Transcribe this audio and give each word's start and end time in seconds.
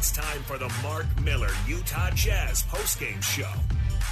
It's 0.00 0.12
time 0.12 0.42
for 0.44 0.56
the 0.56 0.72
Mark 0.82 1.04
Miller 1.20 1.50
Utah 1.68 2.08
Jazz 2.14 2.62
postgame 2.62 3.22
show 3.22 3.52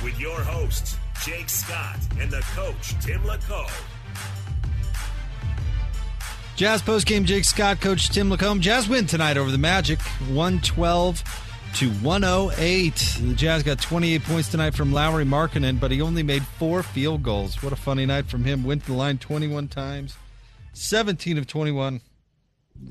with 0.05 0.21
your 0.21 0.39
hosts, 0.39 0.99
Jake 1.25 1.49
Scott 1.49 1.97
and 2.21 2.31
the 2.31 2.43
coach, 2.55 2.91
Tim 3.01 3.23
LaComb. 3.23 3.73
Jazz 6.57 6.83
postgame, 6.83 7.25
Jake 7.25 7.47
Scott, 7.47 7.81
Coach 7.81 8.11
Tim 8.11 8.29
LaComb. 8.29 8.61
Jazz 8.61 8.87
win 8.87 9.07
tonight 9.07 9.39
over 9.39 9.51
the 9.51 9.57
Magic, 9.57 9.99
112 10.29 11.23
to 11.77 11.89
108. 11.89 13.19
The 13.23 13.35
Jazz 13.35 13.63
got 13.63 13.81
28 13.81 14.23
points 14.25 14.51
tonight 14.51 14.75
from 14.75 14.93
Lauri 14.93 15.25
Markkanen, 15.25 15.81
but 15.81 15.91
he 15.91 16.03
only 16.03 16.23
made 16.23 16.45
four 16.59 16.83
field 16.83 17.23
goals. 17.23 17.63
What 17.63 17.73
a 17.73 17.77
funny 17.77 18.05
night 18.05 18.27
from 18.27 18.45
him. 18.45 18.63
Went 18.63 18.83
to 18.83 18.89
the 18.89 18.99
line 18.99 19.17
21 19.17 19.69
times, 19.69 20.19
17 20.75 21.39
of 21.39 21.47
21. 21.47 22.03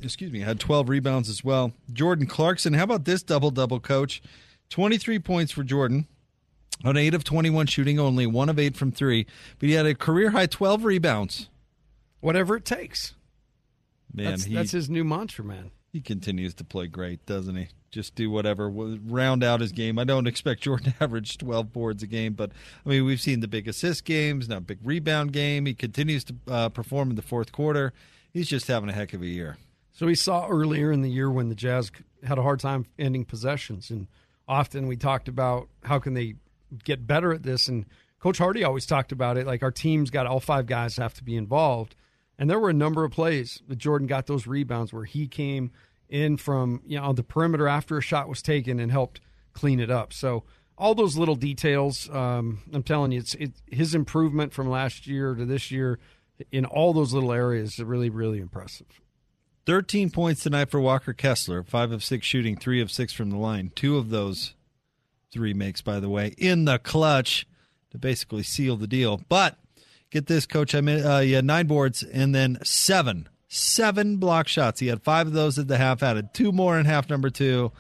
Excuse 0.02 0.32
me, 0.32 0.42
had 0.42 0.60
12 0.60 0.90
rebounds 0.90 1.30
as 1.30 1.44
well. 1.44 1.74
Jordan 1.92 2.28
Clarkson, 2.28 2.74
how 2.74 2.84
about 2.84 3.06
this 3.06 3.24
double 3.24 3.52
double, 3.52 3.80
coach? 3.80 4.22
23 4.70 5.20
points 5.20 5.52
for 5.52 5.64
Jordan 5.64 6.08
on 6.84 6.98
8 6.98 7.14
of 7.14 7.24
21 7.24 7.68
shooting, 7.68 8.00
only 8.00 8.28
1 8.28 8.50
of 8.50 8.60
8 8.60 8.76
from 8.76 8.92
3, 8.92 9.26
but 9.60 9.70
he 9.70 9.76
had 9.76 9.86
a 9.86 9.96
career 9.96 10.32
high 10.32 10.46
12 10.46 10.84
rebounds. 10.84 11.50
Whatever 12.20 12.56
it 12.56 12.66
takes. 12.66 13.14
Man, 14.14 14.32
that's, 14.32 14.44
he, 14.46 14.56
that's 14.56 14.72
his 14.72 14.90
new 14.90 15.04
mantra, 15.04 15.46
man. 15.46 15.72
He 15.92 16.02
continues 16.02 16.54
to 16.56 16.64
play 16.64 16.88
great, 16.88 17.26
doesn't 17.26 17.56
he? 17.56 17.70
Just 17.92 18.16
do 18.16 18.30
whatever, 18.30 18.70
round 18.70 19.44
out 19.44 19.62
his 19.62 19.72
game. 19.72 19.98
I 19.98 20.04
don't 20.04 20.28
expect 20.28 20.62
Jordan 20.62 20.94
to 20.98 21.04
average 21.04 21.38
12 21.38 21.72
boards 21.72 22.04
a 22.04 22.08
game, 22.08 22.34
but 22.34 22.52
I 22.86 22.90
mean, 22.90 23.06
we've 23.06 23.22
seen 23.22 23.40
the 23.40 23.48
big 23.48 23.68
assist 23.68 24.04
games, 24.04 24.50
now 24.50 24.60
big 24.60 24.80
rebound 24.84 25.34
game. 25.34 25.66
He 25.66 25.74
continues 25.74 26.24
to 26.26 26.36
uh, 26.48 26.70
perform 26.70 27.12
in 27.12 27.16
the 27.16 27.22
fourth 27.22 27.52
quarter. 27.52 27.94
He's 28.32 28.48
just 28.48 28.68
having 28.68 28.90
a 28.90 28.94
heck 28.94 29.14
of 29.14 29.22
a 29.22 29.28
year. 29.28 29.58
So 29.98 30.06
we 30.06 30.14
saw 30.14 30.48
earlier 30.48 30.92
in 30.92 31.02
the 31.02 31.09
year 31.09 31.31
when 31.31 31.50
the 31.50 31.56
Jazz 31.56 31.92
had 32.23 32.38
a 32.38 32.44
hard 32.44 32.59
time 32.59 32.86
ending 33.00 33.26
possessions, 33.26 33.90
and 33.90 34.06
often 34.48 34.86
we 34.86 34.95
talked 34.95 35.28
about 35.28 35.70
how 35.81 35.98
can 35.98 36.14
they 36.14 36.36
get 36.84 37.08
better 37.08 37.34
at 37.34 37.42
this. 37.42 37.67
And 37.67 37.88
Coach 38.20 38.38
Hardy 38.38 38.64
always 38.64 38.86
talked 38.86 39.12
about 39.12 39.38
it 39.38 39.48
like 39.48 39.64
our 39.64 39.72
team's 39.72 40.12
got 40.12 40.27
all 40.27 40.39
five 40.39 40.67
guys 40.67 40.98
have 40.98 41.16
to 41.16 41.23
be 41.23 41.36
involved. 41.36 41.95
And 42.38 42.48
there 42.48 42.60
were 42.60 42.70
a 42.70 42.73
number 42.73 43.05
of 43.05 43.11
plays 43.11 43.64
that 43.67 43.80
Jordan 43.80 44.05
got 44.05 44.27
those 44.27 44.45
rebounds 44.45 44.94
where 44.94 45.05
he 45.05 45.27
came 45.27 45.72
in 46.08 46.38
from 46.38 46.83
you 46.86 46.99
know 46.99 47.11
the 47.11 47.23
perimeter 47.23 47.67
after 47.67 47.98
a 47.98 48.02
shot 48.02 48.30
was 48.30 48.43
taken 48.43 48.80
and 48.80 48.92
helped 48.92 49.20
clean 49.54 49.80
it 49.80 49.89
up. 49.89 50.14
So 50.14 50.43
all 50.77 50.93
those 50.93 51.17
little 51.17 51.33
details, 51.33 52.08
um, 52.11 52.60
I'm 52.72 52.83
telling 52.83 53.14
you, 53.14 53.22
it's 53.22 53.33
it, 53.33 53.54
his 53.66 53.95
improvement 53.95 54.54
from 54.54 54.70
last 54.70 55.08
year 55.08 55.33
to 55.33 55.43
this 55.43 55.72
year 55.72 55.98
in 56.52 56.66
all 56.66 56.93
those 56.93 57.14
little 57.14 57.33
areas 57.33 57.80
is 57.80 57.83
really 57.83 58.11
really 58.11 58.38
impressive. 58.38 59.02
13 59.67 60.10
points 60.10 60.44
tonight 60.44 60.70
for 60.70 60.80
Walker 60.80 61.11
Kessler, 61.11 61.61
5 61.61 61.92
of 61.92 62.02
6 62.02 62.26
shooting, 62.26 62.55
3 62.55 62.80
of 62.80 62.89
6 62.89 63.11
from 63.11 63.30
the 63.30 63.38
line. 63.38 63.70
Two 63.76 63.98
of 63.98 64.10
those 64.10 64.54
three 65.30 65.54
makes, 65.54 65.82
by 65.82 66.00
the 66.00 66.08
way, 66.08 66.33
in 66.38 66.64
the 66.64 66.80
clutch 66.80 67.45
to 67.92 67.98
basically 67.98 68.44
seal 68.44 68.78
the 68.78 68.88
deal. 68.88 69.22
But 69.28 69.58
get 70.10 70.28
this, 70.28 70.45
coach. 70.45 70.73
I 70.73 70.80
mean, 70.80 71.04
uh, 71.04 71.20
had 71.20 71.44
nine 71.44 71.67
boards 71.67 72.02
and 72.02 72.33
then 72.33 72.60
seven, 72.64 73.28
seven 73.50 74.16
block 74.16 74.48
shots. 74.48 74.80
He 74.80 74.88
had 74.88 75.04
five 75.04 75.28
of 75.28 75.33
those 75.33 75.60
at 75.60 75.67
the 75.67 75.78
half, 75.78 76.02
added 76.02 76.34
two 76.34 76.54
more 76.54 76.80
in 76.80 76.86
half 76.86 77.10
number 77.10 77.30
two. 77.30 77.73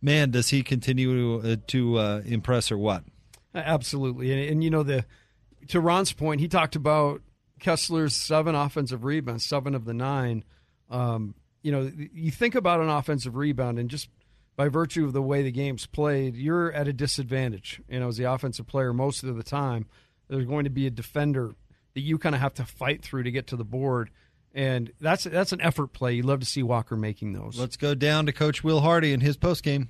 Man, 0.00 0.30
does 0.30 0.48
he 0.48 0.62
continue 0.62 1.42
to, 1.42 1.52
uh, 1.52 1.56
to 1.66 1.98
uh, 1.98 2.22
impress 2.24 2.72
or 2.72 2.78
what? 2.78 3.04
Absolutely. 3.54 4.32
And, 4.32 4.50
and, 4.50 4.64
you 4.64 4.70
know, 4.70 4.82
the 4.82 5.04
to 5.68 5.78
Ron's 5.78 6.14
point, 6.14 6.40
he 6.40 6.48
talked 6.48 6.74
about 6.74 7.20
Kessler's 7.60 8.16
seven 8.16 8.54
offensive 8.54 9.04
rebounds, 9.04 9.44
seven 9.44 9.74
of 9.74 9.84
the 9.84 9.94
nine. 9.94 10.42
Um, 10.90 11.34
you 11.62 11.72
know, 11.72 11.90
you 12.12 12.30
think 12.30 12.54
about 12.54 12.80
an 12.80 12.88
offensive 12.88 13.36
rebound, 13.36 13.78
and 13.78 13.88
just 13.88 14.08
by 14.56 14.68
virtue 14.68 15.04
of 15.04 15.12
the 15.12 15.22
way 15.22 15.42
the 15.42 15.50
game's 15.50 15.86
played, 15.86 16.36
you're 16.36 16.70
at 16.72 16.86
a 16.88 16.92
disadvantage. 16.92 17.80
You 17.88 18.00
know, 18.00 18.08
as 18.08 18.16
the 18.16 18.30
offensive 18.30 18.66
player, 18.66 18.92
most 18.92 19.22
of 19.22 19.36
the 19.36 19.42
time, 19.42 19.86
there's 20.28 20.44
going 20.44 20.64
to 20.64 20.70
be 20.70 20.86
a 20.86 20.90
defender 20.90 21.54
that 21.94 22.00
you 22.00 22.18
kind 22.18 22.34
of 22.34 22.40
have 22.40 22.54
to 22.54 22.64
fight 22.64 23.02
through 23.02 23.22
to 23.24 23.30
get 23.30 23.46
to 23.48 23.56
the 23.56 23.64
board. 23.64 24.10
And 24.52 24.92
that's 25.00 25.24
that's 25.24 25.52
an 25.52 25.60
effort 25.60 25.88
play. 25.88 26.14
You 26.14 26.22
love 26.22 26.40
to 26.40 26.46
see 26.46 26.62
Walker 26.62 26.96
making 26.96 27.32
those. 27.32 27.58
Let's 27.58 27.76
go 27.76 27.94
down 27.94 28.26
to 28.26 28.32
Coach 28.32 28.62
Will 28.62 28.80
Hardy 28.80 29.12
in 29.12 29.20
his 29.20 29.36
post 29.36 29.64
game. 29.64 29.88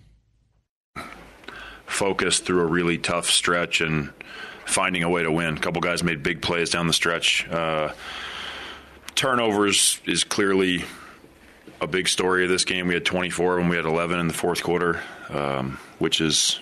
Focused 1.84 2.46
through 2.46 2.62
a 2.62 2.66
really 2.66 2.96
tough 2.96 3.28
stretch 3.28 3.82
and 3.82 4.10
finding 4.64 5.02
a 5.02 5.10
way 5.10 5.22
to 5.22 5.30
win. 5.30 5.58
A 5.58 5.60
couple 5.60 5.82
guys 5.82 6.02
made 6.02 6.22
big 6.22 6.40
plays 6.40 6.70
down 6.70 6.86
the 6.86 6.94
stretch. 6.94 7.46
Uh, 7.48 7.92
turnovers 9.14 10.00
is 10.06 10.24
clearly 10.24 10.84
a 11.80 11.86
big 11.86 12.08
story 12.08 12.44
of 12.44 12.50
this 12.50 12.64
game. 12.64 12.88
We 12.88 12.94
had 12.94 13.04
24 13.04 13.56
when 13.56 13.68
we 13.68 13.76
had 13.76 13.84
11 13.84 14.18
in 14.18 14.28
the 14.28 14.34
fourth 14.34 14.62
quarter, 14.62 15.00
um, 15.28 15.78
which 15.98 16.20
is 16.20 16.58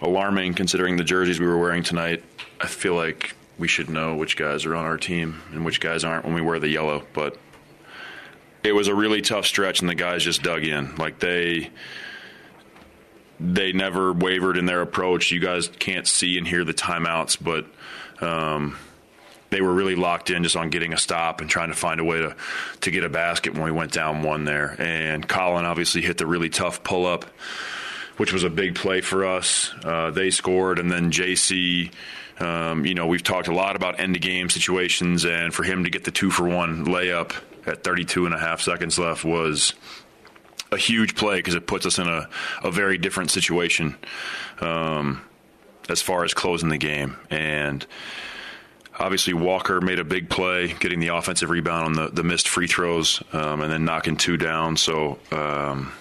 alarming 0.00 0.54
considering 0.54 0.96
the 0.96 1.04
jerseys 1.04 1.40
we 1.40 1.46
were 1.46 1.58
wearing 1.58 1.82
tonight. 1.82 2.22
I 2.60 2.66
feel 2.66 2.94
like 2.94 3.34
we 3.58 3.68
should 3.68 3.88
know 3.88 4.16
which 4.16 4.36
guys 4.36 4.64
are 4.66 4.74
on 4.74 4.84
our 4.84 4.98
team 4.98 5.40
and 5.52 5.64
which 5.64 5.80
guys 5.80 6.04
aren't 6.04 6.24
when 6.24 6.34
we 6.34 6.40
wear 6.40 6.58
the 6.58 6.68
yellow. 6.68 7.04
But 7.12 7.38
it 8.62 8.72
was 8.72 8.88
a 8.88 8.94
really 8.94 9.22
tough 9.22 9.46
stretch, 9.46 9.80
and 9.80 9.88
the 9.88 9.94
guys 9.94 10.24
just 10.24 10.42
dug 10.42 10.64
in. 10.64 10.96
Like 10.96 11.18
they 11.18 11.70
they 13.38 13.72
never 13.72 14.12
wavered 14.12 14.56
in 14.56 14.66
their 14.66 14.80
approach. 14.80 15.30
You 15.30 15.40
guys 15.40 15.68
can't 15.78 16.06
see 16.06 16.38
and 16.38 16.48
hear 16.48 16.64
the 16.64 16.74
timeouts, 16.74 17.36
but 17.40 17.66
um, 18.26 18.78
they 19.56 19.62
were 19.62 19.72
really 19.72 19.94
locked 19.94 20.28
in 20.28 20.42
just 20.42 20.54
on 20.54 20.68
getting 20.68 20.92
a 20.92 20.98
stop 20.98 21.40
and 21.40 21.48
trying 21.48 21.70
to 21.70 21.74
find 21.74 21.98
a 21.98 22.04
way 22.04 22.20
to 22.20 22.36
to 22.82 22.90
get 22.90 23.04
a 23.04 23.08
basket 23.08 23.54
when 23.54 23.62
we 23.62 23.70
went 23.70 23.90
down 23.90 24.22
one 24.22 24.44
there. 24.44 24.76
And 24.78 25.26
Collin 25.26 25.64
obviously 25.64 26.02
hit 26.02 26.18
the 26.18 26.26
really 26.26 26.50
tough 26.50 26.84
pull 26.84 27.06
up, 27.06 27.24
which 28.18 28.34
was 28.34 28.44
a 28.44 28.50
big 28.50 28.74
play 28.74 29.00
for 29.00 29.24
us. 29.24 29.72
Uh, 29.82 30.10
they 30.10 30.28
scored, 30.30 30.78
and 30.78 30.92
then 30.92 31.10
JC. 31.10 31.90
Um, 32.38 32.84
you 32.84 32.92
know, 32.92 33.06
we've 33.06 33.22
talked 33.22 33.48
a 33.48 33.54
lot 33.54 33.76
about 33.76 33.98
end 33.98 34.14
of 34.14 34.20
game 34.20 34.50
situations, 34.50 35.24
and 35.24 35.54
for 35.54 35.62
him 35.62 35.84
to 35.84 35.90
get 35.90 36.04
the 36.04 36.10
two 36.10 36.30
for 36.30 36.46
one 36.46 36.84
layup 36.84 37.32
at 37.64 37.82
32 37.82 38.26
and 38.26 38.34
a 38.34 38.38
half 38.38 38.60
seconds 38.60 38.98
left 38.98 39.24
was 39.24 39.72
a 40.70 40.76
huge 40.76 41.14
play 41.14 41.36
because 41.36 41.54
it 41.54 41.66
puts 41.66 41.86
us 41.86 41.98
in 41.98 42.06
a, 42.06 42.28
a 42.62 42.70
very 42.70 42.98
different 42.98 43.30
situation 43.30 43.96
um, 44.60 45.22
as 45.88 46.02
far 46.02 46.24
as 46.24 46.34
closing 46.34 46.68
the 46.68 46.76
game. 46.76 47.16
And 47.30 47.86
obviously, 48.98 49.34
Walker 49.34 49.80
made 49.80 49.98
a 49.98 50.04
big 50.04 50.28
play, 50.28 50.74
getting 50.80 51.00
the 51.00 51.08
offensive 51.08 51.50
rebound 51.50 51.86
on 51.86 51.92
the, 51.92 52.10
the 52.10 52.22
missed 52.22 52.48
free 52.48 52.66
throws 52.66 53.22
um, 53.32 53.62
and 53.62 53.72
then 53.72 53.84
knocking 53.84 54.16
two 54.16 54.36
down. 54.36 54.76
So, 54.76 55.18
um, 55.32 55.92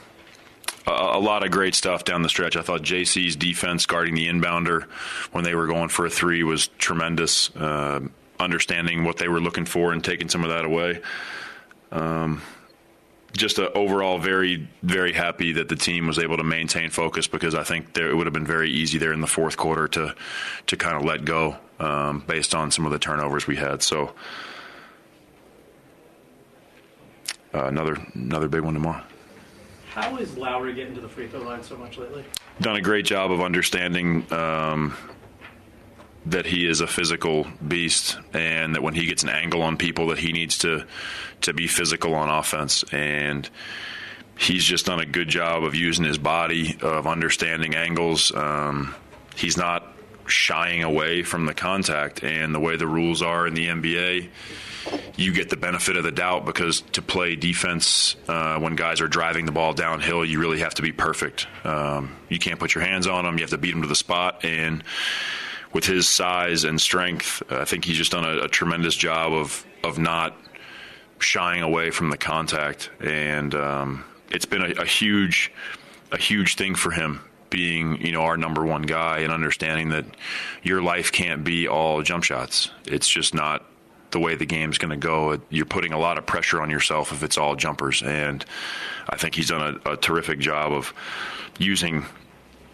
a, 0.87 0.91
a, 0.91 1.19
lot 1.19 1.43
of 1.43 1.51
great 1.51 1.75
stuff 1.75 2.03
down 2.03 2.21
the 2.21 2.29
stretch. 2.29 2.55
I 2.55 2.61
thought 2.61 2.81
JC's 2.81 3.35
defense 3.35 3.85
guarding 3.85 4.15
the 4.15 4.27
inbounder 4.27 4.83
when 5.31 5.43
they 5.43 5.55
were 5.55 5.67
going 5.67 5.89
for 5.89 6.05
a 6.05 6.09
three 6.09 6.43
was 6.43 6.67
tremendous. 6.77 7.55
Uh, 7.55 8.01
understanding 8.39 9.03
what 9.03 9.17
they 9.17 9.27
were 9.27 9.39
looking 9.39 9.65
for 9.65 9.91
and 9.91 10.03
taking 10.03 10.29
some 10.29 10.43
of 10.43 10.49
that 10.49 10.65
away. 10.65 11.01
Um, 11.91 12.41
just 13.33 13.59
a, 13.59 13.71
overall 13.73 14.17
very 14.17 14.67
very 14.81 15.13
happy 15.13 15.53
that 15.53 15.67
the 15.67 15.75
team 15.75 16.07
was 16.07 16.19
able 16.19 16.37
to 16.37 16.43
maintain 16.43 16.89
focus 16.89 17.27
because 17.27 17.53
I 17.53 17.63
think 17.63 17.93
there, 17.93 18.09
it 18.09 18.15
would 18.15 18.27
have 18.27 18.33
been 18.33 18.45
very 18.45 18.71
easy 18.71 18.97
there 18.97 19.13
in 19.13 19.21
the 19.21 19.27
fourth 19.27 19.57
quarter 19.57 19.87
to 19.89 20.15
to 20.67 20.77
kind 20.77 20.95
of 20.95 21.03
let 21.03 21.25
go 21.25 21.57
um, 21.79 22.23
based 22.27 22.55
on 22.55 22.71
some 22.71 22.85
of 22.85 22.91
the 22.91 22.99
turnovers 22.99 23.47
we 23.47 23.55
had. 23.55 23.81
So 23.81 24.13
uh, 27.53 27.65
another 27.65 27.97
another 28.13 28.47
big 28.47 28.61
one 28.61 28.73
tomorrow. 28.73 29.03
How 29.95 30.17
is 30.17 30.37
Lauri 30.37 30.73
getting 30.73 30.93
to 30.95 31.01
the 31.01 31.07
free 31.07 31.27
throw 31.27 31.41
line 31.41 31.63
so 31.63 31.77
much 31.77 31.97
lately? 31.97 32.25
Done 32.59 32.75
a 32.75 32.81
great 32.81 33.05
job 33.05 33.31
of 33.31 33.39
understanding 33.39 34.31
um, 34.33 34.93
that 36.25 36.45
he 36.45 36.67
is 36.67 36.81
a 36.81 36.87
physical 36.87 37.47
beast, 37.65 38.17
and 38.33 38.75
that 38.75 38.83
when 38.83 38.93
he 38.93 39.05
gets 39.05 39.23
an 39.23 39.29
angle 39.29 39.61
on 39.61 39.77
people, 39.77 40.07
that 40.07 40.17
he 40.17 40.33
needs 40.33 40.57
to 40.59 40.85
to 41.41 41.53
be 41.53 41.67
physical 41.67 42.13
on 42.13 42.29
offense. 42.29 42.83
And 42.91 43.49
he's 44.37 44.65
just 44.65 44.87
done 44.87 44.99
a 44.99 45.05
good 45.05 45.29
job 45.29 45.63
of 45.63 45.75
using 45.75 46.03
his 46.03 46.17
body, 46.17 46.77
of 46.81 47.07
understanding 47.07 47.75
angles. 47.75 48.35
Um, 48.35 48.93
he's 49.37 49.55
not 49.55 49.94
shying 50.27 50.83
away 50.83 51.23
from 51.23 51.45
the 51.45 51.53
contact, 51.53 52.23
and 52.23 52.53
the 52.53 52.59
way 52.59 52.75
the 52.75 52.87
rules 52.87 53.21
are 53.21 53.47
in 53.47 53.53
the 53.53 53.67
NBA 53.67 54.29
you 55.17 55.33
get 55.33 55.49
the 55.49 55.57
benefit 55.57 55.97
of 55.97 56.03
the 56.03 56.11
doubt 56.11 56.45
because 56.45 56.81
to 56.93 57.01
play 57.01 57.35
defense 57.35 58.15
uh, 58.27 58.59
when 58.59 58.75
guys 58.75 59.01
are 59.01 59.07
driving 59.07 59.45
the 59.45 59.51
ball 59.51 59.73
downhill, 59.73 60.25
you 60.25 60.39
really 60.39 60.59
have 60.59 60.73
to 60.75 60.81
be 60.81 60.91
perfect. 60.91 61.47
Um, 61.63 62.15
you 62.29 62.39
can't 62.39 62.59
put 62.59 62.75
your 62.75 62.83
hands 62.83 63.07
on 63.07 63.25
them. 63.25 63.37
You 63.37 63.41
have 63.41 63.51
to 63.51 63.57
beat 63.57 63.71
them 63.71 63.81
to 63.81 63.87
the 63.87 63.95
spot. 63.95 64.43
And 64.43 64.83
with 65.73 65.85
his 65.85 66.07
size 66.07 66.63
and 66.63 66.79
strength, 66.79 67.41
I 67.49 67.65
think 67.65 67.85
he's 67.85 67.97
just 67.97 68.11
done 68.11 68.25
a, 68.25 68.43
a 68.43 68.47
tremendous 68.47 68.95
job 68.95 69.33
of 69.33 69.65
of 69.83 69.99
not 69.99 70.35
shying 71.19 71.61
away 71.61 71.91
from 71.91 72.09
the 72.09 72.17
contact. 72.17 72.89
And 72.99 73.53
um, 73.55 74.05
it's 74.29 74.45
been 74.45 74.61
a, 74.61 74.81
a 74.81 74.85
huge 74.85 75.51
a 76.11 76.17
huge 76.17 76.55
thing 76.55 76.75
for 76.75 76.91
him 76.91 77.21
being 77.49 78.01
you 78.01 78.11
know 78.11 78.21
our 78.21 78.37
number 78.37 78.65
one 78.65 78.83
guy 78.83 79.19
and 79.19 79.31
understanding 79.31 79.89
that 79.89 80.05
your 80.63 80.81
life 80.81 81.11
can't 81.11 81.43
be 81.43 81.67
all 81.67 82.01
jump 82.01 82.23
shots. 82.23 82.71
It's 82.85 83.07
just 83.07 83.33
not 83.33 83.65
the 84.11 84.19
way 84.19 84.35
the 84.35 84.45
game's 84.45 84.77
going 84.77 84.91
to 84.91 84.97
go. 84.97 85.39
You're 85.49 85.65
putting 85.65 85.93
a 85.93 85.99
lot 85.99 86.17
of 86.17 86.25
pressure 86.25 86.61
on 86.61 86.69
yourself 86.69 87.11
if 87.11 87.23
it's 87.23 87.37
all 87.37 87.55
jumpers, 87.55 88.01
and 88.01 88.45
I 89.09 89.17
think 89.17 89.35
he's 89.35 89.49
done 89.49 89.79
a, 89.85 89.91
a 89.91 89.97
terrific 89.97 90.39
job 90.39 90.71
of 90.71 90.93
using 91.59 92.05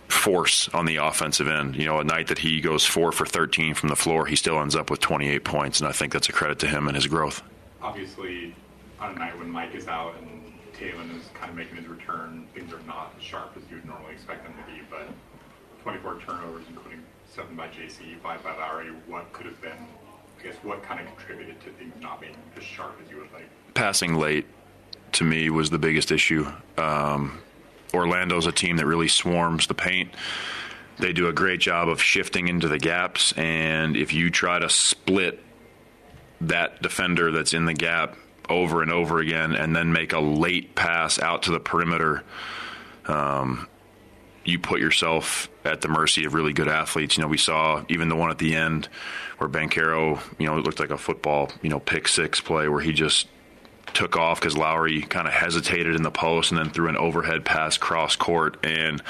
force 0.07 0.69
on 0.69 0.85
the 0.85 0.97
offensive 0.97 1.47
end. 1.47 1.75
You 1.75 1.85
know, 1.85 1.99
a 1.99 2.03
night 2.03 2.27
that 2.27 2.37
he 2.37 2.61
goes 2.61 2.85
four 2.85 3.11
for 3.11 3.25
13 3.25 3.73
from 3.73 3.89
the 3.89 3.95
floor, 3.95 4.25
he 4.25 4.35
still 4.35 4.59
ends 4.59 4.75
up 4.75 4.89
with 4.89 4.99
28 4.99 5.43
points, 5.43 5.79
and 5.79 5.87
I 5.87 5.91
think 5.91 6.13
that's 6.13 6.29
a 6.29 6.33
credit 6.33 6.59
to 6.59 6.67
him 6.67 6.87
and 6.87 6.95
his 6.95 7.07
growth. 7.07 7.41
Obviously, 7.81 8.53
on 8.99 9.15
a 9.15 9.19
night 9.19 9.37
when 9.39 9.49
Mike 9.49 9.73
is 9.73 9.87
out 9.87 10.15
and 10.21 10.50
Talen 10.81 11.15
is 11.15 11.29
kind 11.35 11.51
of 11.51 11.55
making 11.55 11.77
his 11.77 11.87
return, 11.87 12.47
things 12.55 12.73
are 12.73 12.81
not 12.87 13.13
as 13.15 13.23
sharp 13.23 13.51
as 13.55 13.61
you 13.69 13.75
would 13.77 13.85
normally 13.85 14.13
expect 14.13 14.43
them 14.43 14.53
to 14.53 14.71
be, 14.71 14.81
but 14.89 15.07
24 15.83 16.19
turnovers, 16.21 16.65
including 16.67 17.03
seven 17.31 17.55
by 17.55 17.67
JC, 17.67 18.19
five 18.23 18.43
by 18.43 18.55
Lauri. 18.57 18.87
What 19.05 19.31
could 19.31 19.45
have 19.45 19.61
been 19.61 19.77
I 20.41 20.43
guess 20.43 20.55
what 20.63 20.81
kind 20.81 20.99
of 20.99 21.15
contributed 21.15 21.61
to 21.61 21.69
things 21.71 21.93
not 22.01 22.19
being 22.19 22.35
as 22.57 22.63
sharp 22.63 22.99
as 23.03 23.11
you 23.11 23.17
would 23.17 23.31
like? 23.31 23.47
Passing 23.75 24.15
late 24.15 24.47
to 25.13 25.23
me 25.23 25.51
was 25.51 25.69
the 25.69 25.77
biggest 25.77 26.11
issue. 26.11 26.47
Um, 26.79 27.39
Orlando's 27.93 28.47
a 28.47 28.51
team 28.51 28.77
that 28.77 28.87
really 28.87 29.07
swarms 29.07 29.67
the 29.67 29.75
paint. 29.75 30.15
They 30.97 31.13
do 31.13 31.27
a 31.27 31.33
great 31.33 31.59
job 31.59 31.89
of 31.89 32.01
shifting 32.01 32.47
into 32.47 32.67
the 32.67 32.79
gaps, 32.79 33.33
and 33.33 33.95
if 33.95 34.13
you 34.13 34.31
try 34.31 34.57
to 34.57 34.69
split 34.69 35.43
that 36.41 36.81
defender 36.81 37.31
that's 37.31 37.53
in 37.53 37.65
the 37.65 37.73
gap 37.73 38.15
over 38.51 38.81
and 38.81 38.91
over 38.91 39.19
again 39.19 39.55
and 39.55 39.75
then 39.75 39.91
make 39.91 40.13
a 40.13 40.19
late 40.19 40.75
pass 40.75 41.19
out 41.19 41.43
to 41.43 41.51
the 41.51 41.59
perimeter, 41.59 42.23
um, 43.05 43.67
you 44.43 44.59
put 44.59 44.79
yourself 44.79 45.49
at 45.63 45.81
the 45.81 45.87
mercy 45.87 46.25
of 46.25 46.33
really 46.33 46.53
good 46.53 46.67
athletes. 46.67 47.17
You 47.17 47.23
know, 47.23 47.27
we 47.27 47.37
saw 47.37 47.83
even 47.89 48.09
the 48.09 48.15
one 48.15 48.31
at 48.31 48.37
the 48.37 48.55
end 48.55 48.89
where 49.37 49.49
Banchero, 49.49 50.19
you 50.39 50.47
know, 50.47 50.57
it 50.57 50.65
looked 50.65 50.79
like 50.79 50.89
a 50.89 50.97
football, 50.97 51.51
you 51.61 51.69
know, 51.69 51.79
pick 51.79 52.07
six 52.07 52.41
play 52.41 52.67
where 52.67 52.81
he 52.81 52.93
just 52.93 53.27
took 53.93 54.15
off 54.15 54.39
because 54.39 54.57
Lauri 54.57 55.01
kind 55.01 55.27
of 55.27 55.33
hesitated 55.33 55.95
in 55.95 56.03
the 56.03 56.11
post 56.11 56.51
and 56.51 56.59
then 56.59 56.69
threw 56.69 56.87
an 56.87 56.97
overhead 56.97 57.45
pass 57.45 57.77
cross 57.77 58.15
court. 58.15 58.65
And 58.65 59.01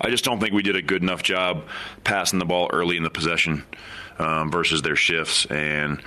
I 0.00 0.10
just 0.10 0.24
don't 0.24 0.40
think 0.40 0.54
we 0.54 0.62
did 0.62 0.76
a 0.76 0.82
good 0.82 1.02
enough 1.02 1.22
job 1.22 1.64
passing 2.04 2.38
the 2.38 2.44
ball 2.44 2.70
early 2.72 2.96
in 2.96 3.02
the 3.02 3.10
possession 3.10 3.64
um, 4.18 4.50
versus 4.50 4.82
their 4.82 4.96
shifts. 4.96 5.46
And 5.46 6.00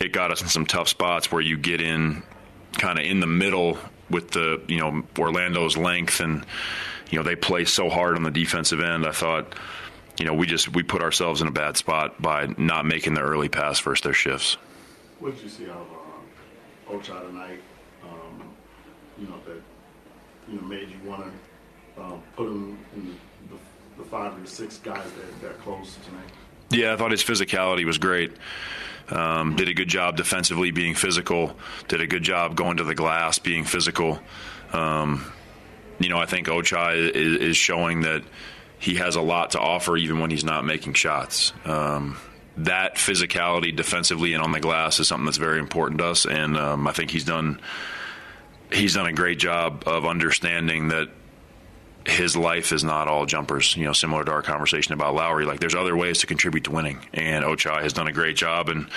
it 0.00 0.12
got 0.12 0.30
us 0.30 0.42
in 0.42 0.48
some 0.48 0.66
tough 0.66 0.88
spots 0.88 1.30
where 1.30 1.40
you 1.40 1.56
get 1.56 1.80
in 1.80 2.22
kind 2.72 2.98
of 2.98 3.04
in 3.04 3.20
the 3.20 3.26
middle 3.26 3.78
with 4.10 4.30
the, 4.30 4.60
you 4.68 4.78
know, 4.78 5.02
Orlando's 5.18 5.76
length 5.76 6.20
and, 6.20 6.44
you 7.10 7.18
know, 7.18 7.24
they 7.24 7.36
play 7.36 7.64
so 7.64 7.88
hard 7.88 8.16
on 8.16 8.22
the 8.22 8.30
defensive 8.30 8.80
end. 8.80 9.06
I 9.06 9.12
thought, 9.12 9.54
you 10.18 10.24
know, 10.24 10.34
we 10.34 10.46
just 10.46 10.74
we 10.74 10.82
put 10.82 11.02
ourselves 11.02 11.40
in 11.42 11.48
a 11.48 11.52
bad 11.52 11.76
spot 11.76 12.20
by 12.20 12.46
not 12.58 12.86
making 12.86 13.14
the 13.14 13.20
early 13.20 13.48
pass 13.48 13.80
versus 13.80 14.02
their 14.02 14.12
shifts. 14.12 14.56
What 15.18 15.34
did 15.34 15.44
you 15.44 15.48
see 15.48 15.70
out 15.70 15.86
of 16.88 17.00
Ochai 17.00 17.26
tonight? 17.26 17.60
Um, 18.04 18.54
you 19.18 19.26
know 19.26 19.40
that 19.46 19.60
you 20.48 20.60
know 20.60 20.66
made 20.66 20.88
you 20.90 21.08
want 21.08 21.24
to 21.96 22.02
um, 22.02 22.22
put 22.36 22.48
him 22.48 22.78
in 22.96 23.06
the, 23.06 23.54
the, 23.54 24.02
the, 24.02 24.08
five 24.08 24.40
or 24.40 24.46
six 24.46 24.78
guys 24.78 25.04
that 25.12 25.40
that 25.42 25.60
close 25.60 25.96
tonight. 26.06 26.28
Yeah, 26.70 26.92
I 26.92 26.96
thought 26.96 27.10
his 27.10 27.22
physicality 27.22 27.84
was 27.84 27.98
great. 27.98 28.32
Um, 29.10 29.56
did 29.56 29.68
a 29.68 29.74
good 29.74 29.88
job 29.88 30.16
defensively 30.16 30.70
being 30.70 30.94
physical. 30.94 31.56
Did 31.88 32.00
a 32.00 32.06
good 32.06 32.22
job 32.22 32.56
going 32.56 32.78
to 32.78 32.84
the 32.84 32.94
glass 32.94 33.38
being 33.38 33.64
physical. 33.64 34.18
Um, 34.72 35.30
you 35.98 36.08
know, 36.08 36.18
I 36.18 36.26
think 36.26 36.46
Ochai 36.46 37.10
is, 37.14 37.36
is, 37.36 37.56
showing 37.56 38.02
that 38.02 38.22
he 38.78 38.96
has 38.96 39.16
a 39.16 39.20
lot 39.20 39.50
to 39.52 39.60
offer 39.60 39.96
even 39.96 40.20
when 40.20 40.30
he's 40.30 40.44
not 40.44 40.64
making 40.64 40.94
shots. 40.94 41.52
Um, 41.64 42.16
that 42.56 42.96
physicality 42.96 43.74
defensively 43.74 44.32
and 44.32 44.42
on 44.42 44.52
the 44.52 44.60
glass 44.60 45.00
is 45.00 45.08
something 45.08 45.26
that's 45.26 45.38
very 45.38 45.58
important 45.58 45.98
to 45.98 46.06
us, 46.06 46.24
and 46.24 46.56
um, 46.56 46.86
I 46.86 46.92
think 46.92 47.10
he's 47.10 47.24
done 47.24 47.60
he's 48.72 48.94
done 48.94 49.06
a 49.06 49.12
great 49.12 49.38
job 49.38 49.84
of 49.86 50.04
understanding 50.04 50.88
that 50.88 51.08
his 52.06 52.36
life 52.36 52.72
is 52.72 52.84
not 52.84 53.08
all 53.08 53.26
jumpers. 53.26 53.76
You 53.76 53.84
know, 53.84 53.92
similar 53.92 54.24
to 54.24 54.30
our 54.30 54.42
conversation 54.42 54.92
about 54.92 55.14
Lauri, 55.14 55.44
like 55.44 55.60
there's 55.60 55.74
other 55.74 55.96
ways 55.96 56.18
to 56.18 56.26
contribute 56.26 56.64
to 56.64 56.70
winning, 56.70 57.00
and 57.12 57.44
Ochai 57.44 57.82
has 57.82 57.92
done 57.92 58.08
a 58.08 58.12
great 58.12 58.36
job 58.36 58.68
and 58.68 58.88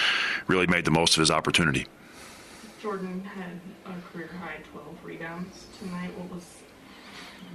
really 0.47 0.67
made 0.67 0.85
the 0.85 0.91
most 0.91 1.15
of 1.15 1.21
his 1.21 1.31
opportunity. 1.31 1.85
Jordan 2.81 3.23
had 3.23 3.59
a 3.85 4.11
career 4.11 4.29
high 4.39 4.57
12 4.71 4.97
rebounds 5.03 5.67
tonight. 5.79 6.11
What 6.17 6.33
was 6.33 6.45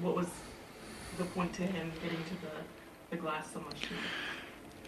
what 0.00 0.16
was 0.16 0.26
the 1.18 1.24
point 1.24 1.52
to 1.54 1.62
him 1.62 1.92
getting 2.02 2.18
to 2.24 2.34
the, 2.40 2.52
the 3.10 3.16
glass 3.16 3.52
so 3.52 3.60
much 3.60 3.80
tonight? 3.80 4.02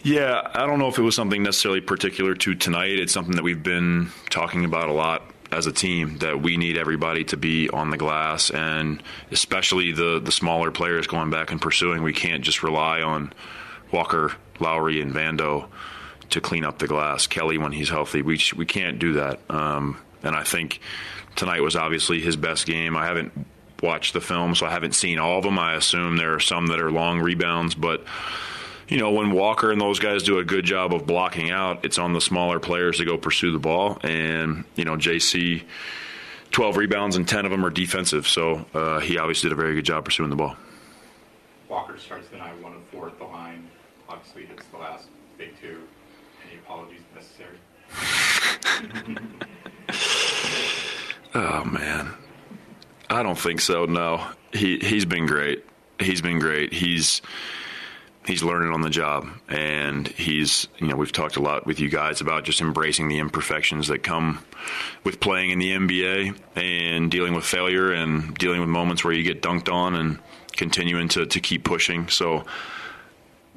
Yeah, 0.02 0.50
I 0.52 0.67
don't 0.67 0.78
know 0.78 0.88
if 0.88 0.99
it 0.99 1.02
was 1.02 1.14
something 1.14 1.43
necessarily 1.43 1.81
particular 1.81 2.34
to 2.34 2.55
tonight. 2.55 2.99
It's 2.99 3.12
something 3.12 3.37
that 3.37 3.43
we've 3.43 3.62
been 3.62 4.10
talking 4.28 4.64
about 4.64 4.88
a 4.88 4.93
lot 4.93 5.22
as 5.55 5.67
a 5.67 5.73
team 5.73 6.19
that 6.19 6.43
we 6.43 6.56
need 6.56 6.77
everybody 6.77 7.25
to 7.25 7.37
be 7.37 7.71
on 7.71 7.91
the 7.91 7.97
glass 7.97 8.51
and 8.51 9.03
especially 9.31 9.93
the 9.93 10.21
the 10.21 10.33
smaller 10.33 10.71
players 10.71 11.06
going 11.06 11.31
back 11.31 11.53
and 11.53 11.61
pursuing. 11.61 12.03
We 12.03 12.13
can't 12.13 12.43
just 12.43 12.63
rely 12.63 13.01
on 13.01 13.32
Walker, 13.93 14.32
Lauri, 14.58 15.01
and 15.01 15.15
Vando 15.15 15.69
to 16.31 16.41
clean 16.41 16.65
up 16.65 16.79
the 16.79 16.89
glass. 16.89 17.27
Kelly, 17.27 17.58
when 17.58 17.73
he's 17.73 17.89
healthy, 17.89 18.23
we 18.23 18.41
we 18.56 18.67
can't 18.67 18.99
do 18.99 19.15
that. 19.15 19.41
Um, 19.49 19.99
and 20.23 20.34
I 20.34 20.43
think 20.43 20.81
tonight 21.37 21.61
was 21.61 21.77
obviously 21.77 22.20
his 22.20 22.37
best 22.37 22.67
game. 22.67 22.96
I 22.96 23.06
haven't 23.06 23.32
watched 23.82 24.15
the 24.15 24.20
film, 24.20 24.55
so 24.55 24.67
I 24.67 24.70
haven't 24.70 24.94
seen 24.94 25.19
all 25.19 25.39
of 25.39 25.44
them. 25.44 25.58
I 25.58 25.75
assume 25.75 26.17
there 26.17 26.34
are 26.34 26.41
some 26.41 26.67
that 26.69 26.81
are 26.81 26.91
long 26.91 27.20
rebounds, 27.20 27.75
but 27.75 28.05
you 28.88 28.98
know, 28.98 29.12
when 29.12 29.32
Walker 29.32 29.70
and 29.70 29.81
those 29.81 29.98
guys 29.98 30.22
do 30.22 30.38
a 30.38 30.44
good 30.44 30.64
job 30.64 30.93
of 30.94 31.06
blocking 31.06 31.50
out, 31.50 31.84
it's 31.84 31.98
on 31.98 32.12
the 32.12 32.20
smaller 32.20 32.60
players 32.60 32.98
to 32.98 33.05
go 33.05 33.17
pursue 33.17 33.53
the 33.53 33.58
ball. 33.58 33.98
And, 34.03 34.64
you 34.76 34.84
know, 34.84 34.96
JC, 34.96 35.64
12 36.50 36.76
rebounds 36.76 37.17
and 37.17 37.26
10 37.26 37.44
of 37.44 37.50
them 37.50 37.64
are 37.64 37.70
defensive. 37.70 38.29
So 38.29 38.67
uh, 38.74 39.00
he 39.00 39.19
obviously 39.19 39.48
did 39.48 39.58
a 39.58 39.60
very 39.60 39.74
good 39.74 39.84
job 39.84 40.05
pursuing 40.05 40.31
the 40.31 40.36
ball. 40.36 40.56
Walker 41.69 41.98
starts 41.98 42.29
the 42.29 42.36
night 42.36 42.60
one 42.62 42.74
of 42.74 42.82
four 42.93 43.08
at 43.08 43.19
the 43.19 43.24
line. 43.24 43.69
Obviously 44.08 44.46
hits 44.46 44.67
the 44.67 44.79
last 44.79 45.08
big 45.38 45.58
two. 45.60 45.81
Any 46.48 46.58
apologies 46.58 47.00
necessary? 47.14 47.58
oh, 51.34 51.64
man. 51.64 52.14
I 53.10 53.22
don't 53.22 53.38
think 53.38 53.60
so. 53.60 53.84
No, 53.84 54.26
he 54.53 54.79
he's 54.79 55.05
been 55.05 55.26
great. 55.26 55.64
He's 56.00 56.20
been 56.20 56.38
great. 56.38 56.72
He's 56.72 57.22
he's 58.26 58.43
learning 58.43 58.72
on 58.72 58.81
the 58.81 58.90
job, 58.90 59.28
and 59.48 60.08
he's 60.08 60.69
you 60.78 60.86
know 60.86 60.96
we've 60.96 61.12
talked 61.12 61.36
a 61.36 61.43
lot 61.43 61.66
with 61.66 61.81
you 61.81 61.88
guys 61.88 62.20
about 62.20 62.44
just 62.44 62.60
embracing 62.60 63.08
the 63.08 63.19
imperfections 63.19 63.88
that 63.88 64.02
come 64.02 64.44
with 65.04 65.20
playing 65.20 65.50
in 65.50 65.58
the 65.58 65.72
NBA 65.72 66.36
and 66.56 67.10
dealing 67.10 67.34
with 67.34 67.44
failure 67.44 67.93
and 67.93 68.34
dealing 68.34 68.60
with 68.60 68.69
moments 68.69 69.04
where 69.04 69.12
you 69.12 69.22
get 69.22 69.43
dunked 69.43 69.72
on 69.72 69.94
and 69.94 70.19
continuing 70.52 71.08
to 71.08 71.26
to 71.26 71.40
keep 71.40 71.64
pushing. 71.64 72.08
So 72.08 72.44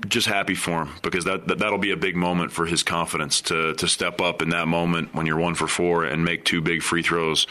just 0.07 0.27
happy 0.27 0.53
for 0.53 0.83
him 0.83 0.93
because 1.01 1.25
that, 1.25 1.47
that 1.47 1.57
that'll 1.59 1.79
be 1.79 1.91
a 1.91 1.97
big 1.97 2.15
moment 2.15 2.51
for 2.51 2.65
his 2.65 2.83
confidence 2.83 3.41
to 3.41 3.73
to 3.75 3.87
step 3.87 4.21
up 4.21 4.41
in 4.41 4.49
that 4.49 4.67
moment 4.67 5.13
when 5.13 5.25
you're 5.25 5.39
one 5.39 5.55
for 5.55 5.67
four 5.67 6.05
and 6.05 6.23
make 6.23 6.45
two 6.45 6.61
big 6.61 6.83
free 6.83 7.01
throws 7.01 7.47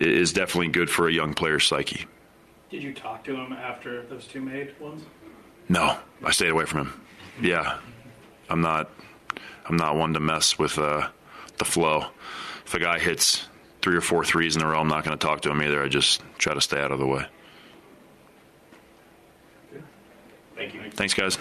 is 0.00 0.32
definitely 0.32 0.68
good 0.68 0.90
for 0.90 1.08
a 1.08 1.12
young 1.12 1.34
player's 1.34 1.66
psyche. 1.66 2.06
Did 2.70 2.82
you 2.82 2.92
talk 2.92 3.24
to 3.24 3.34
him 3.34 3.52
after 3.52 4.02
those 4.06 4.26
two 4.26 4.40
made 4.40 4.78
ones? 4.78 5.02
No, 5.68 5.98
I 6.24 6.30
stayed 6.32 6.50
away 6.50 6.64
from 6.64 6.86
him. 6.86 7.00
Yeah, 7.42 7.78
I'm 8.48 8.60
not. 8.60 8.90
I'm 9.66 9.76
not 9.76 9.96
one 9.96 10.14
to 10.14 10.20
mess 10.20 10.58
with 10.58 10.78
uh, 10.78 11.08
the 11.58 11.64
flow. 11.64 12.06
If 12.64 12.74
a 12.74 12.78
guy 12.78 12.98
hits 12.98 13.46
three 13.82 13.96
or 13.96 14.00
four 14.00 14.24
threes 14.24 14.56
in 14.56 14.62
a 14.62 14.66
row, 14.66 14.80
I'm 14.80 14.88
not 14.88 15.04
going 15.04 15.16
to 15.16 15.26
talk 15.26 15.42
to 15.42 15.50
him 15.50 15.62
either. 15.62 15.82
I 15.82 15.88
just 15.88 16.22
try 16.38 16.54
to 16.54 16.60
stay 16.60 16.80
out 16.80 16.90
of 16.90 16.98
the 16.98 17.06
way. 17.06 17.26
Thank 20.56 20.74
you. 20.74 20.90
Thanks, 20.90 21.14
guys. 21.14 21.38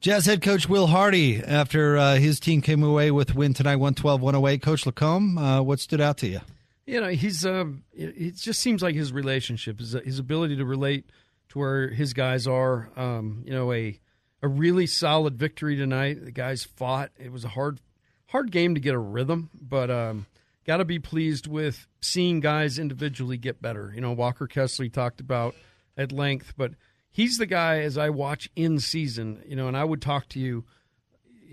Jazz 0.00 0.26
head 0.26 0.42
coach 0.42 0.68
Will 0.68 0.88
Hardy, 0.88 1.40
after 1.40 1.96
uh, 1.96 2.16
his 2.16 2.40
team 2.40 2.60
came 2.60 2.82
away 2.82 3.12
with 3.12 3.36
win 3.36 3.54
tonight, 3.54 3.76
112 3.76 4.20
108. 4.20 4.60
Coach 4.60 4.84
LaComb, 4.84 5.38
uh, 5.38 5.62
what 5.62 5.78
stood 5.78 6.00
out 6.00 6.18
to 6.18 6.26
you? 6.26 6.40
You 6.86 7.00
know, 7.00 7.08
he's 7.10 7.46
uh, 7.46 7.66
it 7.94 8.34
just 8.34 8.58
seems 8.58 8.82
like 8.82 8.96
his 8.96 9.12
relationship, 9.12 9.78
his, 9.78 9.92
his 9.92 10.18
ability 10.18 10.56
to 10.56 10.64
relate 10.64 11.08
to 11.52 11.58
where 11.58 11.88
his 11.88 12.14
guys 12.14 12.46
are. 12.46 12.90
Um, 12.96 13.42
you 13.46 13.52
know, 13.52 13.72
a 13.72 13.98
a 14.42 14.48
really 14.48 14.86
solid 14.86 15.38
victory 15.38 15.76
tonight. 15.76 16.24
The 16.24 16.32
guys 16.32 16.64
fought. 16.64 17.10
It 17.18 17.30
was 17.30 17.44
a 17.44 17.48
hard 17.48 17.80
hard 18.26 18.50
game 18.50 18.74
to 18.74 18.80
get 18.80 18.94
a 18.94 18.98
rhythm, 18.98 19.50
but 19.54 19.90
um, 19.90 20.26
got 20.66 20.78
to 20.78 20.84
be 20.84 20.98
pleased 20.98 21.46
with 21.46 21.86
seeing 22.00 22.40
guys 22.40 22.78
individually 22.78 23.36
get 23.36 23.60
better. 23.60 23.92
You 23.94 24.00
know, 24.00 24.12
Walker 24.12 24.46
Kessler 24.46 24.88
talked 24.88 25.20
about 25.20 25.54
at 25.96 26.10
length, 26.10 26.54
but 26.56 26.72
he's 27.10 27.36
the 27.36 27.46
guy 27.46 27.80
as 27.80 27.98
I 27.98 28.08
watch 28.08 28.48
in 28.56 28.80
season, 28.80 29.42
you 29.46 29.54
know, 29.54 29.68
and 29.68 29.76
I 29.76 29.84
would 29.84 30.00
talk 30.00 30.28
to 30.30 30.40
you 30.40 30.64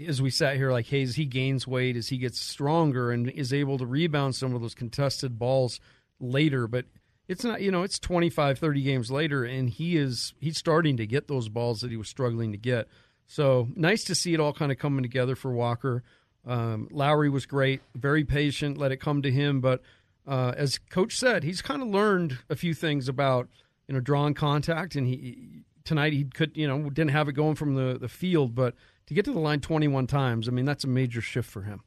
as 0.08 0.22
we 0.22 0.29
sat 0.29 0.56
here 0.56 0.72
like, 0.72 0.88
hey, 0.88 1.01
as 1.01 1.18
he 1.18 1.25
gains 1.25 1.68
weight, 1.68 1.98
as 1.98 2.08
he 2.08 2.18
gets 2.18 2.39
stronger 2.39 3.12
and 3.12 3.29
is 3.29 3.51
able 3.51 3.77
to 3.77 3.86
rebound 3.86 4.34
some 4.36 4.56
of 4.56 4.62
those 4.62 4.74
contested 4.74 5.38
balls 5.38 5.82
later, 6.22 6.68
but 6.68 6.86
it's 7.29 7.45
not, 7.45 7.62
you 7.62 7.71
know, 7.71 7.83
it's 7.83 8.00
25, 8.00 8.59
30 8.59 8.81
games 8.81 9.09
later 9.09 9.45
and 9.45 9.69
he 9.69 9.95
is 9.95 10.33
he's 10.39 10.57
starting 10.57 10.98
to 10.98 11.07
get 11.07 11.29
those 11.29 11.48
balls 11.48 11.79
that 11.81 11.91
he 11.91 11.98
was 11.98 12.09
struggling 12.09 12.51
to 12.51 12.57
get. 12.57 12.89
So, 13.27 13.69
nice 13.75 14.03
to 14.05 14.15
see 14.15 14.33
it 14.33 14.39
all 14.39 14.53
kind 14.53 14.71
of 14.71 14.77
coming 14.77 15.03
together 15.03 15.36
for 15.36 15.53
Walker. 15.53 16.03
Um, 16.45 16.89
Lauri 16.91 17.29
was 17.29 17.45
great, 17.45 17.81
very 17.95 18.25
patient, 18.25 18.77
let 18.77 18.91
it 18.91 18.98
come 18.98 19.21
to 19.21 19.31
him, 19.31 19.62
but 19.62 19.81
uh, 20.27 20.53
as 20.57 20.77
coach 20.77 21.17
said, 21.17 21.43
he's 21.43 21.62
kind 21.62 21.81
of 21.81 21.88
learned 21.88 22.39
a 22.50 22.55
few 22.57 22.74
things 22.74 23.07
about– 23.07 23.48
you 23.89 23.95
know, 23.95 24.00
drawing 24.00 24.36
contact, 24.36 24.95
and 24.95 25.07
he 25.07 25.63
tonight 25.83 26.13
he 26.13 26.24
could, 26.24 26.55
you 26.55 26.67
know, 26.67 26.91
didn't 26.91 27.09
have 27.09 27.27
it 27.27 27.33
going 27.33 27.55
from 27.55 27.74
the 27.74 27.98
the 27.98 28.07
field, 28.07 28.53
but 28.53 28.75
to 29.07 29.15
get 29.15 29.25
to 29.25 29.33
the 29.33 29.39
line 29.39 29.59
21 29.59 30.05
times, 30.05 30.48
I 30.48 30.51
mean, 30.51 30.65
that's 30.65 30.83
a 30.83 30.88
major 30.88 31.21
shift 31.21 31.50
for 31.50 31.63
him. 31.63 31.81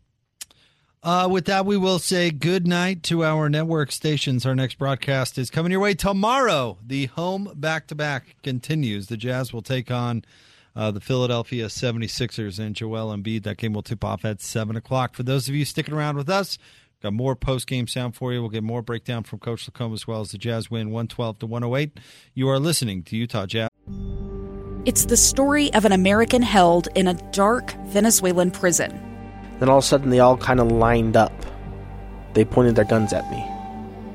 Uh, 1.02 1.28
with 1.28 1.46
that, 1.46 1.66
we 1.66 1.76
will 1.76 1.98
say 1.98 2.30
good 2.30 2.66
night 2.66 3.02
to 3.02 3.24
our 3.24 3.48
network 3.48 3.90
stations. 3.90 4.46
Our 4.46 4.54
next 4.54 4.78
broadcast 4.78 5.36
is 5.36 5.50
coming 5.50 5.72
your 5.72 5.80
way 5.80 5.94
tomorrow. 5.94 6.78
The 6.86 7.06
home 7.06 7.52
back 7.56 7.88
to 7.88 7.96
back 7.96 8.36
continues. 8.44 9.08
The 9.08 9.16
Jazz 9.16 9.52
will 9.52 9.62
take 9.62 9.90
on 9.90 10.24
uh, 10.76 10.92
the 10.92 11.00
Philadelphia 11.00 11.66
76ers 11.66 12.60
and 12.60 12.76
Joel 12.76 13.16
Embiid. 13.16 13.42
That 13.42 13.56
game 13.56 13.72
will 13.72 13.82
tip 13.82 14.04
off 14.04 14.24
at 14.24 14.40
7 14.40 14.76
o'clock. 14.76 15.14
For 15.14 15.24
those 15.24 15.48
of 15.48 15.56
you 15.56 15.64
sticking 15.64 15.94
around 15.94 16.16
with 16.16 16.28
us, 16.28 16.56
Got 17.02 17.14
more 17.14 17.34
post 17.34 17.66
game 17.66 17.88
sound 17.88 18.14
for 18.14 18.32
you. 18.32 18.40
We'll 18.40 18.50
get 18.50 18.62
more 18.62 18.80
breakdown 18.80 19.24
from 19.24 19.40
Coach 19.40 19.68
LaComb 19.68 19.92
as 19.92 20.06
well 20.06 20.20
as 20.20 20.30
the 20.30 20.38
Jazz 20.38 20.70
win 20.70 20.90
112 20.90 21.40
to 21.40 21.46
108. 21.46 21.98
You 22.32 22.48
are 22.48 22.60
listening 22.60 23.02
to 23.04 23.16
Utah 23.16 23.44
Jazz. 23.44 23.68
It's 24.84 25.06
the 25.06 25.16
story 25.16 25.72
of 25.74 25.84
an 25.84 25.90
American 25.90 26.42
held 26.42 26.86
in 26.94 27.08
a 27.08 27.14
dark 27.32 27.72
Venezuelan 27.86 28.52
prison. 28.52 29.11
Then 29.58 29.68
all 29.68 29.78
of 29.78 29.84
a 29.84 29.86
sudden, 29.86 30.10
they 30.10 30.20
all 30.20 30.36
kind 30.36 30.60
of 30.60 30.70
lined 30.70 31.16
up. 31.16 31.32
They 32.34 32.44
pointed 32.44 32.76
their 32.76 32.84
guns 32.84 33.12
at 33.12 33.30
me. 33.30 33.44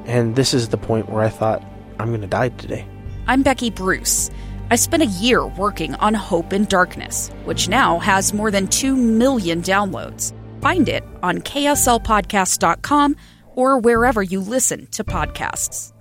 And 0.05 0.35
this 0.35 0.53
is 0.53 0.69
the 0.69 0.77
point 0.77 1.09
where 1.09 1.23
I 1.23 1.29
thought, 1.29 1.63
I'm 1.99 2.09
going 2.09 2.21
to 2.21 2.27
die 2.27 2.49
today. 2.49 2.87
I'm 3.27 3.43
Becky 3.43 3.69
Bruce. 3.69 4.29
I 4.69 4.75
spent 4.75 5.03
a 5.03 5.07
year 5.07 5.45
working 5.45 5.95
on 5.95 6.13
Hope 6.13 6.51
in 6.51 6.65
Darkness, 6.65 7.29
which 7.45 7.69
now 7.69 7.99
has 7.99 8.33
more 8.33 8.51
than 8.51 8.67
2 8.67 8.95
million 8.95 9.61
downloads. 9.61 10.33
Find 10.61 10.89
it 10.89 11.03
on 11.23 11.39
kslpodcast.com 11.39 13.15
or 13.55 13.79
wherever 13.79 14.21
you 14.21 14.39
listen 14.39 14.87
to 14.87 15.03
podcasts. 15.03 15.93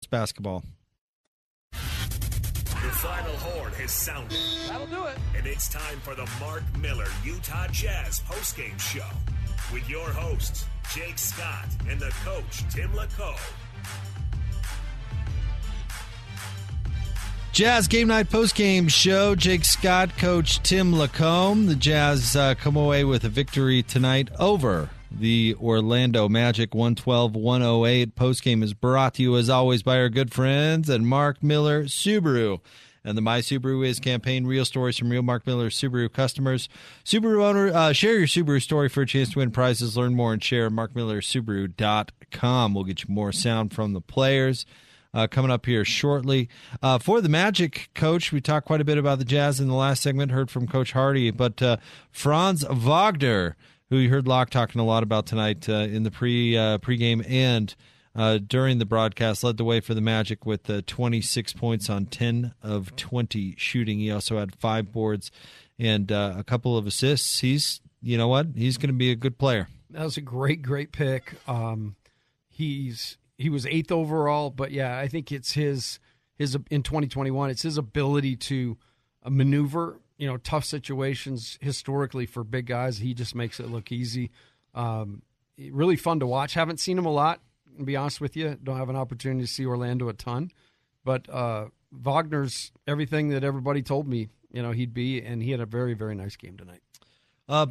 It's 0.00 0.08
basketball. 0.10 0.64
The 1.72 1.78
final 2.94 3.36
horn 3.36 3.57
has 3.88 3.94
sounded. 3.94 4.38
That'll 4.68 4.86
do 4.86 5.04
it. 5.04 5.16
And 5.36 5.46
it's 5.46 5.68
time 5.68 5.98
for 6.00 6.14
the 6.14 6.28
Mark 6.40 6.62
Miller 6.78 7.06
Utah 7.24 7.66
Jazz 7.68 8.20
postgame 8.20 8.78
show 8.78 9.06
with 9.72 9.88
your 9.88 10.10
hosts, 10.10 10.66
Jake 10.94 11.18
Scott 11.18 11.66
and 11.88 11.98
the 11.98 12.10
coach, 12.24 12.64
Tim 12.70 12.92
LaComb. 12.92 13.38
Jazz 17.52 17.88
Game 17.88 18.08
Night 18.08 18.30
Post 18.30 18.54
Game 18.54 18.88
Show. 18.88 19.34
Jake 19.34 19.64
Scott, 19.64 20.16
Coach 20.18 20.62
Tim 20.62 20.92
LaComb. 20.92 21.66
The 21.66 21.74
Jazz 21.74 22.36
uh, 22.36 22.54
come 22.54 22.76
away 22.76 23.04
with 23.04 23.24
a 23.24 23.28
victory 23.28 23.82
tonight 23.82 24.28
over 24.38 24.90
the 25.10 25.56
Orlando 25.60 26.28
Magic 26.28 26.74
112 26.74 27.34
108. 27.34 28.14
Post 28.14 28.44
game 28.44 28.62
is 28.62 28.74
brought 28.74 29.14
to 29.14 29.22
you, 29.22 29.36
as 29.36 29.48
always, 29.48 29.82
by 29.82 29.98
our 29.98 30.10
good 30.10 30.32
friends 30.32 30.90
at 30.90 31.00
Mark 31.00 31.42
Miller 31.42 31.84
Subaru 31.84 32.60
and 33.08 33.16
the 33.16 33.22
My 33.22 33.40
Subaru 33.40 33.86
is 33.86 33.98
campaign. 33.98 34.46
Real 34.46 34.64
stories 34.64 34.98
from 34.98 35.08
real 35.08 35.22
Mark 35.22 35.46
Miller 35.46 35.70
Subaru 35.70 36.12
customers. 36.12 36.68
Subaru 37.04 37.42
owner, 37.42 37.68
uh, 37.68 37.92
share 37.92 38.18
your 38.18 38.26
Subaru 38.26 38.60
story 38.60 38.88
for 38.88 39.02
a 39.02 39.06
chance 39.06 39.32
to 39.32 39.38
win 39.38 39.50
prizes. 39.50 39.96
Learn 39.96 40.14
more 40.14 40.32
and 40.32 40.44
share 40.44 40.66
at 40.66 40.72
markmillersubaru.com. 40.72 42.74
We'll 42.74 42.84
get 42.84 43.02
you 43.02 43.08
more 43.08 43.32
sound 43.32 43.72
from 43.72 43.94
the 43.94 44.02
players 44.02 44.66
uh, 45.14 45.26
coming 45.26 45.50
up 45.50 45.66
here 45.66 45.84
shortly. 45.84 46.48
Uh, 46.82 46.98
for 46.98 47.20
the 47.20 47.28
Magic 47.28 47.90
coach, 47.94 48.30
we 48.30 48.40
talked 48.40 48.66
quite 48.66 48.80
a 48.80 48.84
bit 48.84 48.98
about 48.98 49.18
the 49.18 49.24
Jazz 49.24 49.58
in 49.58 49.68
the 49.68 49.74
last 49.74 50.02
segment, 50.02 50.30
heard 50.30 50.50
from 50.50 50.66
Coach 50.66 50.92
Hardy, 50.92 51.30
but 51.30 51.62
uh, 51.62 51.78
Franz 52.10 52.64
Wagner, 52.70 53.56
who 53.88 53.96
you 53.96 54.10
heard 54.10 54.28
Locke 54.28 54.50
talking 54.50 54.80
a 54.80 54.84
lot 54.84 55.02
about 55.02 55.26
tonight 55.26 55.68
uh, 55.68 55.72
in 55.72 56.02
the 56.02 56.10
pre 56.10 56.56
uh, 56.56 56.78
pregame 56.78 57.24
and 57.28 57.74
uh, 58.14 58.38
during 58.38 58.78
the 58.78 58.84
broadcast, 58.84 59.44
led 59.44 59.56
the 59.56 59.64
way 59.64 59.80
for 59.80 59.94
the 59.94 60.00
Magic 60.00 60.44
with 60.44 60.86
26 60.86 61.52
points 61.54 61.88
on 61.88 62.06
10 62.06 62.54
of 62.62 62.94
20 62.96 63.54
shooting. 63.56 63.98
He 63.98 64.10
also 64.10 64.38
had 64.38 64.56
five 64.56 64.92
boards 64.92 65.30
and 65.78 66.10
a 66.10 66.42
couple 66.44 66.76
of 66.76 66.86
assists. 66.86 67.40
He's, 67.40 67.80
you 68.02 68.18
know 68.18 68.28
what, 68.28 68.48
he's 68.56 68.76
going 68.76 68.88
to 68.88 68.94
be 68.94 69.10
a 69.10 69.16
good 69.16 69.38
player. 69.38 69.68
That 69.90 70.04
was 70.04 70.16
a 70.16 70.22
great, 70.22 70.62
great 70.62 70.92
pick. 70.92 71.34
Um, 71.48 71.96
he's 72.48 73.16
he 73.38 73.48
was 73.48 73.64
eighth 73.66 73.92
overall, 73.92 74.50
but 74.50 74.72
yeah, 74.72 74.98
I 74.98 75.08
think 75.08 75.32
it's 75.32 75.52
his 75.52 76.00
his 76.36 76.56
in 76.70 76.82
2021. 76.82 77.50
It's 77.50 77.62
his 77.62 77.78
ability 77.78 78.36
to 78.36 78.76
uh, 79.22 79.30
maneuver, 79.30 80.00
you 80.18 80.26
know, 80.26 80.36
tough 80.36 80.64
situations 80.64 81.56
historically 81.60 82.26
for 82.26 82.44
big 82.44 82.66
guys. 82.66 82.98
He 82.98 83.14
just 83.14 83.34
makes 83.34 83.60
it 83.60 83.70
look 83.70 83.92
easy. 83.92 84.30
Um, 84.74 85.22
really 85.70 85.96
fun 85.96 86.20
to 86.20 86.26
watch. 86.26 86.54
Haven't 86.54 86.80
seen 86.80 86.98
him 86.98 87.06
a 87.06 87.12
lot. 87.12 87.40
To 87.78 87.84
be 87.84 87.96
honest 87.96 88.20
with 88.20 88.36
you, 88.36 88.58
don't 88.62 88.76
have 88.76 88.88
an 88.88 88.96
opportunity 88.96 89.42
to 89.42 89.46
see 89.46 89.64
Orlando 89.64 90.08
a 90.08 90.12
ton, 90.12 90.50
but 91.04 91.28
uh, 91.30 91.66
Wagner's 91.92 92.72
everything 92.86 93.28
that 93.30 93.44
everybody 93.44 93.82
told 93.82 94.08
me, 94.08 94.28
you 94.50 94.62
know, 94.62 94.72
he'd 94.72 94.92
be, 94.92 95.22
and 95.22 95.42
he 95.42 95.52
had 95.52 95.60
a 95.60 95.66
very 95.66 95.94
very 95.94 96.14
nice 96.14 96.36
game 96.36 96.56
tonight. 96.56 96.80
Uh, 97.48 97.64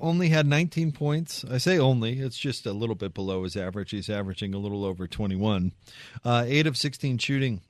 only 0.00 0.28
had 0.28 0.46
19 0.46 0.92
points. 0.92 1.42
I 1.50 1.56
say 1.56 1.78
only; 1.78 2.20
it's 2.20 2.36
just 2.36 2.66
a 2.66 2.72
little 2.72 2.94
bit 2.94 3.14
below 3.14 3.44
his 3.44 3.56
average. 3.56 3.92
He's 3.92 4.10
averaging 4.10 4.52
a 4.52 4.58
little 4.58 4.84
over 4.84 5.06
21. 5.06 5.72
Uh, 6.22 6.44
eight 6.46 6.66
of 6.66 6.76
16 6.76 7.16
shooting, 7.16 7.62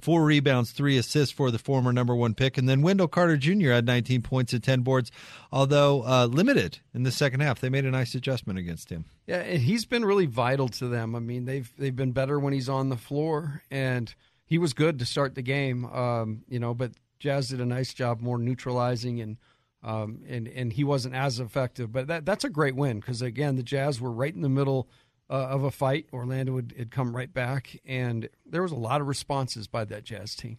four 0.00 0.24
rebounds, 0.24 0.70
three 0.70 0.98
assists 0.98 1.32
for 1.32 1.50
the 1.50 1.58
former 1.58 1.92
number 1.92 2.14
one 2.14 2.34
pick, 2.34 2.58
and 2.58 2.68
then 2.68 2.82
Wendell 2.82 3.08
Carter 3.08 3.36
Jr. 3.36 3.70
had 3.70 3.86
19 3.86 4.22
points 4.22 4.52
and 4.52 4.62
10 4.62 4.80
boards, 4.82 5.10
although 5.52 6.04
uh, 6.04 6.26
limited 6.26 6.78
in 6.92 7.02
the 7.02 7.12
second 7.12 7.40
half. 7.40 7.60
They 7.60 7.70
made 7.70 7.84
a 7.84 7.90
nice 7.90 8.14
adjustment 8.14 8.58
against 8.58 8.90
him. 8.90 9.04
Yeah, 9.26 9.40
and 9.40 9.62
he's 9.62 9.84
been 9.84 10.04
really 10.04 10.26
vital 10.26 10.68
to 10.68 10.88
them. 10.88 11.14
I 11.14 11.20
mean, 11.20 11.44
they've 11.44 11.70
they've 11.78 11.94
been 11.94 12.12
better 12.12 12.38
when 12.38 12.52
he's 12.52 12.68
on 12.68 12.88
the 12.88 12.96
floor, 12.96 13.62
and 13.70 14.14
he 14.44 14.58
was 14.58 14.72
good 14.72 14.98
to 14.98 15.06
start 15.06 15.34
the 15.34 15.42
game. 15.42 15.86
Um, 15.86 16.42
you 16.48 16.58
know, 16.58 16.74
but 16.74 16.92
Jazz 17.18 17.48
did 17.48 17.60
a 17.60 17.66
nice 17.66 17.94
job 17.94 18.20
more 18.20 18.38
neutralizing 18.38 19.20
and 19.20 19.36
um, 19.82 20.20
and 20.26 20.48
and 20.48 20.72
he 20.72 20.82
wasn't 20.84 21.14
as 21.14 21.40
effective. 21.40 21.92
But 21.92 22.06
that 22.08 22.24
that's 22.24 22.44
a 22.44 22.50
great 22.50 22.74
win 22.74 23.00
because 23.00 23.22
again, 23.22 23.56
the 23.56 23.62
Jazz 23.62 24.00
were 24.00 24.10
right 24.12 24.34
in 24.34 24.42
the 24.42 24.48
middle 24.48 24.88
uh, 25.30 25.34
of 25.34 25.64
a 25.64 25.70
fight. 25.70 26.06
Orlando 26.12 26.52
would 26.52 26.74
had, 26.78 26.90
come 26.90 27.14
right 27.14 27.32
back, 27.32 27.80
and 27.84 28.28
there 28.46 28.62
was 28.62 28.72
a 28.72 28.76
lot 28.76 29.00
of 29.00 29.06
responses 29.06 29.66
by 29.66 29.84
that 29.84 30.04
Jazz 30.04 30.34
team. 30.34 30.58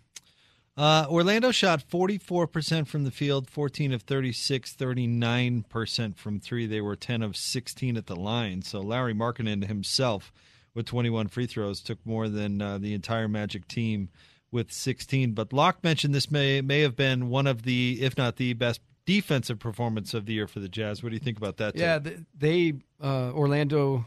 Uh, 0.78 1.06
Orlando 1.10 1.52
shot 1.52 1.88
44% 1.88 2.88
from 2.88 3.06
the 3.06 3.12
field, 3.12 3.50
14 3.50 3.94
of 3.94 4.02
36, 4.02 4.76
39% 4.76 6.18
from 6.18 6.40
three. 6.40 6.66
They 6.66 6.82
were 6.82 6.98
10 6.98 7.22
of 7.22 7.38
16 7.38 7.96
at 7.96 8.08
the 8.08 8.16
line. 8.16 8.62
So 8.62 8.82
Lauri 8.82 9.14
Markkanen 9.14 9.68
himself, 9.68 10.34
with 10.74 10.86
21 10.86 11.30
free 11.30 11.48
throws, 11.48 11.80
took 11.80 12.06
more 12.06 12.28
than 12.28 12.62
uh, 12.62 12.78
the 12.78 12.94
entire 12.94 13.30
Magic 13.30 13.70
team 13.70 14.10
with 14.52 14.70
16. 14.70 15.32
But 15.32 15.54
Locke 15.54 15.82
mentioned 15.82 16.14
this 16.14 16.30
may 16.30 16.60
may 16.60 16.82
have 16.82 16.98
been 16.98 17.30
one 17.30 17.48
of 17.48 17.64
the, 17.64 18.00
if 18.02 18.18
not 18.18 18.36
the 18.36 18.52
best 18.54 18.82
defensive 19.06 19.60
performance 19.60 20.14
of 20.14 20.26
the 20.26 20.34
year 20.34 20.48
for 20.48 20.60
the 20.60 20.68
Jazz. 20.68 21.02
What 21.02 21.10
do 21.10 21.16
you 21.16 21.22
think 21.22 21.38
about 21.38 21.56
that? 21.58 21.78
Yeah, 21.78 22.00
they 22.38 22.74
uh, 23.02 23.32
Orlando 23.32 24.06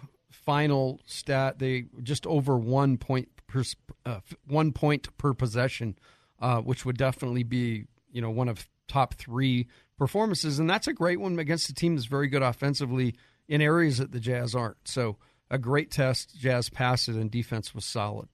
final 0.48 0.98
stat 1.04 1.58
they 1.58 1.84
just 2.02 2.26
over 2.26 2.56
one 2.56 2.96
point 2.96 3.28
per 3.46 3.62
uh, 4.06 4.20
one 4.46 4.72
point 4.72 5.14
per 5.18 5.34
possession, 5.34 5.94
uh, 6.40 6.58
which 6.62 6.86
would 6.86 6.96
definitely 6.96 7.42
be 7.42 7.84
you 8.10 8.22
know 8.22 8.30
one 8.30 8.48
of 8.48 8.66
top 8.88 9.12
three 9.12 9.68
performances, 9.98 10.58
and 10.58 10.70
that's 10.70 10.88
a 10.88 10.94
great 10.94 11.20
one 11.20 11.38
against 11.38 11.68
a 11.68 11.74
team 11.74 11.96
that's 11.96 12.06
very 12.06 12.28
good 12.28 12.42
offensively 12.42 13.14
in 13.46 13.60
areas 13.60 13.98
that 13.98 14.10
the 14.10 14.20
Jazz 14.20 14.54
aren't. 14.54 14.78
So 14.88 15.18
a 15.50 15.58
great 15.58 15.90
test. 15.90 16.34
Jazz 16.38 16.70
passed 16.70 17.10
it, 17.10 17.16
and 17.16 17.30
defense 17.30 17.74
was 17.74 17.84
solid. 17.84 18.30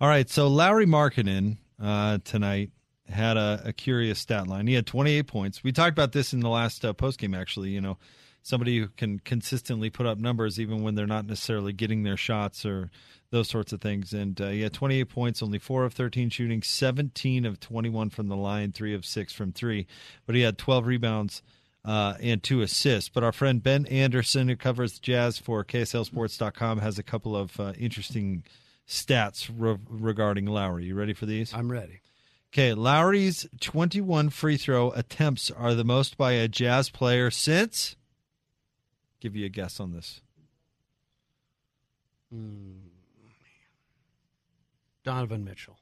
All 0.00 0.08
right, 0.08 0.30
so 0.30 0.46
Lauri 0.46 0.86
Markkanen 0.86 1.56
uh, 1.82 2.18
tonight 2.22 2.70
had 3.08 3.36
a, 3.36 3.62
a, 3.64 3.72
curious 3.72 4.20
stat 4.20 4.46
line. 4.46 4.68
He 4.68 4.74
had 4.74 4.86
28 4.86 5.26
points. 5.26 5.64
We 5.64 5.72
talked 5.72 5.90
about 5.90 6.12
this 6.12 6.32
in 6.32 6.38
the 6.38 6.48
last 6.48 6.84
uh, 6.84 6.92
post 6.92 7.18
game. 7.18 7.34
Actually, 7.34 7.70
you 7.70 7.80
know, 7.80 7.98
somebody 8.48 8.78
who 8.78 8.88
can 8.88 9.18
consistently 9.18 9.90
put 9.90 10.06
up 10.06 10.16
numbers 10.16 10.58
even 10.58 10.82
when 10.82 10.94
they're 10.94 11.06
not 11.06 11.26
necessarily 11.26 11.72
getting 11.72 12.02
their 12.02 12.16
shots 12.16 12.64
or 12.64 12.90
those 13.30 13.48
sorts 13.48 13.74
of 13.74 13.80
things. 13.82 14.14
And 14.14 14.40
uh, 14.40 14.48
he 14.48 14.62
had 14.62 14.72
28 14.72 15.04
points, 15.04 15.42
only 15.42 15.58
four 15.58 15.84
of 15.84 15.92
13 15.92 16.30
shooting, 16.30 16.62
17 16.62 17.44
of 17.44 17.60
21 17.60 18.08
from 18.08 18.28
the 18.28 18.36
line, 18.36 18.72
three 18.72 18.94
of 18.94 19.04
six 19.04 19.34
from 19.34 19.52
three. 19.52 19.86
But 20.24 20.34
he 20.34 20.40
had 20.40 20.56
12 20.58 20.86
rebounds. 20.86 21.42
Uh, 21.84 22.18
and 22.20 22.42
two 22.42 22.60
assists. 22.60 23.08
But 23.08 23.22
our 23.22 23.32
friend 23.32 23.62
Ben 23.62 23.86
Anderson, 23.86 24.48
who 24.48 24.56
covers 24.56 24.94
the 24.94 25.00
Jazz 25.00 25.38
for 25.38 25.64
KSLSports.com, 25.64 26.80
has 26.80 26.98
a 26.98 27.04
couple 27.04 27.34
of 27.34 27.58
uh, 27.58 27.72
interesting 27.78 28.42
stats 28.86 29.48
re- 29.56 29.78
regarding 29.88 30.44
Lauri. 30.44 30.86
You 30.86 30.96
ready 30.96 31.14
for 31.14 31.24
these? 31.24 31.54
I'm 31.54 31.72
ready. 31.72 32.00
Okay, 32.52 32.74
Lauri's 32.74 33.46
21 33.60 34.28
free 34.30 34.56
throw 34.58 34.90
attempts 34.90 35.50
are 35.50 35.74
the 35.74 35.84
most 35.84 36.18
by 36.18 36.32
a 36.32 36.48
Jazz 36.48 36.90
player 36.90 37.30
since. 37.30 37.96
Give 39.20 39.34
you 39.34 39.46
a 39.46 39.48
guess 39.48 39.80
on 39.80 39.92
this. 39.92 40.20
Mm. 42.34 42.80
Donovan 45.04 45.44
Mitchell. 45.44 45.78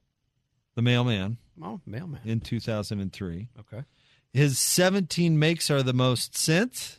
The 0.74 0.82
mailman. 0.82 1.38
Oh, 1.62 1.80
mailman. 1.86 2.20
In 2.24 2.40
2003. 2.40 3.48
Okay. 3.58 3.84
His 4.32 4.58
17 4.58 5.38
makes 5.38 5.70
are 5.70 5.82
the 5.82 5.92
most 5.92 6.36
since. 6.36 6.98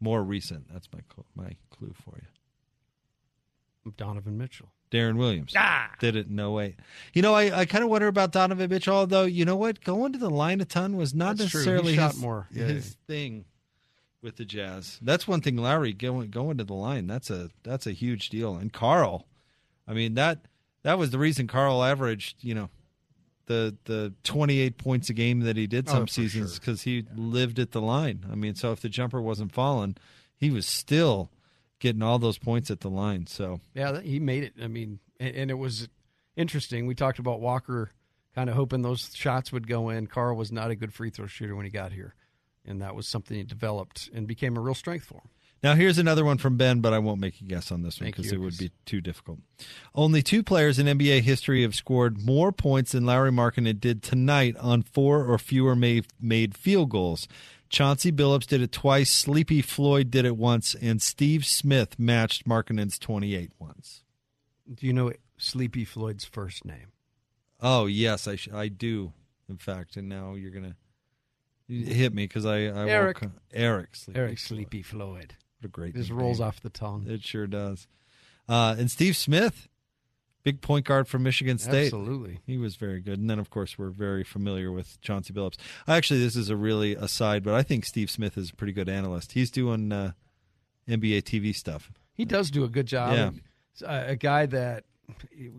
More 0.00 0.22
recent. 0.22 0.72
That's 0.72 0.88
my 0.92 1.00
my 1.34 1.56
clue 1.70 1.92
for 1.92 2.16
you. 2.16 3.92
Donovan 3.96 4.38
Mitchell. 4.38 4.72
Deron 4.90 5.16
Williams. 5.16 5.52
Ah! 5.56 5.90
Did 5.98 6.16
it 6.16 6.30
no 6.30 6.52
way. 6.52 6.76
You 7.12 7.22
know, 7.22 7.34
I, 7.34 7.60
I 7.60 7.64
kind 7.66 7.84
of 7.84 7.90
wonder 7.90 8.06
about 8.06 8.32
Donovan 8.32 8.70
Mitchell, 8.70 8.94
although, 8.94 9.24
you 9.24 9.44
know 9.44 9.56
what? 9.56 9.82
Going 9.82 10.12
to 10.12 10.18
the 10.18 10.30
line 10.30 10.60
a 10.60 10.64
ton 10.64 10.96
was 10.96 11.14
not 11.14 11.36
That's 11.36 11.52
necessarily 11.54 11.96
his, 11.96 12.16
more. 12.16 12.46
Yeah, 12.50 12.64
his 12.64 12.96
thing 13.06 13.44
with 14.22 14.36
the 14.36 14.44
Jazz. 14.44 14.98
That's 15.02 15.28
one 15.28 15.40
thing 15.40 15.56
Lauri 15.56 15.92
going 15.92 16.30
going 16.30 16.58
to 16.58 16.64
the 16.64 16.74
line. 16.74 17.06
That's 17.06 17.30
a 17.30 17.50
that's 17.62 17.86
a 17.86 17.92
huge 17.92 18.30
deal. 18.30 18.56
And 18.56 18.72
Karl, 18.72 19.26
I 19.86 19.92
mean 19.94 20.14
that 20.14 20.46
that 20.82 20.98
was 20.98 21.10
the 21.10 21.18
reason 21.18 21.46
Karl 21.46 21.82
averaged, 21.82 22.36
you 22.42 22.54
know, 22.54 22.70
the 23.46 23.76
the 23.84 24.14
28 24.24 24.78
points 24.78 25.10
a 25.10 25.12
game 25.12 25.40
that 25.40 25.56
he 25.56 25.66
did 25.66 25.88
oh, 25.88 25.92
some 25.92 26.02
Oh, 26.02 26.06
seasons 26.06 26.58
because 26.58 26.82
he 26.82 27.04
lived 27.16 27.58
at 27.58 27.72
the 27.72 27.80
line. 27.80 28.24
I 28.30 28.34
mean, 28.34 28.54
so 28.54 28.72
if 28.72 28.80
the 28.80 28.88
jumper 28.88 29.20
wasn't 29.20 29.52
falling, 29.52 29.96
he 30.36 30.50
was 30.50 30.66
still 30.66 31.30
getting 31.80 32.02
all 32.02 32.18
those 32.18 32.38
points 32.38 32.70
at 32.70 32.80
the 32.80 32.90
line. 32.90 33.26
So 33.26 33.60
Yeah, 33.74 34.00
he 34.00 34.18
made 34.18 34.44
it. 34.44 34.54
I 34.62 34.66
mean, 34.66 34.98
and, 35.20 35.34
and 35.34 35.50
it 35.50 35.58
was 35.58 35.88
interesting. 36.36 36.86
We 36.86 36.94
talked 36.94 37.18
about 37.18 37.40
Walker 37.40 37.90
kind 38.34 38.48
of 38.50 38.56
hoping 38.56 38.82
those 38.82 39.10
shots 39.14 39.52
would 39.52 39.66
go 39.66 39.88
in. 39.88 40.06
Karl 40.06 40.36
was 40.36 40.52
not 40.52 40.70
a 40.70 40.76
good 40.76 40.92
free 40.92 41.10
throw 41.10 41.26
shooter 41.26 41.56
when 41.56 41.64
he 41.64 41.70
got 41.70 41.92
here, 41.92 42.14
and 42.68 42.80
that 42.82 42.94
was 42.94 43.08
something 43.08 43.36
he 43.36 43.42
developed 43.42 44.10
and 44.14 44.26
became 44.26 44.56
a 44.56 44.60
real 44.60 44.74
strength 44.74 45.06
for 45.06 45.14
him. 45.14 45.28
Now, 45.60 45.74
here's 45.74 45.98
another 45.98 46.24
one 46.24 46.38
from 46.38 46.56
Ben, 46.56 46.80
but 46.80 46.92
I 46.92 47.00
won't 47.00 47.20
make 47.20 47.40
a 47.40 47.44
guess 47.44 47.72
on 47.72 47.82
this 47.82 48.00
one 48.00 48.10
because 48.10 48.30
it 48.30 48.38
would 48.38 48.56
be 48.58 48.70
too 48.86 49.00
difficult. 49.00 49.40
Only 49.92 50.22
two 50.22 50.44
players 50.44 50.78
in 50.78 50.86
NBA 50.86 51.22
history 51.22 51.62
have 51.62 51.74
scored 51.74 52.24
more 52.24 52.52
points 52.52 52.92
than 52.92 53.04
Larry 53.06 53.32
Markkanen 53.32 53.80
did 53.80 54.00
tonight 54.04 54.56
on 54.58 54.82
four 54.82 55.24
or 55.24 55.36
fewer 55.36 55.74
made, 55.74 56.06
made 56.20 56.56
field 56.56 56.90
goals. 56.90 57.26
Chauncey 57.70 58.12
Billups 58.12 58.46
did 58.46 58.62
it 58.62 58.70
twice, 58.70 59.10
Sleepy 59.10 59.60
Floyd 59.60 60.12
did 60.12 60.24
it 60.24 60.36
once, 60.36 60.76
and 60.80 61.02
Steve 61.02 61.44
Smith 61.44 61.98
matched 61.98 62.46
Markkanen's 62.46 62.98
28 62.98 63.50
once. 63.58 64.04
Do 64.72 64.86
you 64.86 64.92
know 64.92 65.12
Sleepy 65.38 65.84
Floyd's 65.84 66.24
first 66.24 66.64
name? 66.64 66.92
Oh, 67.60 67.86
yes, 67.86 68.28
I, 68.28 68.36
sh- 68.36 68.48
I 68.54 68.68
do, 68.68 69.12
in 69.48 69.56
fact. 69.56 69.96
And 69.96 70.08
now 70.08 70.34
you're 70.34 70.52
going 70.52 70.64
to 70.64 70.76
hit 71.68 72.14
me 72.14 72.24
because 72.24 72.46
I, 72.46 72.56
I 72.66 72.88
Eric. 72.88 73.22
won't 73.22 73.34
Eric 73.52 73.94
Sleepy 73.96 74.18
Eric 74.18 74.38
Sleepy 74.38 74.82
Floyd. 74.82 75.34
What 75.60 75.66
a 75.66 75.68
great 75.68 75.94
Just 75.94 76.10
name. 76.10 76.18
rolls 76.18 76.40
off 76.40 76.60
the 76.60 76.70
tongue. 76.70 77.06
It 77.08 77.22
sure 77.22 77.46
does. 77.46 77.86
Uh, 78.48 78.76
and 78.78 78.90
Steve 78.90 79.16
Smith, 79.16 79.68
big 80.44 80.60
point 80.60 80.86
guard 80.86 81.08
from 81.08 81.22
Michigan 81.22 81.58
State. 81.58 81.86
Absolutely. 81.86 82.40
He 82.46 82.56
was 82.56 82.76
very 82.76 83.00
good. 83.00 83.18
And 83.18 83.28
then, 83.28 83.38
of 83.38 83.50
course, 83.50 83.76
we're 83.78 83.90
very 83.90 84.24
familiar 84.24 84.72
with 84.72 85.00
Chauncey 85.00 85.32
Billups. 85.34 85.56
Actually, 85.86 86.20
this 86.20 86.36
is 86.36 86.48
a 86.48 86.56
really 86.56 86.94
aside, 86.94 87.42
but 87.42 87.54
I 87.54 87.62
think 87.62 87.84
Steve 87.84 88.10
Smith 88.10 88.38
is 88.38 88.50
a 88.50 88.54
pretty 88.54 88.72
good 88.72 88.88
analyst. 88.88 89.32
He's 89.32 89.50
doing 89.50 89.92
uh, 89.92 90.12
NBA 90.88 91.22
TV 91.22 91.54
stuff. 91.54 91.90
He 92.14 92.24
does 92.24 92.50
do 92.50 92.64
a 92.64 92.68
good 92.68 92.86
job. 92.86 93.12
Yeah. 93.14 93.30
A 93.86 94.16
guy 94.16 94.46
that 94.46 94.84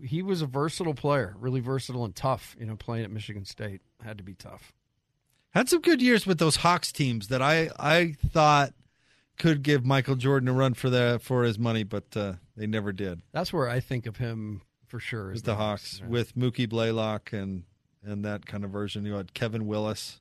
he 0.02 0.22
was 0.22 0.42
a 0.42 0.46
versatile 0.46 0.94
player, 0.94 1.34
really 1.38 1.60
versatile 1.60 2.04
and 2.04 2.14
tough. 2.14 2.54
You 2.58 2.66
know, 2.66 2.76
playing 2.76 3.04
at 3.04 3.10
Michigan 3.10 3.44
State 3.44 3.80
had 4.02 4.18
to 4.18 4.24
be 4.24 4.34
tough. 4.34 4.72
Had 5.50 5.68
some 5.68 5.80
good 5.80 6.00
years 6.00 6.26
with 6.26 6.38
those 6.38 6.56
Hawks 6.56 6.92
teams 6.92 7.28
that 7.28 7.42
I, 7.42 7.70
I 7.78 8.14
thought 8.28 8.72
could 9.38 9.62
give 9.62 9.84
Michael 9.84 10.14
Jordan 10.16 10.48
a 10.48 10.52
run 10.52 10.74
for 10.74 10.90
the 10.90 11.18
for 11.22 11.42
his 11.44 11.58
money, 11.58 11.82
but 11.82 12.04
uh, 12.16 12.34
they 12.56 12.66
never 12.66 12.92
did. 12.92 13.22
That's 13.32 13.52
where 13.52 13.68
I 13.68 13.80
think 13.80 14.06
of 14.06 14.18
him 14.18 14.62
for 14.86 15.00
sure. 15.00 15.28
With 15.28 15.36
Is 15.36 15.42
the 15.42 15.56
Hawks, 15.56 16.00
with 16.06 16.36
Mookie 16.36 16.68
Blaylock 16.68 17.32
and 17.32 17.64
and 18.04 18.24
that 18.24 18.46
kind 18.46 18.64
of 18.64 18.70
version. 18.70 19.04
You 19.04 19.14
had 19.14 19.34
Kevin 19.34 19.66
Willis. 19.66 20.20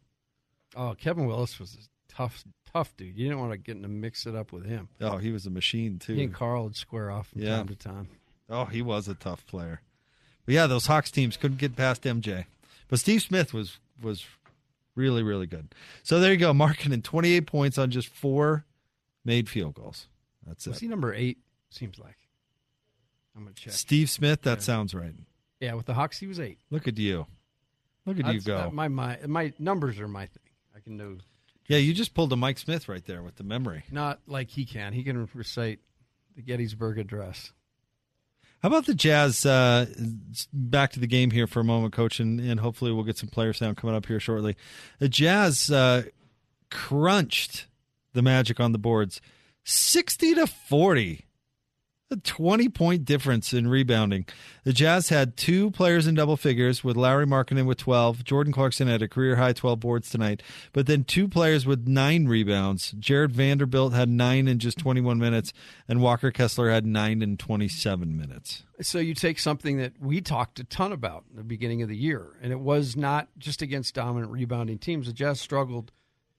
Oh, 0.76 0.96
Kevin 1.00 1.26
Willis 1.26 1.60
was 1.60 1.76
a 1.76 2.13
tough, 2.13 2.44
tough 2.74 2.96
dude. 2.98 3.18
You 3.18 3.26
didn't 3.28 3.39
want 3.39 3.52
to 3.52 3.58
get 3.58 3.76
in 3.76 3.82
to 3.84 3.88
mix 3.88 4.26
it 4.26 4.36
up 4.36 4.52
with 4.52 4.65
him. 4.65 4.89
Oh, 5.02 5.18
he 5.18 5.32
was 5.32 5.46
a 5.46 5.50
machine 5.50 5.98
too. 6.00 6.13
He 6.15 6.24
and 6.24 6.34
Karl 6.34 6.63
would 6.65 6.76
square 6.76 7.10
off 7.12 7.28
from 7.30 7.42
Yeah. 7.42 7.58
time 7.58 7.68
to 7.68 7.76
time. 7.76 8.08
Oh, 8.50 8.65
he 8.65 8.82
was 8.82 9.08
a 9.08 9.13
tough 9.15 9.46
player. 9.48 9.82
But 10.46 10.56
yeah, 10.56 10.65
those 10.68 10.88
Hawks 10.88 11.12
teams 11.12 11.38
couldn't 11.38 11.58
get 11.60 11.76
past 11.76 12.04
MJ. 12.04 12.46
But 12.88 13.00
Steve 13.00 13.22
Smith 13.22 13.54
was 13.54 13.78
was 14.02 14.26
really 14.95 15.23
really 15.23 15.47
good. 15.47 15.73
So 16.04 16.19
there 16.19 16.32
you 16.32 16.38
go, 16.38 16.54
marking 16.54 16.99
28 17.02 17.45
points 17.47 17.78
on 17.78 17.91
just 17.91 18.08
four 18.10 18.65
made 19.25 19.49
field 19.49 19.75
goals. 19.75 20.08
That's 20.45 20.65
Was 20.67 20.78
it. 20.78 20.82
he 20.82 20.88
number 20.88 21.13
eight? 21.13 21.38
Seems 21.69 21.99
like. 21.99 22.17
I'm 23.36 23.43
gonna 23.43 23.54
check. 23.56 23.73
Steve 23.73 24.10
Smith, 24.10 24.41
that 24.43 24.58
Yeah. 24.60 24.63
sounds 24.63 24.93
right. 24.93 25.13
Yeah, 25.60 25.73
with 25.75 25.86
the 25.86 25.93
Hawks, 25.93 26.17
he 26.19 26.28
was 26.28 26.39
eight. 26.39 26.58
Look 26.69 26.88
at 26.88 26.97
you. 26.97 27.28
Look 28.06 28.17
at 28.19 28.25
you 28.34 28.39
That's- 28.39 28.43
go. 28.45 28.58
that- 28.58 28.73
my 28.73 28.88
my 28.88 29.19
my 29.28 29.54
numbers 29.60 29.99
are 29.99 30.08
my 30.08 30.25
thing. 30.25 30.43
I 30.75 30.80
can 30.80 30.97
know. 30.97 31.17
yeah, 31.67 31.78
you 31.78 31.93
just 31.93 32.13
pulled 32.13 32.34
a 32.34 32.36
Mike 32.36 32.58
Smith 32.58 32.88
right 32.89 33.06
there 33.06 33.21
with 33.21 33.36
the 33.36 33.43
memory. 33.43 33.84
Not 33.91 34.21
like 34.25 34.49
he 34.49 34.65
can. 34.65 34.93
He 34.93 35.04
can 35.04 35.28
recite 35.34 35.80
the 36.36 36.41
Gettysburg 36.41 36.97
Address. 36.97 37.52
How 38.62 38.67
about 38.67 38.86
the 38.86 38.93
Jazz? 38.93 39.45
Uh, 39.45 39.86
back 40.52 40.91
to 40.91 41.00
the 41.00 41.08
game 41.08 41.32
here 41.32 41.48
for 41.48 41.62
a 41.62 41.63
moment, 41.63 41.93
coach, 41.93 42.19
and, 42.19 42.41
and 42.41 42.60
hopefully 42.60 42.91
we'll 42.91 43.06
get 43.06 43.17
some 43.17 43.30
player 43.30 43.54
sound 43.54 43.78
coming 43.78 43.95
up 43.95 44.06
here 44.06 44.19
shortly. 44.19 44.58
The 45.00 45.08
Jazz 45.08 45.72
uh, 45.72 46.04
crunched 46.69 47.67
the 48.13 48.22
Magic 48.22 48.60
on 48.60 48.74
the 48.74 48.78
boards, 48.78 49.22
sixty 49.63 50.36
to 50.36 50.45
forty. 50.45 51.26
A 52.12 52.15
20 52.15 52.69
point 52.69 53.06
difference 53.06 53.54
in 53.54 53.67
rebounding. 53.67 54.26
The 54.63 54.74
Jazz 54.74 55.10
had 55.10 55.38
two 55.38 55.69
players 55.69 56.08
in 56.08 56.15
double 56.15 56.38
figures 56.38 56.84
with 56.84 56.98
Larry 56.98 57.28
Markkanen 57.28 57.67
with 57.67 57.78
12. 57.78 58.24
Jordan 58.24 58.52
Clarkson 58.52 58.88
had 58.88 59.04
a 59.04 59.08
career 59.08 59.36
high 59.36 59.54
12 59.54 59.80
boards 59.80 60.10
tonight, 60.10 60.41
but 60.74 60.88
then 60.88 61.04
two 61.04 61.28
players 61.28 61.67
with 61.67 61.88
nine 61.88 62.26
rebounds. 62.26 62.93
Jarred 62.93 63.32
Vanderbilt 63.32 63.93
had 63.93 64.10
nine 64.10 64.48
in 64.48 64.58
just 64.58 64.80
21 64.80 65.19
minutes, 65.19 65.54
and 65.88 66.02
Walker 66.02 66.32
Kessler 66.32 66.72
had 66.72 66.84
nine 66.84 67.22
in 67.22 67.38
27 67.38 68.17
minutes. 68.17 68.63
So 68.82 68.98
you 68.98 69.13
take 69.13 69.38
something 69.38 69.78
that 69.78 69.93
we 70.02 70.19
talked 70.19 70.60
a 70.60 70.63
ton 70.63 70.91
about 70.91 71.26
in 71.30 71.38
the 71.38 71.43
beginning 71.43 71.84
of 71.84 71.89
the 71.89 71.98
year, 71.98 72.39
and 72.41 72.52
it 72.52 72.60
was 72.60 72.98
not 72.98 73.28
just 73.38 73.62
against 73.62 73.93
dominant 73.93 74.32
rebounding 74.32 74.80
teams. 74.80 75.06
The 75.06 75.13
Jazz 75.13 75.39
struggled, 75.39 75.91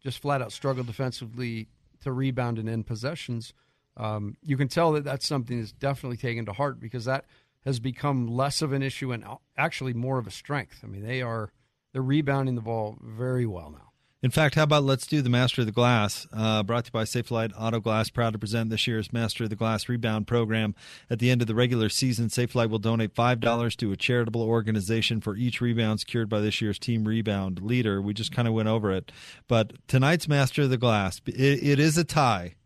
just 0.02 0.20
flat 0.20 0.42
out 0.42 0.50
struggled 0.50 0.88
defensively 0.88 1.68
to 2.00 2.10
rebound 2.10 2.58
and 2.58 2.68
end 2.68 2.88
possessions. 2.88 3.52
Um, 4.00 4.36
you 4.42 4.56
can 4.56 4.68
tell 4.68 4.92
that 4.92 5.04
that's 5.04 5.26
something 5.26 5.60
that's 5.60 5.72
definitely 5.72 6.16
taken 6.16 6.46
to 6.46 6.52
heart 6.54 6.80
because 6.80 7.04
that 7.04 7.26
has 7.66 7.78
become 7.80 8.26
less 8.26 8.62
of 8.62 8.72
an 8.72 8.82
issue 8.82 9.12
and 9.12 9.24
actually 9.58 9.92
more 9.92 10.18
of 10.18 10.26
a 10.26 10.30
strength. 10.30 10.80
I 10.82 10.86
mean, 10.86 11.06
they 11.06 11.20
are 11.20 11.52
they're 11.92 12.02
rebounding 12.02 12.54
the 12.54 12.62
ball 12.62 12.96
very 13.02 13.44
well 13.44 13.70
now. 13.70 13.90
In 14.22 14.30
fact, 14.30 14.54
how 14.54 14.64
about 14.64 14.84
let's 14.84 15.06
do 15.06 15.22
the 15.22 15.30
Master 15.30 15.62
of 15.62 15.66
the 15.66 15.72
Glass? 15.72 16.26
Uh, 16.30 16.62
brought 16.62 16.84
to 16.84 16.88
you 16.88 16.92
by 16.92 17.04
Safelite 17.04 17.52
Auto 17.58 17.80
Glass. 17.80 18.10
Proud 18.10 18.34
to 18.34 18.38
present 18.38 18.68
this 18.68 18.86
year's 18.86 19.14
Master 19.14 19.44
of 19.44 19.50
the 19.50 19.56
Glass 19.56 19.88
rebound 19.88 20.26
program. 20.26 20.74
At 21.08 21.20
the 21.20 21.30
end 21.30 21.40
of 21.40 21.46
the 21.46 21.54
regular 21.54 21.88
season, 21.88 22.28
Safelite 22.28 22.68
will 22.68 22.78
donate 22.78 23.14
five 23.14 23.40
dollars 23.40 23.76
to 23.76 23.92
a 23.92 23.96
charitable 23.96 24.42
organization 24.42 25.20
for 25.20 25.36
each 25.36 25.60
rebound 25.60 26.00
secured 26.00 26.28
by 26.28 26.40
this 26.40 26.60
year's 26.60 26.78
team 26.78 27.04
rebound 27.04 27.62
leader. 27.62 28.00
We 28.00 28.12
just 28.14 28.32
kind 28.32 28.48
of 28.48 28.54
went 28.54 28.68
over 28.68 28.90
it, 28.92 29.10
but 29.48 29.72
tonight's 29.88 30.28
Master 30.28 30.62
of 30.62 30.70
the 30.70 30.78
Glass, 30.78 31.20
it, 31.26 31.62
it 31.62 31.78
is 31.80 31.96
a 31.96 32.04
tie, 32.04 32.56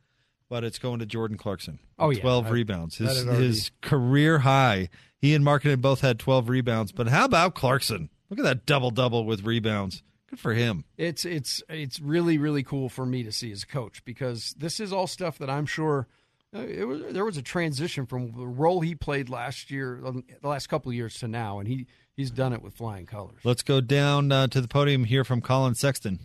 but 0.49 0.65
it's 0.65 0.79
going 0.79 0.99
to 1.01 1.07
Jordan 1.07 1.37
Clarkson. 1.37 1.79
Oh, 1.99 2.11
yeah. 2.11 2.21
twelve 2.21 2.47
I- 2.47 2.51
rebounds, 2.51 2.97
his 2.99 3.27
already- 3.27 3.47
his 3.47 3.71
career 3.81 4.41
high. 4.41 4.89
He 5.19 5.35
and 5.35 5.45
Markkanen 5.45 5.81
both 5.81 6.01
had 6.03 6.19
twelve 6.19 6.49
rebounds, 6.49 6.93
but 6.93 7.09
how 7.09 7.25
about 7.25 7.55
Clarkson? 7.55 8.11
Look 8.31 8.39
at 8.39 8.45
that 8.45 8.67
double 8.67 8.91
double 8.91 9.25
with 9.25 9.45
rebounds. 9.45 10.03
Good 10.29 10.39
for 10.41 10.55
him. 10.55 10.85
It's 10.99 11.25
it's 11.25 11.63
it's 11.69 12.01
really 12.01 12.37
really 12.39 12.63
cool 12.63 12.89
for 12.89 13.07
me 13.07 13.23
to 13.23 13.33
see 13.33 13.53
as 13.53 13.63
a 13.63 13.67
coach 13.67 14.05
because 14.05 14.55
this 14.59 14.81
is 14.81 14.93
all 14.93 15.07
stuff 15.07 15.39
that 15.39 15.49
I'm 15.49 15.67
sure 15.67 16.09
uh, 16.55 16.61
it 16.61 16.85
was, 16.87 17.03
there 17.13 17.25
was 17.25 17.37
a 17.37 17.43
transition 17.43 18.07
from 18.07 18.33
the 18.33 18.47
role 18.47 18.81
he 18.81 18.95
played 18.95 19.29
last 19.29 19.71
year, 19.71 20.01
the 20.03 20.49
last 20.49 20.69
couple 20.69 20.91
of 20.91 20.95
years 20.95 21.19
to 21.21 21.29
now, 21.29 21.59
and 21.59 21.69
he 21.69 21.87
he's 22.17 22.31
done 22.31 22.53
it 22.53 22.63
with 22.63 22.75
flying 22.75 23.07
colors. 23.07 23.41
Let's 23.45 23.63
go 23.63 23.81
down 23.81 24.31
uh, 24.31 24.47
to 24.49 24.61
the 24.61 24.69
podium 24.69 25.05
here 25.05 25.25
from 25.25 25.41
Collin 25.41 25.75
Sexton. 25.75 26.19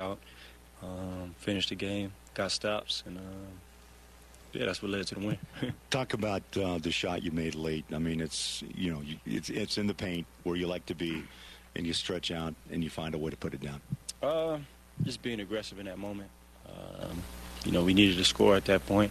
Out, 0.00 0.20
um, 0.80 1.34
finished 1.38 1.70
the 1.70 1.74
game, 1.74 2.12
got 2.32 2.52
stops, 2.52 3.02
and 3.04 3.18
um, 3.18 3.48
yeah, 4.52 4.66
that's 4.66 4.80
what 4.80 4.92
led 4.92 5.04
to 5.08 5.16
the 5.16 5.26
win. 5.26 5.38
Talk 5.90 6.14
about 6.14 6.44
uh, 6.56 6.78
the 6.78 6.92
shot 6.92 7.24
you 7.24 7.32
made 7.32 7.56
late. 7.56 7.84
I 7.92 7.98
mean, 7.98 8.20
it's 8.20 8.62
you 8.76 8.92
know, 8.92 9.02
it's 9.26 9.50
it's 9.50 9.76
in 9.76 9.88
the 9.88 9.94
paint 9.94 10.24
where 10.44 10.54
you 10.54 10.68
like 10.68 10.86
to 10.86 10.94
be, 10.94 11.24
and 11.74 11.84
you 11.84 11.92
stretch 11.92 12.30
out 12.30 12.54
and 12.70 12.84
you 12.84 12.90
find 12.90 13.12
a 13.16 13.18
way 13.18 13.32
to 13.32 13.36
put 13.36 13.54
it 13.54 13.60
down. 13.60 13.80
Uh, 14.22 14.58
just 15.02 15.20
being 15.20 15.40
aggressive 15.40 15.80
in 15.80 15.86
that 15.86 15.98
moment. 15.98 16.30
Um, 16.68 17.20
you 17.64 17.72
know, 17.72 17.82
we 17.82 17.92
needed 17.92 18.18
to 18.18 18.24
score 18.24 18.54
at 18.54 18.66
that 18.66 18.86
point. 18.86 19.10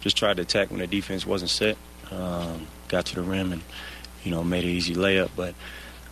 Just 0.00 0.16
tried 0.16 0.36
to 0.36 0.42
attack 0.42 0.70
when 0.70 0.78
the 0.78 0.86
defense 0.86 1.26
wasn't 1.26 1.50
set. 1.50 1.76
Um, 2.12 2.68
got 2.86 3.04
to 3.06 3.16
the 3.16 3.22
rim 3.22 3.50
and 3.50 3.62
you 4.22 4.30
know 4.30 4.44
made 4.44 4.62
an 4.62 4.70
easy 4.70 4.94
layup, 4.94 5.30
but 5.34 5.56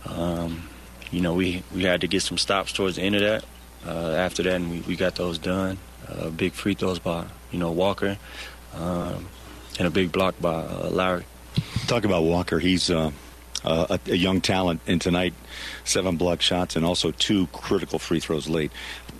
um, 0.07 0.67
you 1.09 1.21
know 1.21 1.35
we 1.35 1.63
we 1.73 1.83
had 1.83 2.01
to 2.01 2.07
get 2.09 2.21
some 2.21 2.37
stops 2.37 2.73
towards 2.73 2.97
the 2.97 3.03
end 3.03 3.15
of 3.15 3.21
that. 3.21 3.45
Uh, 3.85 4.11
after 4.11 4.43
that, 4.43 4.55
and 4.55 4.69
we, 4.69 4.81
we 4.81 4.95
got 4.95 5.15
those 5.15 5.37
done. 5.37 5.77
Uh, 6.07 6.29
big 6.29 6.53
free 6.53 6.73
throws 6.73 6.99
by 6.99 7.25
you 7.51 7.59
know 7.59 7.71
Walker, 7.71 8.17
um, 8.75 9.27
and 9.77 9.87
a 9.87 9.89
big 9.89 10.11
block 10.11 10.35
by 10.41 10.63
uh, 10.63 10.89
Larry. 10.91 11.23
Talk 11.87 12.03
about 12.03 12.23
Walker. 12.23 12.59
He's 12.59 12.89
uh, 12.89 13.11
a, 13.63 13.99
a, 14.07 14.15
young 14.15 14.41
talent, 14.41 14.81
and 14.87 15.01
tonight, 15.01 15.33
seven 15.83 16.17
block 16.17 16.41
shots 16.41 16.75
and 16.75 16.85
also 16.85 17.11
two 17.11 17.47
critical 17.47 17.99
free 17.99 18.19
throws 18.19 18.47
late. 18.47 18.71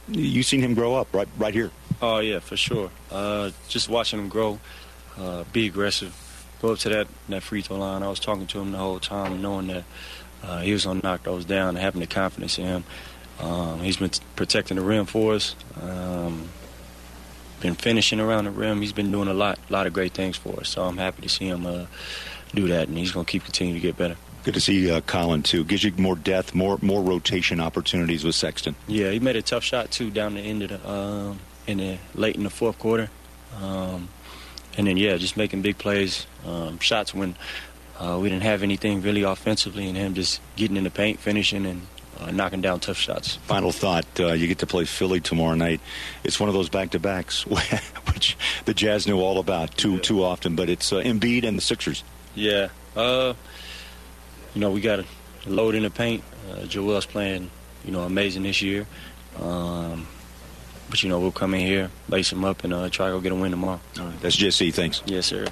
You 0.07 0.43
seen 0.43 0.61
him 0.61 0.73
grow 0.73 0.95
up 0.95 1.13
right 1.13 1.27
right 1.37 1.53
here. 1.53 1.71
Oh 2.01 2.19
yeah, 2.19 2.39
for 2.39 2.57
sure. 2.57 2.89
Uh, 3.11 3.51
just 3.67 3.89
watching 3.89 4.19
him 4.19 4.29
grow, 4.29 4.59
uh, 5.17 5.43
be 5.51 5.67
aggressive, 5.67 6.15
go 6.61 6.73
up 6.73 6.79
to 6.79 6.89
that 6.89 7.07
that 7.29 7.43
free 7.43 7.61
throw 7.61 7.77
line. 7.77 8.03
I 8.03 8.09
was 8.09 8.19
talking 8.19 8.47
to 8.47 8.59
him 8.59 8.71
the 8.71 8.77
whole 8.77 8.99
time, 8.99 9.41
knowing 9.41 9.67
that 9.67 9.83
uh, 10.43 10.61
he 10.61 10.73
was 10.73 10.85
gonna 10.85 11.01
knock 11.03 11.23
those 11.23 11.45
down, 11.45 11.69
and 11.69 11.77
having 11.77 12.01
the 12.01 12.07
confidence 12.07 12.57
in 12.57 12.65
him. 12.65 12.83
Um, 13.39 13.79
he's 13.79 13.97
been 13.97 14.11
protecting 14.35 14.77
the 14.77 14.83
rim 14.83 15.05
for 15.05 15.33
us. 15.33 15.55
Um, 15.81 16.49
been 17.61 17.75
finishing 17.75 18.19
around 18.19 18.45
the 18.45 18.51
rim. 18.51 18.81
He's 18.81 18.93
been 18.93 19.11
doing 19.11 19.27
a 19.27 19.33
lot, 19.33 19.59
lot 19.69 19.87
of 19.87 19.93
great 19.93 20.13
things 20.13 20.37
for 20.37 20.59
us. 20.59 20.69
So 20.69 20.83
I'm 20.83 20.97
happy 20.97 21.21
to 21.21 21.29
see 21.29 21.47
him 21.47 21.65
uh, 21.65 21.85
do 22.53 22.67
that, 22.67 22.87
and 22.87 22.97
he's 22.97 23.11
going 23.11 23.25
to 23.25 23.31
keep 23.31 23.43
continuing 23.43 23.79
to 23.79 23.85
get 23.85 23.97
better. 23.97 24.15
Good 24.43 24.53
to 24.53 24.61
see 24.61 24.89
uh, 24.89 25.01
Collin 25.01 25.43
too. 25.43 25.65
Gives 25.65 25.83
you 25.83 25.91
more 25.97 26.15
depth, 26.15 26.55
more 26.55 26.79
more 26.81 27.01
rotation 27.01 27.59
opportunities 27.59 28.23
with 28.23 28.35
Sexton. 28.35 28.75
Yeah, 28.87 29.11
he 29.11 29.19
made 29.19 29.35
a 29.35 29.41
tough 29.41 29.63
shot 29.63 29.91
too 29.91 30.09
down 30.09 30.35
the 30.35 30.41
end 30.41 30.63
of 30.63 30.69
the 30.69 30.89
um, 30.89 31.39
in 31.67 31.77
the 31.79 31.97
late 32.15 32.35
in 32.35 32.43
the 32.43 32.49
fourth 32.49 32.79
quarter, 32.79 33.09
um, 33.61 34.07
and 34.77 34.87
then 34.87 34.95
yeah, 34.95 35.17
just 35.17 35.35
making 35.35 35.61
big 35.61 35.77
plays, 35.77 36.25
um, 36.45 36.79
shots 36.79 37.13
when 37.13 37.35
uh, 37.99 38.17
we 38.21 38.29
didn't 38.29 38.43
have 38.43 38.63
anything 38.63 39.01
really 39.01 39.23
offensively, 39.23 39.87
and 39.87 39.97
him 39.97 40.13
just 40.13 40.39
getting 40.55 40.77
in 40.77 40.85
the 40.85 40.89
paint, 40.89 41.19
finishing, 41.19 41.65
and 41.65 41.81
uh, 42.19 42.31
knocking 42.31 42.61
down 42.61 42.79
tough 42.79 42.97
shots. 42.97 43.35
Final 43.37 43.71
thought: 43.71 44.05
uh, 44.19 44.33
You 44.33 44.47
get 44.47 44.59
to 44.59 44.67
play 44.67 44.85
Philly 44.85 45.19
tomorrow 45.19 45.55
night. 45.55 45.81
It's 46.23 46.39
one 46.39 46.49
of 46.49 46.55
those 46.55 46.69
back-to-backs, 46.69 47.45
which 48.13 48.37
the 48.65 48.73
Jazz 48.73 49.07
knew 49.07 49.19
all 49.19 49.39
about 49.39 49.75
too 49.77 49.93
yeah. 49.93 49.99
too 50.01 50.23
often. 50.23 50.55
But 50.55 50.69
it's 50.69 50.91
uh, 50.91 50.97
Embiid 50.97 51.43
and 51.43 51.57
the 51.57 51.61
Sixers. 51.61 52.03
Yeah, 52.35 52.69
uh, 52.95 53.33
you 54.53 54.61
know 54.61 54.71
we 54.71 54.81
got 54.81 54.99
a 54.99 55.05
load 55.47 55.75
in 55.75 55.83
the 55.83 55.89
paint. 55.89 56.23
Uh, 56.51 56.65
Joel's 56.65 57.05
playing, 57.05 57.49
you 57.85 57.91
know, 57.91 58.01
amazing 58.01 58.43
this 58.43 58.61
year. 58.61 58.87
Um, 59.39 60.07
but 60.89 61.03
you 61.03 61.09
know 61.09 61.19
we'll 61.19 61.31
come 61.31 61.53
in 61.53 61.61
here, 61.61 61.91
lace 62.07 62.31
him 62.31 62.43
up, 62.43 62.63
and 62.63 62.73
uh, 62.73 62.89
try 62.89 63.07
to 63.07 63.13
go 63.13 63.21
get 63.21 63.31
a 63.31 63.35
win 63.35 63.51
tomorrow. 63.51 63.79
All 63.99 64.05
right, 64.05 64.21
that's 64.21 64.35
JC. 64.35 64.73
Thanks. 64.73 65.03
Yes, 65.05 65.27
sir. 65.27 65.47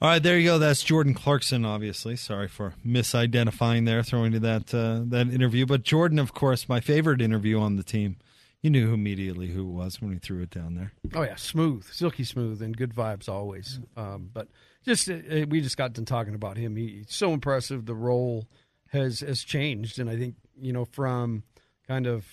All 0.00 0.08
right, 0.08 0.22
there 0.22 0.38
you 0.38 0.44
go. 0.44 0.58
That's 0.60 0.84
Jordan 0.84 1.12
Clarkson. 1.12 1.64
Obviously, 1.64 2.14
sorry 2.14 2.46
for 2.46 2.74
misidentifying 2.86 3.84
there, 3.84 4.04
throwing 4.04 4.30
to 4.30 4.38
that 4.40 4.72
uh, 4.72 5.00
that 5.06 5.28
interview. 5.28 5.66
But 5.66 5.82
Jordan, 5.82 6.20
of 6.20 6.32
course, 6.32 6.68
my 6.68 6.78
favorite 6.78 7.20
interview 7.20 7.58
on 7.58 7.76
the 7.76 7.82
team. 7.82 8.16
You 8.62 8.70
knew 8.70 8.92
immediately 8.92 9.48
who 9.48 9.62
it 9.62 9.72
was 9.72 10.00
when 10.00 10.12
he 10.12 10.18
threw 10.18 10.42
it 10.42 10.50
down 10.50 10.74
there. 10.76 10.92
Oh 11.14 11.22
yeah, 11.22 11.34
smooth, 11.34 11.84
silky 11.92 12.22
smooth, 12.22 12.62
and 12.62 12.76
good 12.76 12.94
vibes 12.94 13.28
always. 13.28 13.80
Um, 13.96 14.30
but 14.32 14.48
just 14.84 15.10
uh, 15.10 15.14
uh, 15.14 15.46
we 15.48 15.60
just 15.60 15.76
got 15.76 15.94
done 15.94 16.04
talking 16.04 16.34
about 16.34 16.56
him. 16.56 16.76
He, 16.76 16.98
he's 16.98 17.14
so 17.14 17.32
impressive. 17.32 17.84
The 17.84 17.94
role 17.94 18.46
has 18.90 19.20
has 19.20 19.42
changed, 19.42 19.98
and 19.98 20.08
I 20.08 20.16
think 20.16 20.36
you 20.60 20.72
know 20.72 20.84
from 20.84 21.42
kind 21.88 22.06
of 22.06 22.24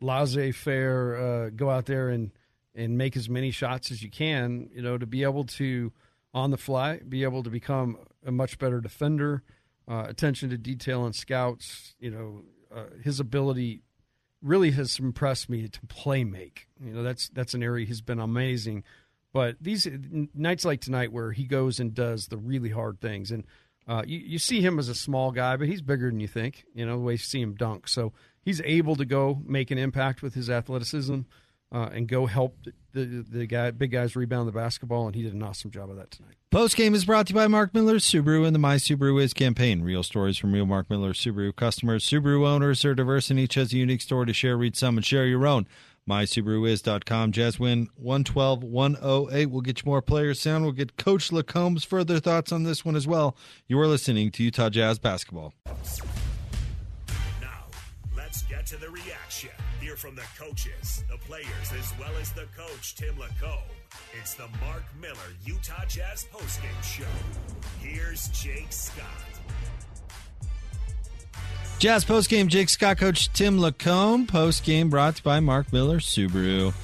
laissez 0.00 0.52
faire, 0.52 1.16
uh, 1.16 1.50
go 1.50 1.68
out 1.68 1.84
there 1.84 2.08
and 2.08 2.30
and 2.74 2.96
make 2.96 3.18
as 3.18 3.28
many 3.28 3.50
shots 3.50 3.90
as 3.90 4.02
you 4.02 4.10
can. 4.10 4.70
You 4.74 4.80
know, 4.80 4.96
to 4.96 5.06
be 5.06 5.24
able 5.24 5.44
to 5.44 5.92
on 6.32 6.50
the 6.50 6.56
fly, 6.56 7.00
be 7.08 7.22
able 7.24 7.42
to 7.42 7.50
become 7.50 7.98
a 8.24 8.30
much 8.30 8.58
better 8.58 8.80
defender, 8.80 9.42
uh, 9.88 10.06
attention 10.08 10.50
to 10.50 10.58
detail 10.58 11.04
and 11.04 11.14
scouts. 11.14 11.94
You 11.98 12.10
know, 12.10 12.42
uh, 12.74 12.84
his 13.02 13.20
ability 13.20 13.82
really 14.42 14.70
has 14.72 14.98
impressed 14.98 15.48
me 15.48 15.68
to 15.68 15.80
play 15.86 16.24
make. 16.24 16.68
You 16.82 16.92
know, 16.92 17.02
that's 17.02 17.28
that's 17.30 17.54
an 17.54 17.62
area 17.62 17.86
he's 17.86 18.00
been 18.00 18.20
amazing. 18.20 18.84
But 19.32 19.56
these 19.60 19.86
nights 20.34 20.64
like 20.64 20.80
tonight, 20.80 21.12
where 21.12 21.32
he 21.32 21.44
goes 21.44 21.78
and 21.78 21.94
does 21.94 22.26
the 22.26 22.36
really 22.36 22.70
hard 22.70 23.00
things, 23.00 23.30
and 23.30 23.44
uh, 23.86 24.02
you, 24.06 24.18
you 24.18 24.38
see 24.38 24.60
him 24.60 24.78
as 24.78 24.88
a 24.88 24.94
small 24.94 25.30
guy, 25.30 25.56
but 25.56 25.68
he's 25.68 25.82
bigger 25.82 26.10
than 26.10 26.20
you 26.20 26.28
think. 26.28 26.64
You 26.74 26.86
know 26.86 26.96
the 26.96 27.04
way 27.04 27.12
you 27.12 27.18
see 27.18 27.40
him 27.40 27.54
dunk, 27.54 27.88
so 27.88 28.12
he's 28.42 28.60
able 28.64 28.96
to 28.96 29.04
go 29.04 29.40
make 29.44 29.70
an 29.70 29.78
impact 29.78 30.22
with 30.22 30.34
his 30.34 30.50
athleticism 30.50 31.20
uh, 31.72 31.88
and 31.92 32.08
go 32.08 32.26
help 32.26 32.56
the, 32.92 33.24
the 33.28 33.46
guy, 33.46 33.70
big 33.70 33.92
guys 33.92 34.16
rebound 34.16 34.48
the 34.48 34.52
basketball, 34.52 35.06
and 35.06 35.14
he 35.14 35.22
did 35.22 35.32
an 35.32 35.42
awesome 35.42 35.70
job 35.70 35.90
of 35.90 35.96
that 35.96 36.10
tonight. 36.10 36.34
Post 36.50 36.76
game 36.76 36.94
is 36.94 37.04
brought 37.04 37.28
to 37.28 37.32
you 37.32 37.36
by 37.36 37.46
Mark 37.46 37.72
Miller 37.72 37.96
Subaru 37.96 38.44
and 38.44 38.54
the 38.54 38.58
My 38.58 38.76
Subaru 38.76 39.22
Is 39.22 39.32
campaign. 39.32 39.82
Real 39.82 40.02
stories 40.02 40.36
from 40.36 40.52
real 40.52 40.66
Mark 40.66 40.90
Miller 40.90 41.12
Subaru 41.12 41.54
customers. 41.54 42.04
Subaru 42.04 42.46
owners 42.46 42.84
are 42.84 42.94
diverse 42.94 43.30
and 43.30 43.38
each 43.38 43.54
has 43.54 43.72
a 43.72 43.76
unique 43.76 44.02
story 44.02 44.26
to 44.26 44.32
share. 44.32 44.56
Read 44.56 44.76
some 44.76 44.96
and 44.96 45.06
share 45.06 45.26
your 45.26 45.46
own. 45.46 45.68
MySubaruIs.com. 46.08 47.30
Jazz 47.30 47.60
win 47.60 47.88
112 47.94 48.64
108. 48.64 49.46
We'll 49.46 49.60
get 49.60 49.82
you 49.82 49.86
more 49.86 50.02
player 50.02 50.34
sound. 50.34 50.64
We'll 50.64 50.72
get 50.72 50.96
Coach 50.96 51.30
LaComb's 51.30 51.84
further 51.84 52.18
thoughts 52.18 52.50
on 52.50 52.64
this 52.64 52.84
one 52.84 52.96
as 52.96 53.06
well. 53.06 53.36
You 53.68 53.78
are 53.78 53.86
listening 53.86 54.32
to 54.32 54.42
Utah 54.42 54.70
Jazz 54.70 54.98
Basketball. 54.98 55.54
Get 58.60 58.66
to 58.66 58.76
the 58.76 58.90
reaction 58.90 59.48
hear 59.80 59.96
from 59.96 60.14
the 60.14 60.24
coaches, 60.38 61.02
the 61.08 61.16
players, 61.16 61.46
as 61.78 61.94
well 61.98 62.10
as 62.20 62.30
the 62.32 62.44
coach, 62.54 62.94
Tim 62.94 63.14
LaComb. 63.14 63.62
It's 64.20 64.34
the 64.34 64.48
Mark 64.60 64.84
Miller 65.00 65.16
Utah 65.46 65.86
Jazz 65.88 66.26
postgame 66.30 66.82
show. 66.84 67.06
Here's 67.80 68.28
Jake 68.28 68.70
Scott. 68.70 69.06
Jazz 71.78 72.04
postgame, 72.04 72.48
Jake 72.48 72.68
Scott, 72.68 72.98
Coach 72.98 73.32
Tim 73.32 73.58
LaComb. 73.58 74.26
Postgame 74.26 74.90
brought 74.90 75.16
to 75.16 75.20
you 75.20 75.24
by 75.24 75.40
Mark 75.40 75.72
Miller 75.72 75.98
Subaru. 75.98 76.74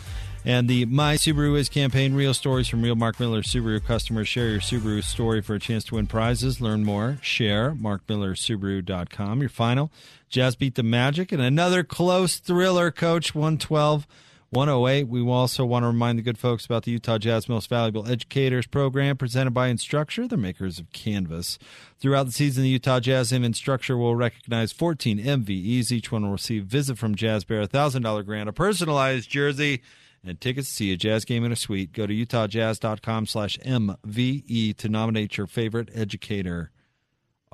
And 0.47 0.71
the 0.71 0.87
My 0.87 1.17
Subaru 1.17 1.59
Is 1.59 1.69
campaign, 1.69 2.15
real 2.15 2.33
stories 2.33 2.69
from 2.69 2.81
real 2.81 2.95
Mark 2.95 3.21
Miller 3.21 3.43
Subaru 3.43 3.85
customers. 3.85 4.29
Share 4.29 4.49
your 4.49 4.61
Subaru 4.61 5.05
story 5.05 5.43
for 5.43 5.57
a 5.57 5.61
chance 5.61 5.85
to 5.85 5.97
win 5.97 6.07
prizes. 6.07 6.59
Learn 6.59 6.85
more. 6.85 7.19
Share 7.21 7.73
markmillersubaru.com. 7.73 9.41
Your 9.41 9.51
final 9.51 9.91
Jazz 10.37 10.55
beat 10.55 10.75
the 10.75 10.83
Magic 10.83 11.33
and 11.33 11.40
another 11.40 11.83
close 11.83 12.37
thriller, 12.37 12.90
coach 12.90 13.35
112 13.35 14.07
108. 14.51 15.09
We 15.09 15.27
also 15.27 15.64
want 15.64 15.85
to 15.85 15.87
remind 15.87 16.18
the 16.18 16.22
good 16.22 16.37
folks 16.37 16.66
about 16.66 16.83
the 16.83 16.90
Utah 16.90 17.16
Jazz 17.16 17.49
Most 17.49 17.70
Valuable 17.70 18.07
Educators 18.07 18.66
program 18.66 19.16
presented 19.16 19.53
by 19.53 19.72
Instructure, 19.72 20.29
the 20.29 20.37
makers 20.37 20.79
of 20.79 20.92
Canvas. 20.92 21.59
Throughout 21.99 22.27
the 22.27 22.33
season, 22.33 22.64
the 22.64 22.68
Utah 22.68 23.01
Jazz 23.01 23.33
and 23.33 23.46
Instructure 23.46 23.99
will 23.99 24.14
recognize 24.14 24.72
14 24.72 25.18
MVEs. 25.18 25.90
Each 25.90 26.12
one 26.12 26.25
will 26.25 26.33
receive 26.33 26.64
a 26.64 26.66
visit 26.66 26.99
from 26.99 27.14
Jazz 27.14 27.44
Bear, 27.44 27.62
a 27.62 27.66
$1,000 27.68 28.27
grant, 28.27 28.51
a 28.51 28.53
personalized 28.53 29.31
jersey, 29.31 29.81
and 30.22 30.38
tickets 30.38 30.68
to 30.68 30.75
see 30.75 30.92
a 30.92 30.99
jazz 30.99 31.25
game 31.25 31.46
in 31.46 31.53
a 31.53 31.57
suite. 31.57 31.94
Go 31.94 32.07
to 32.07 32.12
utahjazz.com 32.12 33.25
slash 33.25 33.57
MVE 33.64 34.77
to 34.77 34.88
nominate 34.90 35.38
your 35.38 35.46
favorite 35.46 35.88
educator. 35.94 36.72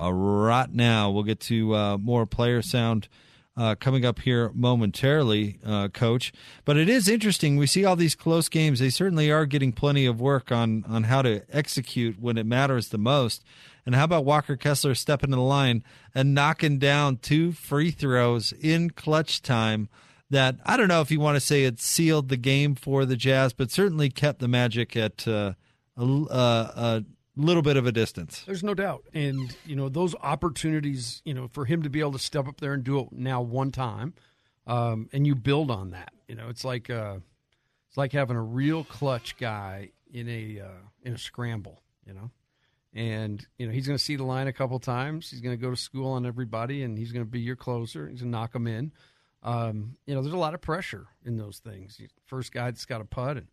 Uh, 0.03 0.13
right 0.13 0.73
now, 0.73 1.11
we'll 1.11 1.23
get 1.23 1.41
to 1.41 1.75
uh, 1.75 1.99
more 1.99 2.27
player 2.27 2.61
sound 2.63 3.09
uh, 3.57 3.75
coming 3.75 4.05
up 4.05 4.21
here 4.21 4.51
momentarily, 4.55 5.61
uh, 5.65 5.89
Coach. 5.89 6.33
But 6.65 6.77
it 6.77 6.89
is 6.89 7.09
interesting. 7.09 7.57
We 7.57 7.67
see 7.67 7.85
all 7.85 7.97
these 7.97 8.15
close 8.15 8.49
games. 8.49 8.81
They 8.81 8.91
certainly 8.91 9.31
are 9.31 9.47
getting 9.47 9.73
plenty 9.73 10.07
of 10.07 10.21
work 10.21 10.51
on, 10.51 10.85
on 10.89 11.05
how 11.05 11.23
to 11.23 11.43
execute 11.51 12.19
when 12.21 12.39
it 12.39 12.47
matters 12.47 12.89
the 12.89 12.99
most. 12.99 13.45
And 13.85 13.95
how 13.95 14.05
about 14.05 14.25
Walker 14.25 14.57
Kessler 14.57 14.95
stepping 14.95 15.31
to 15.31 15.37
the 15.37 15.43
line 15.43 15.85
and 16.15 16.35
knocking 16.35 16.79
down 16.79 17.19
two 17.19 17.53
free 17.53 17.91
throws 17.91 18.53
in 18.53 18.91
clutch 18.91 19.43
time? 19.43 19.89
that 20.33 20.57
I 20.65 20.79
don't 20.79 20.89
know 20.89 21.03
if 21.03 21.11
you 21.11 21.21
want 21.21 21.37
to 21.37 21.41
say 21.41 21.65
it 21.65 21.79
sealed 21.79 22.31
the 22.31 22.39
game 22.39 22.75
for 22.75 23.05
the 23.05 23.17
Jazz, 23.17 23.53
but 23.53 23.71
certainly 23.71 24.09
kept 24.09 24.39
the 24.39 24.49
Magic 24.49 24.97
at 24.97 25.29
uh, 25.29 25.53
a, 25.95 26.03
uh, 26.03 26.71
a, 26.75 27.05
little 27.37 27.63
bit 27.63 27.77
of 27.77 27.87
a 27.87 27.93
distance. 27.93 28.43
There's 28.47 28.63
no 28.63 28.75
doubt, 28.75 29.05
and 29.15 29.55
you 29.67 29.77
know 29.77 29.89
those 29.89 30.15
opportunities. 30.21 31.23
You 31.25 31.35
know, 31.35 31.49
for 31.49 31.65
him 31.65 31.83
to 31.83 31.91
be 31.91 32.01
able 32.01 32.13
to 32.13 32.19
step 32.19 32.47
up 32.49 32.61
there 32.61 32.75
and 32.75 32.85
do 32.85 32.99
it 33.01 33.13
now 33.13 33.41
one 33.41 33.71
time, 33.71 34.15
um, 34.67 35.09
and 35.13 35.27
you 35.27 35.35
build 35.35 35.71
on 35.71 35.91
that. 35.91 36.13
You 36.29 36.35
know, 36.35 36.49
it's 36.49 36.65
like 36.65 36.91
uh, 36.91 37.19
it's 37.89 37.97
like 37.97 38.13
having 38.13 38.37
a 38.37 38.43
real 38.43 38.85
clutch 38.85 39.37
guy 39.37 39.91
in 40.13 40.29
a 40.29 40.61
uh, 40.61 40.81
in 41.03 41.15
a 41.15 41.19
scramble. 41.19 41.83
You 42.07 42.15
know, 42.15 42.31
and 42.95 43.45
you 43.59 43.67
know 43.67 43.73
he's 43.73 43.87
going 43.87 43.99
to 43.99 44.05
see 44.05 44.17
the 44.17 44.25
line 44.25 44.47
a 44.47 44.53
couple 44.53 44.79
times. 44.79 45.31
He's 45.31 45.41
going 45.41 45.57
to 45.57 45.63
go 45.63 45.71
to 45.71 45.77
school 45.77 46.13
on 46.13 46.27
everybody, 46.27 46.83
and 46.83 46.99
he's 46.99 47.13
going 47.13 47.25
to 47.25 47.31
be 47.31 47.41
your 47.41 47.57
closer. 47.57 48.09
He's 48.09 48.21
going 48.21 48.33
to 48.33 48.39
knock 48.39 48.53
them 48.53 48.67
in. 48.67 48.93
Um, 49.43 49.97
you 50.07 50.15
know, 50.15 50.23
there's 50.23 50.35
a 50.35 50.39
lot 50.39 50.55
of 50.55 50.61
pressure 50.61 51.07
in 51.25 51.37
those 51.37 51.59
things. 51.59 52.01
First 52.27 52.53
guy 52.53 52.67
that's 52.67 52.85
got 52.85 53.01
a 53.01 53.05
putt, 53.05 53.39
and 53.39 53.47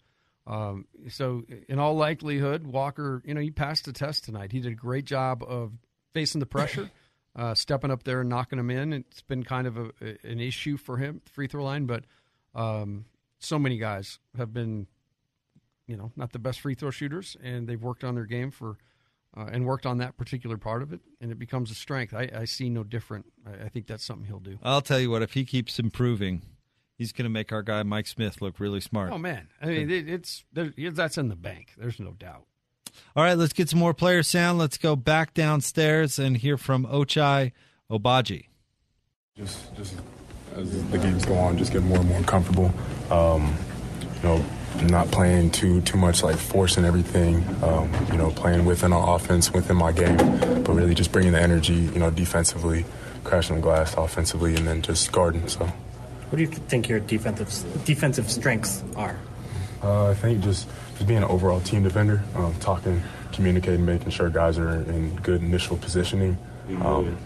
um, 0.50 0.86
so 1.10 1.44
in 1.68 1.78
all 1.78 1.96
likelihood, 1.96 2.66
Walker, 2.66 3.22
you 3.24 3.36
know, 3.36 3.42
he 3.42 3.52
passed 3.52 3.86
the 3.86 3.94
test 3.94 4.24
tonight. 4.24 4.52
He 4.52 4.60
did 4.60 4.72
a 4.72 4.76
great 4.76 5.06
job 5.06 5.44
of 5.48 5.74
facing 6.14 6.40
the 6.40 6.48
pressure, 6.48 6.90
uh, 7.36 7.54
stepping 7.54 7.92
up 7.92 8.04
there 8.04 8.22
and 8.22 8.30
knocking 8.30 8.58
them 8.58 8.72
in. 8.72 8.92
It's 8.92 9.22
been 9.22 9.44
kind 9.44 9.68
of 9.68 9.78
a, 9.78 9.92
an 10.24 10.40
issue 10.40 10.76
for 10.76 10.98
him, 10.98 11.22
free 11.32 11.48
throw 11.48 11.64
line, 11.64 11.86
but 11.86 12.06
um, 12.56 13.06
so 13.38 13.60
many 13.60 13.78
guys 13.78 14.18
have 14.38 14.52
been, 14.52 14.88
you 15.86 15.96
know, 15.96 16.12
not 16.16 16.34
the 16.34 16.40
best 16.40 16.62
free 16.62 16.74
throw 16.74 16.90
shooters, 16.90 17.38
and 17.44 17.68
they've 17.68 17.82
worked 17.82 18.04
on 18.04 18.16
their 18.16 18.26
game 18.26 18.50
for 18.50 18.78
uh, 19.38 19.46
and 19.52 19.68
worked 19.68 19.86
on 19.86 20.00
that 20.00 20.18
particular 20.18 20.58
part 20.58 20.82
of 20.82 20.92
it, 20.92 21.02
and 21.22 21.32
it 21.32 21.38
becomes 21.38 21.70
a 21.70 21.76
strength. 21.76 22.16
I, 22.16 22.28
I 22.36 22.46
see 22.46 22.68
no 22.68 22.84
different. 22.84 23.28
I, 23.46 23.66
I, 23.66 23.70
think 23.70 23.86
that's 23.86 24.04
something 24.04 24.26
he'll 24.26 24.40
do. 24.40 24.58
I'll 24.64 24.82
tell 24.82 25.00
you 25.00 25.12
what, 25.12 25.22
if 25.22 25.34
he 25.34 25.46
keeps 25.46 25.78
improving, 25.78 26.42
he's 27.00 27.12
going 27.12 27.24
to 27.24 27.30
make 27.30 27.52
our 27.52 27.64
guy 27.64 27.82
Mike 27.82 28.06
Smith 28.06 28.44
look 28.44 28.60
really 28.60 28.82
smart. 28.82 29.12
Oh 29.12 29.18
man, 29.18 29.48
I 29.60 29.66
mean, 29.66 29.90
it, 29.90 30.08
it's 30.08 30.44
that's 30.54 31.18
in 31.18 31.30
the 31.30 31.36
bank. 31.36 31.74
There's 31.76 32.00
no 32.00 32.12
doubt. 32.12 32.46
All 33.16 33.24
right, 33.24 33.38
let's 33.38 33.54
get 33.54 33.70
some 33.70 33.80
more 33.80 33.96
player 33.96 34.22
sound. 34.22 34.60
Let's 34.60 34.78
go 34.78 34.96
back 34.96 35.34
downstairs 35.34 36.20
and 36.20 36.38
hear 36.38 36.58
from 36.58 36.86
Ochai 36.86 37.54
Agbaji. 37.90 38.46
Just, 39.38 39.76
just 39.76 39.96
as 40.56 40.90
the 40.92 40.98
games 40.98 41.26
go 41.26 41.36
on, 41.36 41.58
just 41.58 41.72
get 41.72 41.82
more 41.82 42.00
and 42.00 42.10
more 42.10 42.22
comfortable. 42.24 42.72
Um, 43.10 43.56
you 44.22 44.24
know, 44.24 44.46
not 44.84 45.10
playing 45.12 45.52
too 45.52 45.82
too 45.82 45.98
much 45.98 46.24
like 46.24 46.36
forcing 46.36 46.84
everything. 46.86 47.44
Um, 47.64 47.90
you 48.12 48.18
know, 48.18 48.32
playing 48.32 48.66
within 48.66 48.92
our 48.92 49.16
offense, 49.16 49.54
within 49.54 49.78
my 49.78 49.92
game, 49.92 50.18
but 50.18 50.74
really 50.74 50.94
just 50.94 51.12
bringing 51.12 51.32
the 51.32 51.42
energy. 51.42 51.74
You 51.74 52.00
know, 52.00 52.12
defensively, 52.12 52.86
crashing 53.24 53.56
the 53.58 53.62
glass 53.62 53.94
offensively, 53.96 54.56
and 54.56 54.68
then 54.68 54.82
just 54.82 55.12
guarding. 55.12 55.48
So, 55.48 55.72
what 56.30 56.38
do 56.38 56.44
you 56.44 56.48
think 56.48 56.88
your 56.88 57.00
defensive 57.00 57.50
defensive 57.86 58.30
strengths 58.30 58.84
are? 58.96 59.18
Uh, 59.82 60.10
I 60.10 60.14
think 60.14 60.44
just 60.44 60.68
just 60.94 61.08
being 61.08 61.20
an 61.20 61.26
overall 61.26 61.62
team 61.62 61.84
defender, 61.84 62.22
um, 62.36 62.54
talking, 62.60 63.02
communicating, 63.32 63.86
making 63.86 64.12
sure 64.12 64.30
guys 64.30 64.58
are 64.58 64.82
in 64.82 65.16
good 65.18 65.42
initial 65.42 65.78
positioning. 65.78 66.38
Um, 66.82 67.18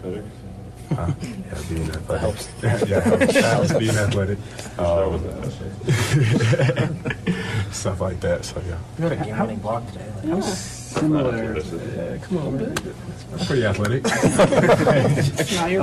uh, 0.90 1.12
yeah, 1.20 1.62
being 1.68 1.90
athletic. 1.90 2.20
Helps. 2.20 2.48
yeah, 2.62 3.00
helps, 3.00 3.34
helps 3.34 3.72
being 3.74 3.96
athletic. 3.96 4.38
Um, 4.78 5.18
stuff 7.72 8.00
like 8.00 8.20
that. 8.20 8.44
So 8.44 8.62
yeah. 8.66 8.78
You 8.98 9.04
had 9.04 9.12
a 9.12 9.16
game-winning 9.24 9.58
block 9.58 9.86
today. 9.88 10.06
Like, 10.16 10.24
how 10.26 10.40
similar? 10.94 11.56
Uh, 11.56 12.18
come 12.22 12.38
on, 12.38 12.56
man. 12.56 12.74
I'm 13.32 13.46
pretty 13.46 13.64
athletic. 13.64 14.06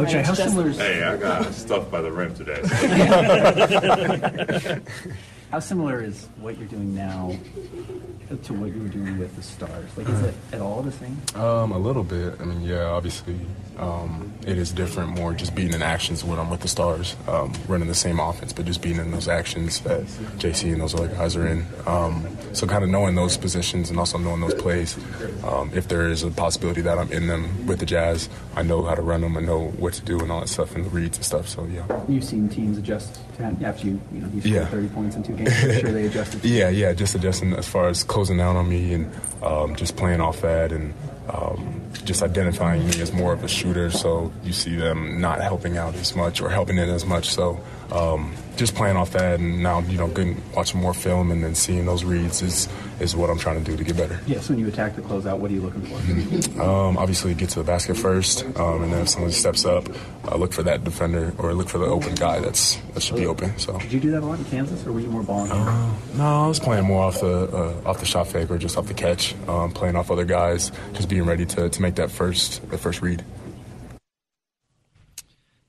okay, 0.04 0.24
how 0.24 0.34
similar? 0.34 0.70
Is, 0.70 0.78
hey, 0.78 1.04
I 1.04 1.18
got 1.18 1.54
stuff 1.54 1.92
by 1.92 2.02
the 2.02 2.12
rim 2.12 2.34
today. 2.34 2.62
how 5.52 5.60
similar 5.60 6.02
is 6.02 6.28
what 6.40 6.58
you're 6.58 6.68
doing 6.68 6.96
now 6.96 7.36
to 8.44 8.54
what 8.54 8.74
you 8.74 8.82
were 8.82 8.90
doing 8.90 9.20
with 9.20 9.36
the 9.36 9.44
Stars? 9.44 9.90
Like, 9.98 10.08
is 10.08 10.22
it 10.22 10.34
at 10.54 10.62
all 10.62 10.82
the 10.82 10.94
same? 10.94 11.22
Um, 11.36 11.74
a 11.74 11.78
little 11.78 12.04
bit. 12.04 12.40
I 12.40 12.46
mean, 12.46 12.62
yeah, 12.62 12.86
obviously, 12.86 13.38
um, 13.78 14.34
it 14.46 14.58
is 14.58 14.72
different. 14.72 15.10
More 15.12 15.34
just 15.34 15.56
being 15.56 15.74
in 15.74 15.82
actions 15.82 16.24
when 16.24 16.40
I'm 16.40 16.50
with 16.50 16.62
the 16.62 16.68
Stars, 16.68 17.16
um, 17.28 17.54
running 17.68 17.88
the 17.88 17.96
same 17.96 18.20
offense, 18.20 18.54
but 18.54 18.66
just 18.66 18.82
being 18.82 18.98
in 18.98 19.12
those 19.12 19.28
actions 19.28 19.82
that 19.82 20.02
JC 20.38 20.74
and 20.74 20.82
those 20.82 20.94
other 20.94 21.08
guys 21.08 21.36
are 21.36 21.48
in. 21.48 21.66
Um, 21.86 22.26
so, 22.54 22.68
kind 22.68 22.84
of 22.84 22.90
knowing 22.90 23.16
those 23.16 23.38
positions 23.38 23.90
and 23.90 24.00
also 24.00 24.18
knowing 24.18 24.42
those 24.42 24.56
plays. 24.56 24.98
Um, 25.44 25.72
if 25.74 25.88
there 25.88 26.08
is 26.10 26.24
a 26.24 26.32
possibility 26.32 26.82
that 26.82 26.98
I'm 26.98 27.12
in 27.12 27.28
them 27.28 27.66
with 27.68 27.80
the 27.80 27.86
Jazz, 27.86 28.30
I 28.56 28.64
know 28.64 28.84
how 28.84 28.96
to 28.96 29.02
run 29.02 29.22
them. 29.22 29.38
I 29.38 29.42
know 29.42 29.70
what 29.72 29.94
to 29.94 30.02
do 30.02 30.20
and 30.20 30.32
all 30.32 30.42
that 30.42 30.50
stuff 30.50 30.76
and 30.76 30.86
the 30.86 30.90
reads 30.90 31.18
and 31.18 31.26
stuff. 31.26 31.48
So, 31.48 31.66
yeah. 31.66 31.86
You've 32.08 32.24
seen 32.24 32.50
teams 32.50 32.78
adjust 32.78 33.20
after 33.42 33.88
you, 33.88 34.02
you 34.12 34.22
know, 34.22 34.28
you 34.34 34.42
scored 34.42 34.56
yeah. 34.56 34.66
30 34.66 34.88
points 34.90 35.16
in 35.16 35.24
two 35.24 35.34
games. 35.34 35.50
I'm 35.52 35.80
sure 35.80 35.92
they 35.92 36.06
adjusted. 36.06 36.44
yeah, 36.46 36.70
yeah, 36.70 36.94
just 36.94 37.16
adjusting 37.16 37.54
as 37.54 37.68
far 37.68 37.88
as 37.90 38.04
closing 38.04 38.38
down 38.38 38.56
on 38.56 38.70
me 38.70 38.94
and 38.94 39.12
um, 39.44 39.76
just 39.76 39.96
playing 39.96 40.22
off 40.22 40.42
that 40.42 40.72
and 40.72 40.94
um, 41.30 41.82
just 42.04 42.24
identifying 42.24 42.88
me 42.88 43.02
as 43.02 43.12
more 43.14 43.34
of 43.34 43.44
a 43.44 43.48
shooter. 43.48 43.90
So 43.90 44.32
you 44.44 44.54
see 44.54 44.76
them 44.76 45.22
not 45.22 45.42
helping 45.42 45.78
out 45.78 45.96
as 45.96 46.16
much 46.16 46.42
or 46.42 46.50
helping 46.50 46.78
in 46.78 46.90
as 46.90 47.06
much. 47.06 47.30
So 47.30 47.60
um, 47.92 48.34
just 48.58 48.76
playing 48.76 48.98
off 48.98 49.12
that 49.12 49.40
and 49.40 49.64
now 49.64 49.80
you 49.82 49.98
know 49.98 50.08
getting, 50.08 50.42
watching 50.56 50.80
more 50.80 50.94
film 50.94 51.32
and 51.32 51.44
then 51.44 51.56
seeing 51.56 51.86
those 51.86 52.04
reads 52.04 52.42
is 52.42 52.68
is 53.00 53.16
what 53.16 53.30
I'm 53.30 53.40
trying 53.40 53.64
to 53.64 53.72
do 53.72 53.76
to 53.76 53.84
get 53.84 53.98
better. 53.98 54.20
Yes, 54.28 54.50
when 54.50 54.60
you 54.60 54.68
attack 54.68 54.96
the 54.96 55.02
closeout, 55.02 55.40
what 55.40 55.50
are 55.50 55.54
you 55.54 55.62
looking 55.62 55.82
for? 55.82 56.62
Um, 56.62 56.98
obviously, 56.98 57.34
get 57.34 57.50
to 57.52 57.60
the 57.60 57.66
basket 57.66 57.98
first, 57.98 58.44
um, 58.58 58.84
and 58.84 58.94
then 58.94 59.02
if 59.02 59.10
someone 59.10 59.32
steps 59.32 59.66
up, 59.66 59.88
uh, 60.28 60.36
look 60.36 60.54
for 60.54 60.64
that 60.64 60.84
defender 60.84 61.34
or 61.38 61.54
look 61.54 61.70
for 61.70 61.80
the 61.80 61.86
open 61.86 62.14
guy 62.16 62.40
that's 62.40 62.76
that 62.94 63.02
should 63.02 63.16
be 63.16 63.26
open. 63.26 63.58
So 63.58 63.78
did 63.80 63.92
you 63.92 64.00
do 64.00 64.12
that 64.12 64.22
a 64.22 64.26
lot 64.26 64.38
in 64.38 64.46
Kansas, 64.46 64.86
or 64.86 64.92
were 64.92 65.00
you 65.00 65.08
more 65.08 65.24
ball? 65.24 65.52
Uh, 65.52 65.92
no, 66.16 66.44
I 66.44 66.48
was 66.48 66.60
playing 66.60 66.86
more 66.86 67.04
off 67.04 67.20
the 67.20 67.48
uh, 67.56 67.90
off 67.90 68.00
the 68.00 68.06
shot 68.06 68.28
fake 68.28 68.52
or 68.52 68.58
just 68.58 68.78
off 68.78 68.88
the 68.88 68.94
catch, 68.94 69.36
um, 69.48 69.72
playing 69.72 69.96
off 69.96 70.12
other 70.12 70.26
guys, 70.26 70.72
just 70.94 71.10
being 71.10 71.26
ready 71.26 71.46
to, 71.48 71.70
to 71.70 71.82
make 71.82 71.96
that 71.96 72.12
first 72.12 72.70
the 72.70 72.78
first 72.78 73.02
read. 73.02 73.24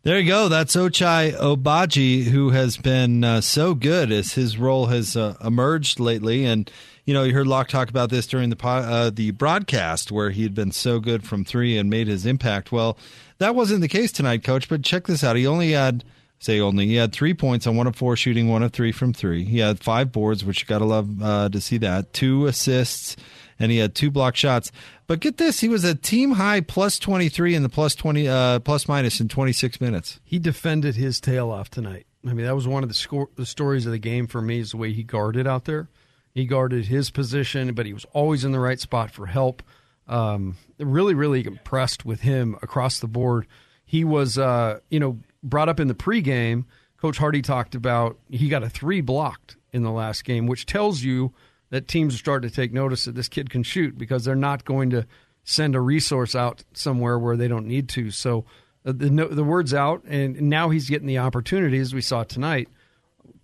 There 0.04 0.18
you 0.18 0.26
go. 0.26 0.48
That's 0.48 0.74
Ochai 0.74 1.32
Agbaji, 1.32 2.24
who 2.24 2.50
has 2.50 2.76
been 2.76 3.22
uh, 3.22 3.40
so 3.40 3.72
good 3.72 4.10
as 4.10 4.32
his 4.32 4.58
role 4.58 4.86
has 4.86 5.16
uh, 5.16 5.36
emerged 5.40 6.00
lately. 6.00 6.44
And, 6.44 6.68
you 7.04 7.14
know, 7.14 7.22
you 7.22 7.32
heard 7.32 7.46
Locke 7.46 7.68
talk 7.68 7.88
about 7.88 8.10
this 8.10 8.26
during 8.26 8.50
the 8.50 8.56
uh, 8.66 9.10
the 9.10 9.30
broadcast 9.30 10.10
where 10.10 10.30
he 10.30 10.42
had 10.42 10.56
been 10.56 10.72
so 10.72 10.98
good 10.98 11.24
from 11.24 11.44
three 11.44 11.78
and 11.78 11.88
made 11.88 12.08
his 12.08 12.26
impact. 12.26 12.72
Well, 12.72 12.98
that 13.38 13.54
wasn't 13.54 13.80
the 13.80 13.86
case 13.86 14.10
tonight, 14.10 14.42
coach, 14.42 14.68
but 14.68 14.82
check 14.82 15.06
this 15.06 15.22
out. 15.22 15.36
He 15.36 15.46
only 15.46 15.70
had, 15.70 16.02
say 16.40 16.58
only, 16.58 16.86
he 16.86 16.96
had 16.96 17.12
three 17.12 17.32
points 17.32 17.68
on 17.68 17.76
one 17.76 17.86
of 17.86 17.94
four 17.94 18.16
shooting, 18.16 18.48
one 18.48 18.64
of 18.64 18.72
three 18.72 18.90
from 18.90 19.12
three. 19.12 19.44
He 19.44 19.60
had 19.60 19.78
five 19.78 20.10
boards, 20.10 20.44
which 20.44 20.62
you 20.62 20.66
got 20.66 20.80
to 20.80 20.84
love 20.84 21.22
uh, 21.22 21.48
to 21.48 21.60
see 21.60 21.78
that, 21.78 22.12
two 22.12 22.46
assists, 22.46 23.14
and 23.56 23.70
he 23.70 23.78
had 23.78 23.94
two 23.94 24.10
block 24.10 24.34
shots. 24.34 24.72
But 25.12 25.20
get 25.20 25.36
this, 25.36 25.60
he 25.60 25.68
was 25.68 25.84
a 25.84 25.94
team 25.94 26.32
high 26.32 26.62
plus 26.62 26.98
23 26.98 27.54
in 27.54 27.62
the 27.62 27.68
plus 27.68 27.94
20 27.94 28.28
uh, 28.28 28.60
plus 28.60 28.88
minus 28.88 29.20
in 29.20 29.28
26 29.28 29.78
minutes. 29.78 30.20
He 30.24 30.38
defended 30.38 30.96
his 30.96 31.20
tail 31.20 31.50
off 31.50 31.68
tonight. 31.68 32.06
I 32.26 32.32
mean, 32.32 32.46
that 32.46 32.54
was 32.54 32.66
one 32.66 32.82
of 32.82 32.88
the, 32.88 32.94
score, 32.94 33.28
the 33.36 33.44
stories 33.44 33.84
of 33.84 33.92
the 33.92 33.98
game 33.98 34.26
for 34.26 34.40
me 34.40 34.60
is 34.60 34.70
the 34.70 34.78
way 34.78 34.94
he 34.94 35.02
guarded 35.02 35.46
out 35.46 35.66
there. 35.66 35.90
He 36.32 36.46
guarded 36.46 36.86
his 36.86 37.10
position, 37.10 37.74
but 37.74 37.84
he 37.84 37.92
was 37.92 38.06
always 38.14 38.42
in 38.42 38.52
the 38.52 38.58
right 38.58 38.80
spot 38.80 39.10
for 39.10 39.26
help. 39.26 39.62
Um, 40.08 40.56
really, 40.78 41.12
really 41.12 41.44
impressed 41.44 42.06
with 42.06 42.22
him 42.22 42.56
across 42.62 42.98
the 42.98 43.06
board. 43.06 43.46
He 43.84 44.04
was, 44.04 44.38
uh, 44.38 44.78
you 44.88 44.98
know, 44.98 45.18
brought 45.42 45.68
up 45.68 45.78
in 45.78 45.88
the 45.88 45.94
pregame. 45.94 46.64
Coach 46.96 47.18
Hardy 47.18 47.42
talked 47.42 47.74
about 47.74 48.18
he 48.30 48.48
got 48.48 48.62
a 48.62 48.70
three 48.70 49.02
blocked 49.02 49.58
in 49.74 49.82
the 49.82 49.92
last 49.92 50.24
game, 50.24 50.46
which 50.46 50.64
tells 50.64 51.02
you– 51.02 51.34
that 51.72 51.88
teams 51.88 52.14
are 52.14 52.18
starting 52.18 52.48
to 52.48 52.54
take 52.54 52.70
notice 52.70 53.06
that 53.06 53.14
this 53.14 53.30
kid 53.30 53.48
can 53.48 53.62
shoot 53.62 53.96
because 53.96 54.26
they're 54.26 54.36
not 54.36 54.66
going 54.66 54.90
to 54.90 55.06
send 55.42 55.74
a 55.74 55.80
resource 55.80 56.34
out 56.34 56.62
somewhere 56.74 57.18
where 57.18 57.34
they 57.34 57.48
don't 57.48 57.66
need 57.66 57.88
to. 57.88 58.10
So 58.10 58.44
uh, 58.84 58.92
the 58.94 59.08
the 59.08 59.42
word's 59.42 59.72
out, 59.72 60.04
and 60.04 60.42
now 60.42 60.68
he's 60.68 60.88
getting 60.90 61.08
the 61.08 61.18
opportunity, 61.18 61.78
as 61.78 61.94
we 61.94 62.02
saw 62.02 62.24
tonight. 62.24 62.68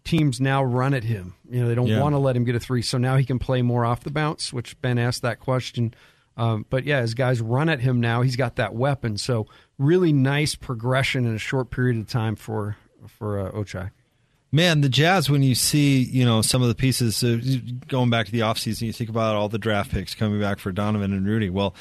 Teams 0.04 0.40
now 0.40 0.62
run 0.62 0.92
at 0.92 1.04
him. 1.04 1.34
You 1.50 1.62
know 1.62 1.68
they 1.68 1.74
don't 1.74 1.86
yeah. 1.86 2.02
want 2.02 2.12
to 2.12 2.18
let 2.18 2.36
him 2.36 2.44
get 2.44 2.54
a 2.54 2.60
three, 2.60 2.82
so 2.82 2.98
now 2.98 3.16
he 3.16 3.24
can 3.24 3.38
play 3.38 3.62
more 3.62 3.86
off 3.86 4.04
the 4.04 4.10
bounce. 4.10 4.52
Which 4.52 4.78
Ben 4.82 4.98
asked 4.98 5.22
that 5.22 5.40
question. 5.40 5.94
Um, 6.36 6.66
but 6.68 6.84
yeah, 6.84 6.98
as 6.98 7.14
guys 7.14 7.40
run 7.40 7.70
at 7.70 7.80
him 7.80 7.98
now, 7.98 8.20
he's 8.20 8.36
got 8.36 8.56
that 8.56 8.74
weapon. 8.74 9.16
So 9.16 9.46
really 9.78 10.12
nice 10.12 10.54
progression 10.54 11.26
in 11.26 11.34
a 11.34 11.38
short 11.38 11.70
period 11.70 11.98
of 11.98 12.08
time 12.08 12.36
for 12.36 12.76
for 13.06 13.40
uh, 13.40 13.52
Ochai. 13.52 13.90
Man, 14.50 14.80
the 14.80 14.88
Jazz, 14.88 15.28
when 15.28 15.42
you 15.42 15.54
see, 15.54 16.02
you 16.02 16.24
know, 16.24 16.40
some 16.40 16.62
of 16.62 16.68
the 16.68 16.74
pieces, 16.74 17.22
uh, 17.22 17.38
going 17.86 18.08
back 18.08 18.26
to 18.26 18.32
the 18.32 18.40
offseason, 18.40 18.82
you 18.82 18.92
think 18.94 19.10
about 19.10 19.36
all 19.36 19.50
the 19.50 19.58
draft 19.58 19.90
picks 19.90 20.14
coming 20.14 20.40
back 20.40 20.58
for 20.58 20.72
Donovan 20.72 21.12
and 21.12 21.26
Rudy. 21.26 21.50
Well, 21.50 21.74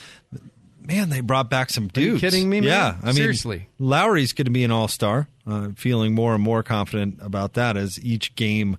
man, 0.81 1.09
they 1.09 1.21
brought 1.21 1.49
back 1.49 1.69
some 1.69 1.87
dudes. 1.87 2.19
kidding 2.19 2.49
me, 2.49 2.59
man? 2.59 2.69
Yeah. 2.69 2.97
I 3.01 3.05
mean, 3.07 3.15
Seriously. 3.15 3.69
Lauri's 3.79 4.33
going 4.33 4.45
to 4.45 4.51
be 4.51 4.65
an 4.65 4.71
all 4.71 4.89
star. 4.89 5.27
Uh, 5.45 5.69
feeling 5.77 6.13
more 6.13 6.35
and 6.35 6.43
more 6.43 6.61
confident 6.61 7.19
about 7.21 7.53
that 7.53 7.77
as 7.77 8.03
each 8.03 8.35
game 8.35 8.77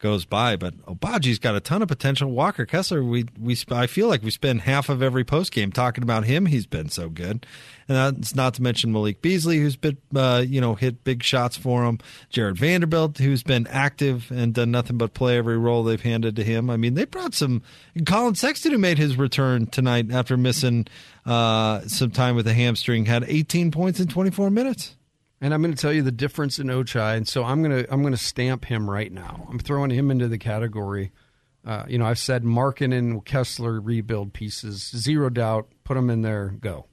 goes 0.00 0.24
by. 0.24 0.56
But 0.56 0.76
Agbaji's 0.86 1.38
got 1.38 1.54
a 1.54 1.60
ton 1.60 1.82
of 1.82 1.88
potential. 1.88 2.30
Walker 2.30 2.66
Kessler, 2.66 3.04
we 3.04 3.26
we 3.38 3.56
I 3.70 3.86
feel 3.86 4.08
like 4.08 4.22
we 4.22 4.30
spend 4.30 4.62
half 4.62 4.88
of 4.88 5.02
every 5.02 5.24
post 5.24 5.52
game 5.52 5.70
talking 5.70 6.02
about 6.02 6.24
him. 6.24 6.46
He's 6.46 6.66
been 6.66 6.88
so 6.88 7.08
good, 7.08 7.46
and 7.88 8.16
that's 8.16 8.34
not 8.34 8.54
to 8.54 8.62
mention 8.62 8.92
Malik 8.92 9.22
Beasley, 9.22 9.58
who's 9.58 9.76
been 9.76 9.98
uh, 10.14 10.44
you 10.46 10.60
know 10.60 10.74
hit 10.74 11.04
big 11.04 11.22
shots 11.22 11.56
for 11.56 11.84
him. 11.84 11.98
Jarred 12.30 12.58
Vanderbilt, 12.58 13.18
who's 13.18 13.42
been 13.42 13.66
active 13.68 14.30
and 14.30 14.52
done 14.52 14.70
nothing 14.70 14.98
but 14.98 15.14
play 15.14 15.36
every 15.38 15.58
role 15.58 15.84
they've 15.84 16.00
handed 16.00 16.34
to 16.36 16.44
him. 16.44 16.70
I 16.70 16.76
mean, 16.76 16.94
they 16.94 17.04
brought 17.04 17.34
some. 17.34 17.62
Collin 18.06 18.34
Sexton, 18.34 18.72
who 18.72 18.78
made 18.78 18.98
his 18.98 19.16
return 19.16 19.66
tonight 19.66 20.10
after 20.10 20.36
missing 20.36 20.86
uh, 21.26 21.82
some 21.82 22.10
time 22.10 22.34
with 22.34 22.46
a 22.46 22.54
hamstring, 22.54 23.04
had 23.04 23.24
18 23.26 23.70
points 23.70 24.00
in 24.00 24.08
24 24.08 24.50
minutes. 24.50 24.96
And 25.40 25.54
I'm 25.54 25.62
going 25.62 25.74
to 25.74 25.80
tell 25.80 25.92
you 25.92 26.02
the 26.02 26.12
difference 26.12 26.58
in 26.58 26.66
Ochai, 26.66 27.16
and 27.16 27.26
so 27.26 27.44
I'm 27.44 27.62
going 27.62 27.84
to 27.84 27.92
I'm 27.92 28.02
going 28.02 28.12
to 28.12 28.18
stamp 28.18 28.66
him 28.66 28.90
right 28.90 29.10
now. 29.10 29.46
I'm 29.48 29.58
throwing 29.58 29.90
him 29.90 30.10
into 30.10 30.28
the 30.28 30.38
category. 30.38 31.12
Uh, 31.64 31.84
you 31.88 31.98
know, 31.98 32.06
I've 32.06 32.18
said 32.18 32.42
Markkanen 32.42 32.98
and 32.98 33.24
Kessler 33.24 33.80
rebuild 33.80 34.32
pieces, 34.32 34.90
zero 34.94 35.30
doubt. 35.30 35.68
Put 35.84 35.94
them 35.94 36.10
in 36.10 36.22
there, 36.22 36.54
go. 36.60 36.86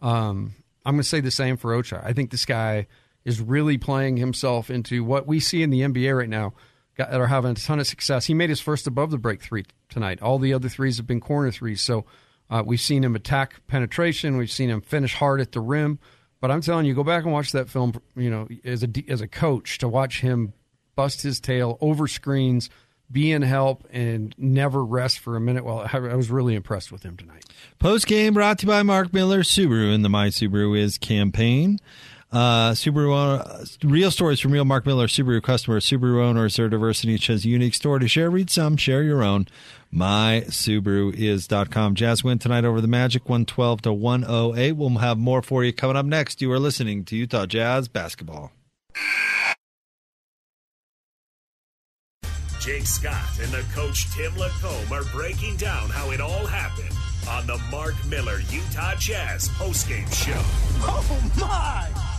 Um, 0.00 0.54
I'm 0.84 0.94
going 0.94 1.02
to 1.02 1.08
say 1.08 1.20
the 1.20 1.30
same 1.30 1.56
for 1.56 1.70
Ochai. 1.70 2.04
I 2.04 2.12
think 2.12 2.30
this 2.30 2.44
guy 2.44 2.86
is 3.24 3.40
really 3.40 3.78
playing 3.78 4.16
himself 4.16 4.70
into 4.70 5.02
what 5.02 5.26
we 5.26 5.40
see 5.40 5.62
in 5.62 5.70
the 5.70 5.80
NBA 5.80 6.16
right 6.16 6.28
now. 6.28 6.54
That 6.96 7.20
are 7.20 7.26
having 7.26 7.50
a 7.50 7.54
ton 7.54 7.80
of 7.80 7.88
success. 7.88 8.26
He 8.26 8.34
made 8.34 8.50
his 8.50 8.60
first 8.60 8.86
above 8.86 9.10
the 9.10 9.18
break 9.18 9.42
three 9.42 9.64
tonight. 9.88 10.22
All 10.22 10.38
the 10.38 10.54
other 10.54 10.68
threes 10.68 10.98
have 10.98 11.08
been 11.08 11.20
corner 11.20 11.50
threes. 11.50 11.82
So 11.82 12.04
uh, 12.48 12.62
we've 12.64 12.80
seen 12.80 13.02
him 13.02 13.16
attack 13.16 13.66
penetration. 13.66 14.36
We've 14.36 14.50
seen 14.50 14.70
him 14.70 14.80
finish 14.80 15.14
hard 15.14 15.40
at 15.40 15.50
the 15.50 15.60
rim. 15.60 15.98
But 16.44 16.50
I'm 16.50 16.60
telling 16.60 16.84
you, 16.84 16.92
go 16.92 17.02
back 17.02 17.24
and 17.24 17.32
watch 17.32 17.52
that 17.52 17.70
film. 17.70 17.98
You 18.14 18.28
know, 18.28 18.46
as 18.66 18.82
a 18.82 18.88
as 19.08 19.22
a 19.22 19.26
coach, 19.26 19.78
to 19.78 19.88
watch 19.88 20.20
him 20.20 20.52
bust 20.94 21.22
his 21.22 21.40
tail 21.40 21.78
over 21.80 22.06
screens, 22.06 22.68
be 23.10 23.32
in 23.32 23.40
help, 23.40 23.88
and 23.90 24.34
never 24.36 24.84
rest 24.84 25.20
for 25.20 25.36
a 25.36 25.40
minute. 25.40 25.64
Well, 25.64 25.88
I 25.90 25.98
was 26.14 26.30
really 26.30 26.54
impressed 26.54 26.92
with 26.92 27.02
him 27.02 27.16
tonight. 27.16 27.46
Post 27.78 28.06
game 28.06 28.34
brought 28.34 28.58
to 28.58 28.66
you 28.66 28.72
by 28.72 28.82
Mark 28.82 29.14
Miller 29.14 29.42
Subaru 29.42 29.94
and 29.94 30.04
the 30.04 30.10
My 30.10 30.28
Subaru 30.28 30.78
Is 30.78 30.98
campaign. 30.98 31.78
Uh, 32.34 32.72
Subaru 32.72 33.14
uh, 33.14 33.64
real 33.84 34.10
stories 34.10 34.40
from 34.40 34.50
real 34.50 34.64
Mark 34.64 34.84
Miller 34.84 35.06
Subaru 35.06 35.40
customers, 35.40 35.86
Subaru 35.86 36.20
owners. 36.20 36.56
Their 36.56 36.68
diversity 36.68 37.12
each 37.12 37.28
has 37.28 37.44
a 37.44 37.48
unique 37.48 37.74
story 37.74 38.00
to 38.00 38.08
share. 38.08 38.28
Read 38.28 38.50
some, 38.50 38.76
share 38.76 39.04
your 39.04 39.22
own. 39.22 39.46
MySubaruIs.com. 39.94 41.94
Jazz 41.94 42.24
win 42.24 42.40
tonight 42.40 42.64
over 42.64 42.80
the 42.80 42.88
Magic, 42.88 43.28
112 43.28 43.82
to 43.82 43.92
108. 43.92 44.72
We'll 44.72 44.98
have 44.98 45.16
more 45.16 45.42
for 45.42 45.62
you 45.62 45.72
coming 45.72 45.96
up 45.96 46.06
next. 46.06 46.42
You 46.42 46.50
are 46.50 46.58
listening 46.58 47.04
to 47.04 47.14
Utah 47.14 47.46
Jazz 47.46 47.86
Basketball. 47.86 48.50
Jake 52.58 52.86
Scott 52.86 53.38
and 53.40 53.52
the 53.52 53.64
coach 53.72 54.12
Tim 54.12 54.32
LaComb 54.32 54.90
are 54.90 55.04
breaking 55.12 55.56
down 55.56 55.88
how 55.90 56.10
it 56.10 56.20
all 56.20 56.46
happened 56.46 56.96
on 57.28 57.46
the 57.46 57.58
Mark 57.70 57.94
Miller 58.08 58.40
Utah 58.50 58.96
Jazz 58.96 59.48
postgame 59.50 60.12
show. 60.12 60.32
Oh, 60.80 61.30
my! 61.38 62.13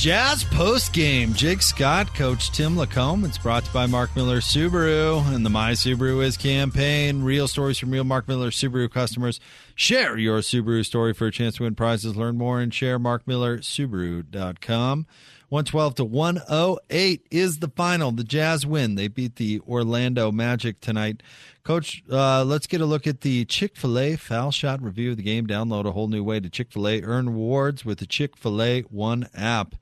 Jazz 0.00 0.44
post 0.44 0.94
game. 0.94 1.34
Jake 1.34 1.60
Scott, 1.60 2.14
Coach 2.14 2.52
Tim 2.52 2.74
LaComb. 2.74 3.26
It's 3.26 3.36
brought 3.36 3.64
to 3.64 3.68
you 3.68 3.74
by 3.74 3.84
Mark 3.84 4.16
Miller 4.16 4.40
Subaru 4.40 5.22
and 5.34 5.44
the 5.44 5.50
My 5.50 5.72
Subaru 5.72 6.24
Is 6.24 6.38
campaign. 6.38 7.22
Real 7.22 7.46
stories 7.46 7.76
from 7.76 7.90
real 7.90 8.04
Mark 8.04 8.26
Miller 8.26 8.50
Subaru 8.50 8.90
customers. 8.90 9.40
Share 9.74 10.16
your 10.16 10.38
Subaru 10.38 10.86
story 10.86 11.12
for 11.12 11.26
a 11.26 11.30
chance 11.30 11.56
to 11.56 11.64
win 11.64 11.74
prizes. 11.74 12.16
Learn 12.16 12.38
more 12.38 12.62
and 12.62 12.72
share 12.72 12.98
markmillersubaru.com. 12.98 15.06
112 15.50 15.96
to 15.96 16.04
108 16.04 17.26
is 17.32 17.58
the 17.58 17.68
final. 17.68 18.12
The 18.12 18.22
Jazz 18.22 18.64
win. 18.64 18.94
They 18.94 19.08
beat 19.08 19.34
the 19.34 19.60
Orlando 19.68 20.30
Magic 20.30 20.80
tonight. 20.80 21.24
Coach, 21.64 22.04
uh, 22.08 22.44
let's 22.44 22.68
get 22.68 22.80
a 22.80 22.86
look 22.86 23.04
at 23.08 23.22
the 23.22 23.44
Chick 23.46 23.76
fil 23.76 23.98
A 23.98 24.14
foul 24.14 24.52
shot 24.52 24.80
review 24.80 25.10
of 25.10 25.16
the 25.16 25.24
game. 25.24 25.48
Download 25.48 25.86
a 25.86 25.90
whole 25.90 26.06
new 26.06 26.22
way 26.22 26.38
to 26.38 26.48
Chick 26.48 26.70
fil 26.70 26.86
A. 26.86 27.02
Earn 27.02 27.30
rewards 27.30 27.84
with 27.84 27.98
the 27.98 28.06
Chick 28.06 28.36
fil 28.36 28.62
A 28.62 28.82
One 28.82 29.28
app. 29.34 29.74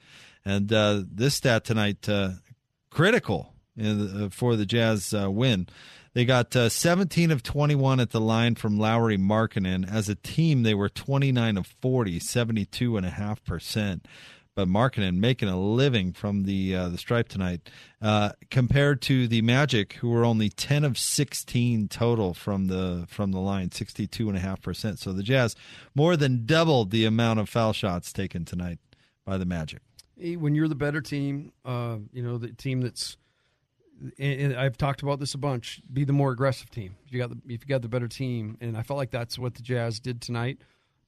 And 0.42 0.72
uh, 0.72 1.02
this 1.06 1.34
stat 1.34 1.64
tonight, 1.64 2.08
uh, 2.08 2.30
critical 2.88 3.52
the, 3.76 4.24
uh, 4.24 4.28
for 4.30 4.56
the 4.56 4.64
Jazz 4.64 5.12
uh, 5.12 5.30
win. 5.30 5.68
They 6.14 6.24
got 6.24 6.56
uh, 6.56 6.70
17 6.70 7.30
of 7.30 7.42
21 7.42 8.00
at 8.00 8.10
the 8.10 8.20
line 8.22 8.54
from 8.54 8.78
Lauri 8.78 9.18
Markkanen. 9.18 9.88
As 9.88 10.08
a 10.08 10.14
team, 10.14 10.62
they 10.62 10.74
were 10.74 10.88
29 10.88 11.58
of 11.58 11.66
40, 11.82 12.18
72.5% 12.18 14.00
but 14.58 14.66
Markkanen 14.66 15.20
making 15.20 15.48
a 15.48 15.56
living 15.56 16.12
from 16.12 16.42
the 16.42 16.74
uh, 16.74 16.88
the 16.88 16.98
stripe 16.98 17.28
tonight, 17.28 17.70
uh, 18.02 18.30
compared 18.50 19.00
to 19.02 19.28
the 19.28 19.40
Magic, 19.40 19.92
who 19.92 20.08
were 20.08 20.24
only 20.24 20.48
ten 20.48 20.82
of 20.82 20.98
sixteen 20.98 21.86
total 21.86 22.34
from 22.34 22.66
the 22.66 23.06
from 23.08 23.30
the 23.30 23.38
line, 23.38 23.70
sixty 23.70 24.08
two 24.08 24.28
and 24.28 24.36
a 24.36 24.40
half 24.40 24.60
percent. 24.60 24.98
So 24.98 25.12
the 25.12 25.22
Jazz 25.22 25.54
more 25.94 26.16
than 26.16 26.44
doubled 26.44 26.90
the 26.90 27.04
amount 27.04 27.38
of 27.38 27.48
foul 27.48 27.72
shots 27.72 28.12
taken 28.12 28.44
tonight 28.44 28.80
by 29.24 29.38
the 29.38 29.46
Magic. 29.46 29.80
When 30.16 30.56
you're 30.56 30.66
the 30.66 30.74
better 30.74 31.00
team, 31.00 31.52
uh, 31.64 31.98
you 32.12 32.24
know 32.24 32.36
the 32.36 32.48
team 32.48 32.80
that's. 32.80 33.16
And 34.18 34.56
I've 34.56 34.76
talked 34.76 35.02
about 35.02 35.20
this 35.20 35.34
a 35.34 35.38
bunch. 35.38 35.82
Be 35.92 36.02
the 36.02 36.12
more 36.12 36.32
aggressive 36.32 36.68
team. 36.68 36.96
If 37.06 37.12
you 37.12 37.20
got 37.20 37.30
the 37.30 37.38
if 37.46 37.62
you 37.62 37.68
got 37.68 37.82
the 37.82 37.88
better 37.88 38.08
team, 38.08 38.58
and 38.60 38.76
I 38.76 38.82
felt 38.82 38.96
like 38.96 39.12
that's 39.12 39.38
what 39.38 39.54
the 39.54 39.62
Jazz 39.62 40.00
did 40.00 40.20
tonight. 40.20 40.58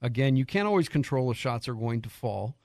Again, 0.01 0.37
you 0.37 0.45
can't 0.45 0.69
always 0.69 0.87
control 0.87 1.29
if 1.31 1.37
shots 1.37 1.67
are 1.67 1.73
going 1.73 2.01
to 2.03 2.09
fall. 2.09 2.55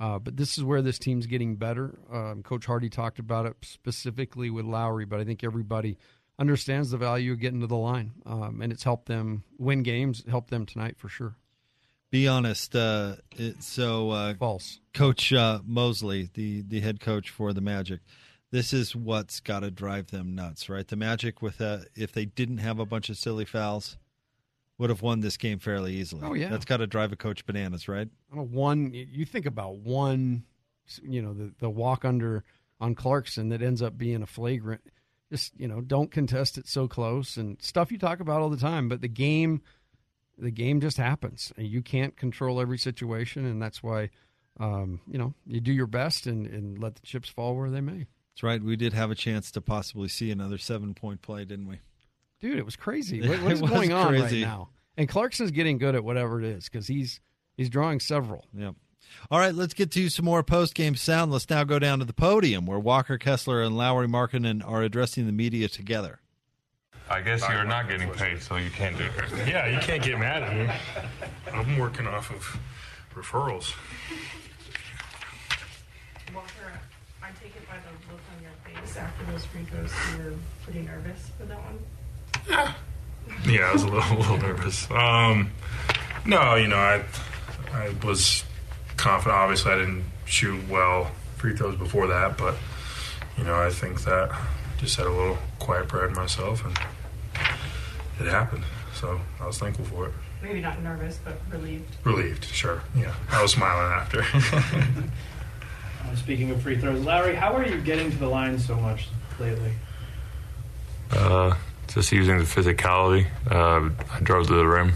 Uh, 0.00 0.18
but 0.18 0.36
this 0.36 0.56
is 0.56 0.64
where 0.64 0.80
this 0.80 0.98
team's 0.98 1.26
getting 1.26 1.56
better. 1.56 1.98
Um, 2.10 2.42
Coach 2.42 2.64
Hardy 2.64 2.88
talked 2.88 3.18
about 3.18 3.44
it 3.44 3.54
specifically 3.60 4.48
with 4.48 4.64
Lauri, 4.64 5.04
but 5.04 5.20
I 5.20 5.24
think 5.24 5.44
everybody 5.44 5.98
understands 6.38 6.90
the 6.90 6.96
value 6.96 7.32
of 7.32 7.40
getting 7.40 7.60
to 7.60 7.66
the 7.66 7.76
line, 7.76 8.12
um, 8.24 8.62
and 8.62 8.72
it's 8.72 8.82
helped 8.82 9.06
them 9.06 9.44
win 9.58 9.82
games. 9.82 10.24
Helped 10.28 10.48
them 10.48 10.64
tonight 10.64 10.96
for 10.98 11.08
sure. 11.08 11.36
Be 12.10 12.26
honest. 12.26 12.74
Uh, 12.74 13.16
it, 13.36 13.62
so 13.62 14.10
uh, 14.10 14.34
false. 14.34 14.80
Coach 14.94 15.32
uh, 15.34 15.60
Mosley, 15.64 16.30
the 16.32 16.62
the 16.62 16.80
head 16.80 16.98
coach 16.98 17.28
for 17.28 17.52
the 17.52 17.60
Magic, 17.60 18.00
this 18.50 18.72
is 18.72 18.96
what's 18.96 19.38
got 19.40 19.60
to 19.60 19.70
drive 19.70 20.10
them 20.10 20.34
nuts, 20.34 20.68
right? 20.68 20.86
The 20.86 20.96
Magic, 20.96 21.40
with 21.40 21.60
a, 21.60 21.84
if 21.94 22.12
they 22.12 22.24
didn't 22.24 22.58
have 22.58 22.78
a 22.78 22.86
bunch 22.86 23.08
of 23.08 23.16
silly 23.16 23.44
fouls, 23.44 23.96
would 24.80 24.88
have 24.88 25.02
won 25.02 25.20
this 25.20 25.36
game 25.36 25.58
fairly 25.58 25.94
easily. 25.96 26.22
Oh 26.24 26.32
yeah, 26.32 26.48
that's 26.48 26.64
got 26.64 26.78
to 26.78 26.86
drive 26.86 27.12
a 27.12 27.16
coach 27.16 27.44
bananas, 27.44 27.86
right? 27.86 28.08
One, 28.30 28.92
you 28.94 29.26
think 29.26 29.44
about 29.44 29.76
one, 29.76 30.44
you 31.02 31.20
know, 31.20 31.34
the 31.34 31.52
the 31.58 31.68
walk 31.68 32.06
under 32.06 32.44
on 32.80 32.94
Clarkson 32.94 33.50
that 33.50 33.60
ends 33.60 33.82
up 33.82 33.98
being 33.98 34.22
a 34.22 34.26
flagrant. 34.26 34.80
Just 35.30 35.52
you 35.60 35.68
know, 35.68 35.82
don't 35.82 36.10
contest 36.10 36.56
it 36.56 36.66
so 36.66 36.88
close 36.88 37.36
and 37.36 37.60
stuff 37.60 37.92
you 37.92 37.98
talk 37.98 38.20
about 38.20 38.40
all 38.40 38.48
the 38.48 38.56
time. 38.56 38.88
But 38.88 39.02
the 39.02 39.08
game, 39.08 39.60
the 40.38 40.50
game 40.50 40.80
just 40.80 40.96
happens, 40.96 41.52
and 41.58 41.66
you 41.66 41.82
can't 41.82 42.16
control 42.16 42.58
every 42.58 42.78
situation, 42.78 43.44
and 43.44 43.60
that's 43.60 43.82
why, 43.82 44.08
um, 44.58 45.02
you 45.06 45.18
know, 45.18 45.34
you 45.46 45.60
do 45.60 45.74
your 45.74 45.86
best 45.86 46.26
and 46.26 46.46
and 46.46 46.78
let 46.78 46.94
the 46.94 47.02
chips 47.02 47.28
fall 47.28 47.54
where 47.54 47.68
they 47.68 47.82
may. 47.82 48.06
That's 48.32 48.42
right. 48.42 48.62
We 48.62 48.76
did 48.76 48.94
have 48.94 49.10
a 49.10 49.14
chance 49.14 49.50
to 49.50 49.60
possibly 49.60 50.08
see 50.08 50.30
another 50.30 50.56
seven 50.56 50.94
point 50.94 51.20
play, 51.20 51.44
didn't 51.44 51.68
we? 51.68 51.80
Dude, 52.40 52.58
it 52.58 52.64
was 52.64 52.76
crazy. 52.76 53.20
What, 53.28 53.42
what 53.42 53.52
is 53.52 53.60
going 53.60 53.92
on 53.92 54.08
crazy. 54.08 54.42
right 54.42 54.50
now? 54.50 54.70
And 54.96 55.08
Clarkson's 55.08 55.50
getting 55.50 55.78
good 55.78 55.94
at 55.94 56.04
whatever 56.04 56.40
it 56.40 56.46
is 56.46 56.64
because 56.64 56.86
he's 56.86 57.20
he's 57.56 57.70
drawing 57.70 58.00
several. 58.00 58.46
Yep. 58.54 58.74
All 59.30 59.38
right, 59.38 59.54
let's 59.54 59.74
get 59.74 59.90
to 59.92 60.08
some 60.08 60.24
more 60.24 60.42
post 60.42 60.74
game 60.74 60.94
sound. 60.94 61.32
Let's 61.32 61.48
now 61.50 61.64
go 61.64 61.78
down 61.78 61.98
to 61.98 62.04
the 62.04 62.12
podium 62.12 62.66
where 62.66 62.78
Walker 62.78 63.18
Kessler 63.18 63.62
and 63.62 63.76
Lauri 63.76 64.06
Markkanen 64.06 64.66
are 64.66 64.82
addressing 64.82 65.26
the 65.26 65.32
media 65.32 65.68
together. 65.68 66.20
I 67.08 67.20
guess 67.20 67.42
you're 67.48 67.64
not 67.64 67.88
getting 67.88 68.08
paid, 68.10 68.40
so 68.40 68.56
you 68.56 68.70
can't 68.70 68.96
do 68.96 69.04
it. 69.04 69.48
Yeah, 69.48 69.66
you 69.66 69.80
can't 69.80 70.00
get 70.02 70.16
mad 70.18 70.44
at 70.44 70.56
me. 70.56 70.72
I'm 71.52 71.76
working 71.76 72.06
off 72.06 72.30
of 72.30 72.60
referrals. 73.14 73.74
Walker, 76.32 76.48
I 77.20 77.30
take 77.42 77.56
it 77.56 77.68
by 77.68 77.78
the 77.78 78.12
look 78.12 78.20
on 78.36 78.42
your 78.42 78.52
face 78.84 78.96
after 78.96 79.32
those 79.32 79.44
free 79.46 79.64
throws, 79.64 79.90
you 80.12 80.24
were 80.24 80.36
pretty 80.62 80.82
nervous 80.82 81.30
for 81.36 81.46
that 81.46 81.58
one. 81.58 81.80
Yeah, 82.48 82.72
yeah, 83.46 83.60
I 83.62 83.72
was 83.72 83.82
a 83.82 83.88
little, 83.88 84.16
a 84.16 84.18
little 84.18 84.38
nervous. 84.38 84.90
Um, 84.90 85.50
no, 86.26 86.54
you 86.54 86.68
know, 86.68 86.76
I, 86.76 87.04
I 87.72 87.94
was 88.04 88.44
confident. 88.96 89.36
Obviously, 89.36 89.72
I 89.72 89.78
didn't 89.78 90.04
shoot 90.26 90.68
well 90.68 91.10
free 91.36 91.56
throws 91.56 91.76
before 91.76 92.06
that, 92.08 92.36
but 92.36 92.54
you 93.38 93.44
know, 93.44 93.54
I 93.54 93.70
think 93.70 94.02
that 94.02 94.30
just 94.78 94.96
had 94.96 95.06
a 95.06 95.10
little 95.10 95.38
quiet 95.58 95.88
pride 95.88 96.10
in 96.10 96.14
myself, 96.14 96.64
and 96.64 96.78
it 98.20 98.30
happened. 98.30 98.64
So 98.94 99.20
I 99.40 99.46
was 99.46 99.58
thankful 99.58 99.84
for 99.86 100.08
it. 100.08 100.14
Maybe 100.42 100.60
not 100.60 100.82
nervous, 100.82 101.18
but 101.22 101.38
relieved. 101.50 101.96
Relieved, 102.04 102.44
sure. 102.44 102.82
Yeah, 102.96 103.14
I 103.30 103.42
was 103.42 103.52
smiling 103.52 103.92
after. 103.92 104.22
uh, 106.04 106.16
speaking 106.16 106.50
of 106.50 106.62
free 106.62 106.78
throws, 106.78 107.04
Larry, 107.04 107.34
how 107.34 107.54
are 107.54 107.66
you 107.66 107.80
getting 107.80 108.10
to 108.10 108.16
the 108.16 108.28
line 108.28 108.58
so 108.58 108.76
much 108.76 109.08
lately? 109.38 109.72
Uh, 111.10 111.54
just 111.92 112.12
using 112.12 112.38
the 112.38 112.44
physicality. 112.44 113.26
Uh, 113.50 113.90
I 114.12 114.20
drove 114.20 114.46
to 114.46 114.54
the 114.54 114.66
rim 114.66 114.94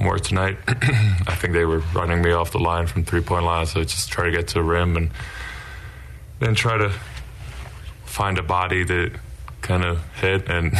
more 0.00 0.18
tonight. 0.18 0.58
I 0.68 1.36
think 1.36 1.52
they 1.52 1.64
were 1.64 1.80
running 1.94 2.22
me 2.22 2.32
off 2.32 2.52
the 2.52 2.58
line 2.58 2.86
from 2.86 3.04
three 3.04 3.20
point 3.20 3.44
line, 3.44 3.66
so 3.66 3.82
just 3.82 4.10
try 4.10 4.26
to 4.26 4.30
get 4.30 4.48
to 4.48 4.54
the 4.54 4.62
rim 4.62 4.96
and 4.96 5.10
then 6.40 6.54
try 6.54 6.78
to 6.78 6.92
find 8.04 8.38
a 8.38 8.42
body 8.42 8.84
that 8.84 9.12
kind 9.60 9.84
of 9.84 10.02
hit 10.14 10.48
and 10.48 10.72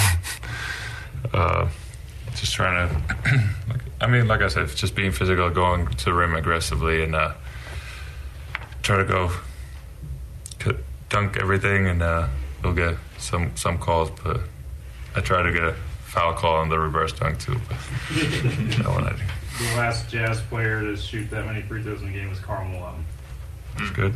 uh, 1.33 1.69
just 2.35 2.53
trying 2.53 2.89
to. 2.89 3.45
I 4.01 4.07
mean, 4.07 4.29
like 4.29 4.43
I 4.43 4.49
said, 4.49 4.69
just 4.69 4.95
being 4.95 5.13
physical, 5.13 5.49
going 5.51 5.87
to 5.87 6.05
the 6.05 6.13
rim 6.13 6.35
aggressively, 6.35 7.03
and 7.03 7.15
uh, 7.15 7.33
try 8.83 8.99
to 8.99 9.05
go 9.05 9.31
dunk 11.09 11.37
everything, 11.37 11.87
and 11.87 12.03
uh, 12.03 12.27
you'll 12.63 12.75
get 12.75 12.97
some 13.19 13.57
some 13.57 13.79
calls, 13.79 14.11
but 14.23 14.41
I 15.17 15.21
try 15.21 15.43
to 15.43 15.53
get 15.53 15.63
a 15.63 15.73
foul 16.05 16.33
call 16.35 16.57
on 16.57 16.69
the 16.69 16.79
reverse 16.79 17.13
dunk 17.13 17.39
too. 17.41 17.57
But 17.69 17.77
that 18.79 18.89
one 18.89 19.05
I. 19.05 19.13
The 19.59 19.77
last 19.77 20.09
Jazz 20.11 20.41
player 20.43 20.81
to 20.81 20.97
shoot 20.97 21.31
that 21.31 21.47
many 21.47 21.63
free 21.63 21.83
throws 21.83 22.03
in 22.03 22.09
a 22.09 22.13
game 22.13 22.29
was 22.29 22.41
Karl 22.41 22.67
Malone. 22.69 23.05
It's 23.79 23.91
good. 23.91 24.15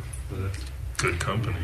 Good 0.96 1.20
company. 1.20 1.56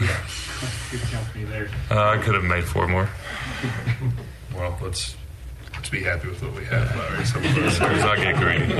yeah, 0.00 0.16
good 0.92 1.00
company 1.02 1.44
there. 1.44 1.68
Uh, 1.90 2.10
I 2.10 2.18
could 2.18 2.34
have 2.34 2.44
made 2.44 2.64
four 2.64 2.86
more. 2.86 3.08
Well, 4.54 4.78
let's 4.80 5.14
let's 5.74 5.90
be 5.90 6.02
happy 6.02 6.28
with 6.28 6.42
what 6.42 6.54
we 6.54 6.64
have, 6.64 6.96
Larry. 6.96 7.26
So 7.26 7.38
Let's 7.40 7.78
not 7.78 8.16
get 8.16 8.36
greedy. 8.36 8.72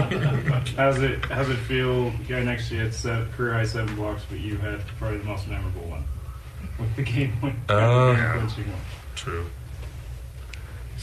How's 0.75 0.99
it 1.03 1.23
How's 1.27 1.51
it 1.51 1.57
feel? 1.59 2.13
Guy 2.27 2.43
next 2.45 2.69
to 2.71 2.77
you 2.77 2.81
had 2.81 2.95
seven, 2.95 3.31
career 3.33 3.53
high 3.53 3.67
seven 3.67 3.95
blocks, 3.95 4.23
but 4.31 4.41
you 4.41 4.57
had 4.57 4.81
probably 4.99 5.19
the 5.19 5.25
most 5.25 5.47
memorable 5.49 5.83
one 5.83 6.05
with 6.79 6.97
the 6.97 7.03
game 7.03 7.33
one. 7.43 7.61
Uh, 7.69 8.15
one. 8.15 8.51
True. 9.17 9.45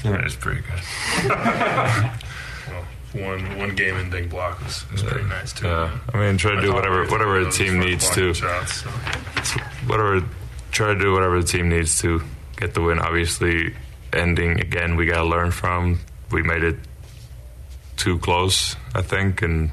That 0.01 0.25
is 0.25 0.35
pretty 0.35 0.61
good. 0.61 0.81
well, 2.67 2.85
one 3.13 3.57
one 3.57 3.75
game 3.75 3.95
ending 3.95 4.27
block 4.27 4.61
was, 4.63 4.89
was 4.91 5.03
pretty 5.03 5.27
nice 5.27 5.53
too. 5.53 5.67
Yeah, 5.67 5.97
I 6.13 6.17
mean, 6.17 6.37
try 6.37 6.51
to 6.51 6.57
I 6.57 6.61
do 6.61 6.73
whatever 6.73 7.05
whatever 7.07 7.43
the 7.43 7.51
team 7.51 7.79
needs 7.79 8.09
to. 8.11 8.33
Shots, 8.33 8.83
so. 8.83 8.89
Whatever, 9.87 10.25
try 10.71 10.93
to 10.93 10.99
do 10.99 11.13
whatever 11.13 11.41
the 11.41 11.47
team 11.47 11.69
needs 11.69 12.01
to 12.01 12.21
get 12.57 12.73
the 12.73 12.81
win. 12.81 12.99
Obviously, 12.99 13.75
ending 14.11 14.59
again, 14.59 14.95
we 14.95 15.05
got 15.05 15.19
to 15.19 15.25
learn 15.25 15.51
from. 15.51 15.99
We 16.31 16.41
made 16.41 16.63
it 16.63 16.77
too 17.97 18.17
close, 18.19 18.75
I 18.95 19.01
think, 19.01 19.41
and 19.41 19.71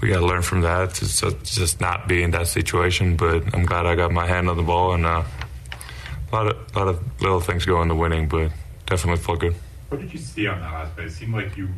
we 0.00 0.08
got 0.08 0.20
to 0.20 0.26
learn 0.26 0.42
from 0.42 0.62
that. 0.62 0.94
To 0.94 1.00
just, 1.00 1.44
just 1.44 1.80
not 1.80 2.08
be 2.08 2.22
in 2.22 2.30
that 2.32 2.48
situation. 2.48 3.16
But 3.16 3.54
I'm 3.54 3.66
glad 3.66 3.86
I 3.86 3.94
got 3.94 4.10
my 4.10 4.26
hand 4.26 4.48
on 4.48 4.56
the 4.56 4.62
ball, 4.62 4.94
and 4.94 5.04
uh, 5.06 5.22
a 6.32 6.34
lot 6.34 6.46
of 6.46 6.76
lot 6.76 6.88
of 6.88 7.20
little 7.20 7.40
things 7.40 7.64
go 7.64 7.82
into 7.82 7.94
winning, 7.94 8.28
but 8.28 8.50
definitely 8.88 9.22
felt 9.22 9.40
good. 9.40 9.54
What 9.90 10.00
did 10.00 10.12
you 10.12 10.18
see 10.18 10.46
on 10.46 10.60
that 10.60 10.72
last 10.72 10.94
play? 10.96 11.04
It 11.04 11.12
seemed 11.12 11.34
like 11.34 11.56
you 11.56 11.68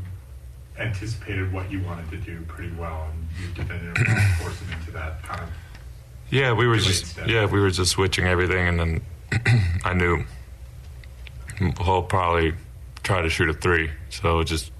anticipated 0.78 1.52
what 1.52 1.70
you 1.70 1.82
wanted 1.82 2.10
to 2.10 2.16
do 2.16 2.40
pretty 2.46 2.72
well, 2.72 3.08
and 3.10 3.28
you 3.40 3.52
defended 3.54 3.96
it 3.96 4.38
forced 4.40 4.62
him 4.62 4.78
into 4.78 4.90
that 4.92 5.22
kind 5.22 5.42
of. 5.42 5.48
Yeah, 6.30 6.52
we 6.52 6.66
were 6.66 6.78
just 6.78 7.06
step. 7.06 7.26
yeah 7.26 7.46
we 7.46 7.60
were 7.60 7.70
just 7.70 7.90
switching 7.90 8.24
everything, 8.26 8.68
and 8.68 8.80
then 8.80 9.00
I 9.84 9.94
knew 9.94 10.24
he'll 11.58 12.02
probably 12.02 12.54
try 13.02 13.20
to 13.20 13.28
shoot 13.28 13.48
a 13.48 13.52
three. 13.52 13.90
So 14.10 14.42
just 14.42 14.70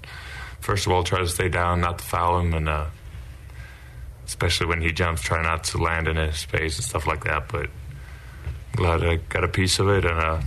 first 0.61 0.85
of 0.85 0.93
all, 0.93 1.03
try 1.03 1.19
to 1.19 1.27
stay 1.27 1.49
down, 1.49 1.81
not 1.81 1.99
to 1.99 2.05
foul 2.05 2.39
him, 2.39 2.53
and 2.53 2.69
uh, 2.69 2.85
especially 4.25 4.67
when 4.67 4.81
he 4.81 4.91
jumps, 4.91 5.21
try 5.21 5.41
not 5.41 5.65
to 5.65 5.77
land 5.77 6.07
in 6.07 6.15
his 6.15 6.37
space 6.37 6.77
and 6.77 6.85
stuff 6.85 7.05
like 7.05 7.25
that. 7.25 7.49
But 7.49 7.69
glad 8.75 9.03
I 9.03 9.17
got 9.17 9.43
a 9.43 9.49
piece 9.49 9.79
of 9.79 9.89
it, 9.89 10.05
and 10.05 10.19
uh, 10.19 10.41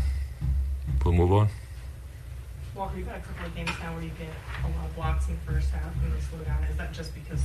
we'll 1.04 1.14
move 1.14 1.32
on. 1.32 1.48
Walker, 2.74 2.98
you've 2.98 3.06
had 3.06 3.18
a 3.18 3.20
couple 3.20 3.46
of 3.46 3.54
games 3.54 3.70
now 3.80 3.94
where 3.94 4.02
you 4.02 4.10
get 4.18 4.28
a 4.64 4.68
lot 4.76 4.86
of 4.86 4.94
blocks 4.96 5.28
in 5.28 5.34
the 5.36 5.52
first 5.52 5.70
half 5.70 5.92
and 6.02 6.12
they 6.12 6.20
slow 6.20 6.40
down. 6.40 6.64
Is 6.64 6.76
that 6.76 6.92
just 6.92 7.14
because 7.14 7.40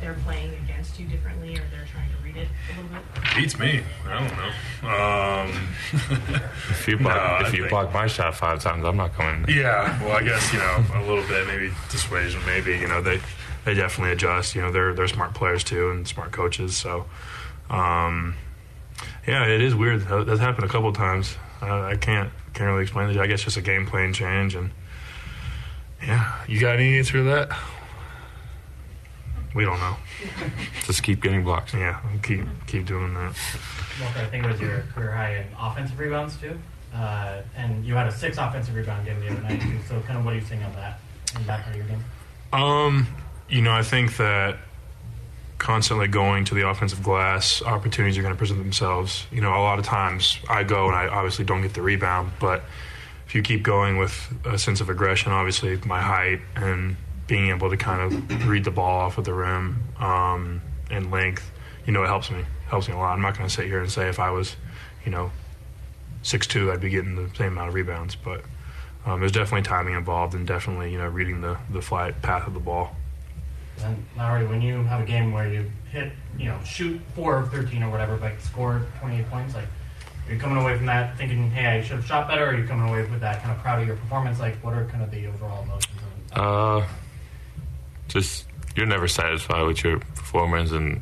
they're 0.00 0.16
playing 0.24 0.54
against 0.64 0.98
you 0.98 1.06
differently 1.06 1.54
or 1.56 1.62
they're 1.70 1.86
trying 1.92 2.08
to 2.10 2.16
read 2.24 2.36
it 2.36 2.48
a 2.72 2.80
little 2.80 2.96
bit? 2.96 3.36
Beats 3.36 3.58
me. 3.58 3.82
I 4.08 4.18
don't 4.18 4.36
know. 4.38 4.88
Um, 4.88 5.68
If 6.70 6.88
you 6.88 6.96
block, 6.96 7.40
No, 7.42 7.46
if 7.46 7.52
you 7.52 7.60
think- 7.64 7.70
block 7.70 7.92
my 7.92 8.06
shot 8.06 8.34
five 8.34 8.62
times, 8.62 8.84
I'm 8.86 8.96
not 8.96 9.12
coming. 9.12 9.44
Yeah, 9.54 10.02
well, 10.02 10.16
I 10.16 10.22
guess 10.22 10.50
you 10.52 10.58
know 10.58 10.84
a 10.94 11.00
little 11.02 11.26
bit, 11.28 11.46
maybe 11.46 11.70
dissuasion, 11.90 12.40
maybe 12.46 12.72
you 12.78 12.88
know 12.88 13.02
they 13.02 13.20
they 13.66 13.74
definitely 13.74 14.12
adjust. 14.12 14.54
You 14.54 14.62
know, 14.62 14.72
they're 14.72 14.94
they're 14.94 15.06
smart 15.08 15.34
players 15.34 15.62
too 15.64 15.90
and 15.90 16.08
smart 16.08 16.32
coaches. 16.32 16.76
So, 16.76 17.04
um, 17.70 18.34
yeah, 19.26 19.44
it 19.46 19.60
is 19.60 19.74
weird. 19.74 20.00
That's 20.08 20.40
happened 20.40 20.64
a 20.64 20.68
couple 20.68 20.88
of 20.88 20.96
times. 20.96 21.36
Uh, 21.60 21.82
I 21.82 21.96
can't 21.96 22.30
can't 22.52 22.68
really 22.68 22.82
explain 22.82 23.10
it. 23.10 23.16
I 23.16 23.26
guess 23.26 23.42
just 23.42 23.56
a 23.56 23.62
game 23.62 23.86
plan 23.86 24.12
change 24.12 24.54
and 24.54 24.70
yeah. 26.02 26.44
You 26.48 26.60
got 26.60 26.76
any 26.76 26.98
answer 26.98 27.12
to 27.14 27.22
that? 27.24 27.56
We 29.54 29.64
don't 29.64 29.78
know. 29.78 29.96
Just 30.84 31.02
keep 31.02 31.22
getting 31.22 31.44
blocks. 31.44 31.74
Yeah, 31.74 32.00
keep 32.22 32.44
keep 32.66 32.86
doing 32.86 33.12
that. 33.14 33.36
Walker, 34.00 34.20
I 34.20 34.26
think 34.26 34.44
it 34.44 34.50
was 34.50 34.60
your 34.60 34.80
career 34.94 35.12
high 35.12 35.36
in 35.36 35.46
offensive 35.60 35.98
rebounds 35.98 36.36
too, 36.36 36.58
uh, 36.94 37.42
and 37.54 37.84
you 37.84 37.94
had 37.94 38.06
a 38.06 38.12
six 38.12 38.38
offensive 38.38 38.74
rebound 38.74 39.04
game 39.04 39.20
the 39.20 39.30
other 39.30 39.42
night 39.42 39.60
too. 39.60 39.78
So, 39.86 40.00
kind 40.00 40.18
of, 40.18 40.24
what 40.24 40.32
are 40.32 40.38
you 40.38 40.44
seeing 40.44 40.62
on 40.62 40.72
that 40.72 41.00
in 41.36 41.46
that 41.46 41.64
part 41.64 41.76
of 41.76 41.76
your 41.76 41.86
game? 41.86 42.02
Um, 42.52 43.06
you 43.48 43.60
know, 43.60 43.72
I 43.72 43.82
think 43.82 44.16
that 44.16 44.56
constantly 45.62 46.08
going 46.08 46.44
to 46.44 46.56
the 46.56 46.68
offensive 46.68 47.04
glass, 47.04 47.62
opportunities 47.62 48.18
are 48.18 48.22
going 48.22 48.34
to 48.34 48.38
present 48.38 48.58
themselves. 48.58 49.26
You 49.30 49.40
know, 49.40 49.50
a 49.50 49.62
lot 49.62 49.78
of 49.78 49.84
times 49.84 50.38
I 50.50 50.64
go 50.64 50.88
and 50.88 50.96
I 50.96 51.06
obviously 51.06 51.44
don't 51.44 51.62
get 51.62 51.72
the 51.72 51.82
rebound, 51.82 52.32
but 52.40 52.64
if 53.28 53.36
you 53.36 53.42
keep 53.42 53.62
going 53.62 53.96
with 53.96 54.34
a 54.44 54.58
sense 54.58 54.80
of 54.80 54.90
aggression, 54.90 55.30
obviously 55.30 55.76
my 55.86 56.00
height 56.00 56.40
and 56.56 56.96
being 57.28 57.50
able 57.50 57.70
to 57.70 57.76
kind 57.76 58.00
of 58.00 58.48
read 58.48 58.64
the 58.64 58.72
ball 58.72 58.98
off 58.98 59.18
of 59.18 59.24
the 59.24 59.32
rim 59.32 59.84
um, 60.00 60.60
and 60.90 61.12
length, 61.12 61.48
you 61.86 61.92
know, 61.92 62.02
it 62.02 62.08
helps 62.08 62.28
me. 62.30 62.44
Helps 62.66 62.88
me 62.88 62.94
a 62.94 62.96
lot. 62.96 63.12
I'm 63.12 63.22
not 63.22 63.36
going 63.38 63.48
to 63.48 63.54
sit 63.54 63.66
here 63.66 63.80
and 63.80 63.90
say 63.90 64.08
if 64.08 64.18
I 64.18 64.30
was, 64.30 64.56
you 65.04 65.12
know, 65.12 65.30
six 66.22 66.48
two, 66.48 66.72
I'd 66.72 66.80
be 66.80 66.90
getting 66.90 67.14
the 67.14 67.32
same 67.36 67.52
amount 67.52 67.68
of 67.68 67.74
rebounds, 67.74 68.16
but 68.16 68.42
um, 69.06 69.20
there's 69.20 69.32
definitely 69.32 69.62
timing 69.62 69.94
involved 69.94 70.34
and 70.34 70.46
definitely 70.46 70.90
you 70.90 70.98
know 70.98 71.08
reading 71.08 71.40
the 71.40 71.58
the 71.70 71.82
flight 71.82 72.20
path 72.22 72.46
of 72.46 72.54
the 72.54 72.60
ball. 72.60 72.96
And 73.82 74.04
Lauri, 74.16 74.46
when 74.46 74.62
you 74.62 74.82
have 74.84 75.00
a 75.00 75.04
game 75.04 75.32
where 75.32 75.48
you 75.52 75.70
hit, 75.90 76.12
you 76.38 76.46
know, 76.46 76.58
shoot 76.64 77.00
four 77.14 77.38
of 77.38 77.50
thirteen 77.50 77.82
or 77.82 77.90
whatever, 77.90 78.16
but 78.16 78.40
score 78.40 78.86
twenty 79.00 79.20
eight 79.20 79.30
points, 79.30 79.54
like, 79.54 79.66
are 80.28 80.32
you 80.34 80.38
coming 80.38 80.62
away 80.62 80.76
from 80.76 80.86
that 80.86 81.16
thinking, 81.16 81.50
hey, 81.50 81.78
I 81.78 81.82
should 81.82 81.96
have 81.96 82.06
shot 82.06 82.28
better? 82.28 82.44
Or 82.44 82.48
are 82.50 82.58
you 82.58 82.66
coming 82.66 82.88
away 82.88 83.02
with 83.02 83.20
that 83.20 83.42
kind 83.42 83.54
of 83.54 83.62
proud 83.62 83.80
of 83.80 83.86
your 83.86 83.96
performance? 83.96 84.38
Like, 84.40 84.56
what 84.64 84.74
are 84.74 84.84
kind 84.86 85.02
of 85.02 85.10
the 85.10 85.26
overall 85.26 85.62
emotions? 85.64 85.98
Of 86.32 86.38
Uh, 86.84 86.86
just 88.08 88.46
you're 88.76 88.86
never 88.86 89.08
satisfied 89.08 89.66
with 89.66 89.82
your 89.84 89.98
performance, 89.98 90.70
and 90.70 91.00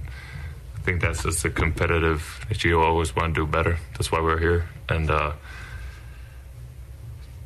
I 0.76 0.80
think 0.80 1.00
that's 1.02 1.22
just 1.22 1.42
the 1.42 1.50
competitive 1.50 2.44
that 2.48 2.64
you 2.64 2.80
always 2.80 3.14
want 3.14 3.34
to 3.34 3.42
do 3.42 3.46
better. 3.46 3.78
That's 3.92 4.10
why 4.10 4.20
we're 4.20 4.38
here, 4.38 4.68
and 4.88 5.10
uh, 5.10 5.32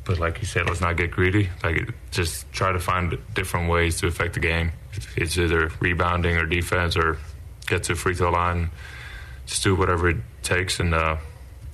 but 0.05 0.19
like 0.19 0.39
you 0.39 0.45
said, 0.45 0.67
let's 0.67 0.81
not 0.81 0.95
get 0.97 1.11
greedy. 1.11 1.49
Like 1.63 1.93
just 2.11 2.51
try 2.53 2.71
to 2.71 2.79
find 2.79 3.17
different 3.33 3.69
ways 3.69 3.99
to 4.01 4.07
affect 4.07 4.35
the 4.35 4.39
game. 4.39 4.71
It's 5.17 5.37
either 5.37 5.71
rebounding 5.79 6.37
or 6.37 6.45
defense 6.45 6.95
or 6.95 7.17
get 7.65 7.83
to 7.83 7.95
free 7.95 8.13
throw 8.13 8.31
line. 8.31 8.69
Just 9.47 9.63
do 9.63 9.75
whatever 9.75 10.09
it 10.09 10.17
takes, 10.41 10.79
and 10.79 10.93
uh, 10.93 11.17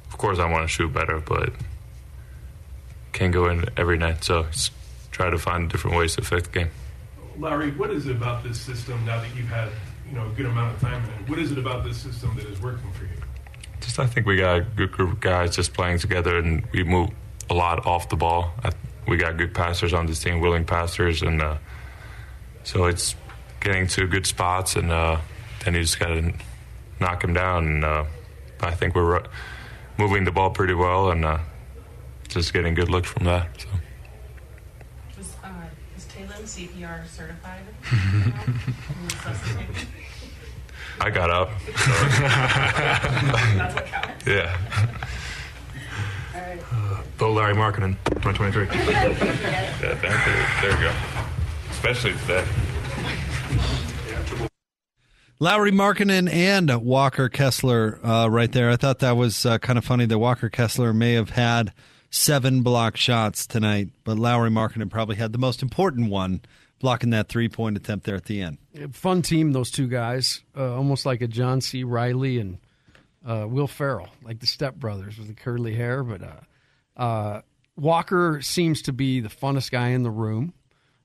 of 0.08 0.18
course 0.18 0.40
I 0.40 0.50
want 0.50 0.64
to 0.64 0.68
shoot 0.68 0.92
better, 0.92 1.20
but 1.20 1.54
can't 3.14 3.34
go 3.34 3.48
in 3.50 3.66
every 3.78 3.98
night. 3.98 4.24
So 4.24 4.44
just 4.44 4.72
try 5.12 5.30
to 5.30 5.38
find 5.38 5.70
different 5.70 5.98
ways 5.98 6.16
to 6.16 6.22
affect 6.22 6.46
the 6.46 6.60
game. 6.60 6.70
Larry, 7.38 7.72
what 7.72 7.92
is 7.92 8.08
it 8.08 8.16
about 8.16 8.44
this 8.44 8.60
system 8.60 9.06
now 9.06 9.22
that 9.22 9.36
you've 9.36 9.48
had 9.48 9.70
you 10.08 10.16
know 10.16 10.26
a 10.26 10.30
good 10.30 10.46
amount 10.46 10.76
of 10.76 10.82
time 10.82 11.04
in 11.04 11.10
it? 11.10 11.30
What 11.30 11.40
is 11.40 11.52
it 11.52 11.58
about 11.58 11.84
this 11.84 11.98
system 11.98 12.36
that 12.36 12.46
is 12.46 12.62
working 12.62 12.92
for 12.94 13.04
you? 13.04 13.12
Just 13.82 14.00
I 14.00 14.06
think 14.06 14.26
we 14.26 14.38
got 14.38 14.58
a 14.58 14.62
good 14.62 14.92
group 14.92 15.12
of 15.12 15.20
guys 15.20 15.56
just 15.56 15.74
playing 15.74 16.00
together, 16.00 16.38
and 16.38 16.66
we 16.72 16.84
move 16.84 17.10
a 17.52 17.54
lot 17.54 17.86
off 17.86 18.10
the 18.10 18.16
ball. 18.16 18.52
I, 18.64 18.72
we 19.08 19.18
got 19.18 19.38
good 19.38 19.54
passers 19.54 19.93
on 19.93 20.06
this 20.06 20.24
team, 20.24 20.39
willing 20.39 20.66
passers, 20.66 21.22
and 21.22 21.41
uh, 21.41 21.58
so 22.64 22.86
it's 22.86 23.16
getting 23.60 23.88
to 23.88 24.08
good 24.08 24.26
spots, 24.26 24.78
and 24.78 24.89
uh, 24.89 25.18
then 25.66 25.74
you 25.74 25.82
just 25.82 25.99
got 25.99 26.08
to 26.08 26.34
knock 26.99 27.22
them 27.22 27.34
down. 27.34 27.68
And 27.68 27.84
uh, 27.84 28.06
I 28.62 28.72
think 28.72 28.95
we're 28.95 29.22
moving 29.97 30.24
the 30.24 30.32
ball 30.32 30.49
pretty 30.49 30.74
well, 30.74 31.12
and 31.12 31.26
uh, 31.26 31.39
just 32.30 32.54
getting 32.54 32.74
good 32.74 32.89
looks 32.89 33.10
from 33.10 33.26
that. 33.26 33.49
So. 33.60 33.68
Was, 35.18 35.36
uh, 35.43 35.49
is 35.97 36.06
Taylor 36.06 36.36
CPR 36.36 37.06
certified? 37.06 37.64
I 41.02 41.10
got 41.10 41.30
up. 41.30 41.49
Counts. 43.58 43.76
yeah. 44.28 44.58
All 46.52 46.95
right. 46.95 47.18
Bo 47.18 47.32
Larry 47.32 47.54
Markkanen, 47.54 47.95
2023. 48.22 48.66
yeah 48.91 49.72
there, 49.80 49.95
there 50.62 50.78
we 50.78 50.84
go. 50.84 50.93
Especially 51.70 52.14
today. 52.14 52.45
Lauri 55.39 55.72
Markkanen 55.72 56.32
and 56.32 56.84
Walker 56.84 57.30
Kessler 57.30 57.99
uh, 58.06 58.28
right 58.28 58.52
there. 58.52 58.70
I 58.70 58.76
thought 58.76 58.99
that 58.99 59.18
was 59.18 59.45
uh, 59.45 59.58
kind 59.58 59.80
of 59.80 59.86
funny 59.86 60.06
that 60.06 60.20
Walker 60.20 60.49
Kessler 60.49 60.93
may 60.93 61.14
have 61.14 61.32
had 61.32 61.74
seven 62.12 62.62
block 62.62 62.97
shots 62.97 63.47
tonight, 63.47 63.89
but 64.04 64.20
Lauri 64.20 64.49
Markkanen 64.49 64.89
probably 64.89 65.16
had 65.16 65.32
the 65.32 65.39
most 65.39 65.64
important 65.64 66.12
one, 66.12 66.41
blocking 66.80 67.10
that 67.12 67.30
three 67.30 67.49
point 67.49 67.78
attempt 67.78 68.06
there 68.06 68.16
at 68.16 68.26
the 68.26 68.41
end. 68.41 68.58
Fun 68.91 69.22
team, 69.22 69.54
those 69.54 69.72
two 69.72 69.88
guys. 69.88 70.43
Uh, 70.56 70.76
almost 70.76 71.06
like 71.06 71.22
a 71.22 71.28
John 71.28 71.62
C. 71.62 71.84
Reilly 71.84 72.38
and 72.38 72.60
uh, 73.26 73.46
Will 73.48 73.68
Ferrell, 73.68 74.10
like 74.24 74.40
the 74.40 74.48
stepbrothers 74.48 75.18
with 75.18 75.28
the 75.28 75.34
curly 75.34 75.76
hair. 75.76 76.04
But 76.04 76.22
uh, 76.24 77.00
uh, 77.02 77.42
Walker 77.76 78.42
seems 78.42 78.82
to 78.84 78.94
be 78.94 79.20
the 79.20 79.30
funnest 79.30 79.72
guy 79.72 79.90
in 79.90 80.04
the 80.04 80.12
room. 80.12 80.54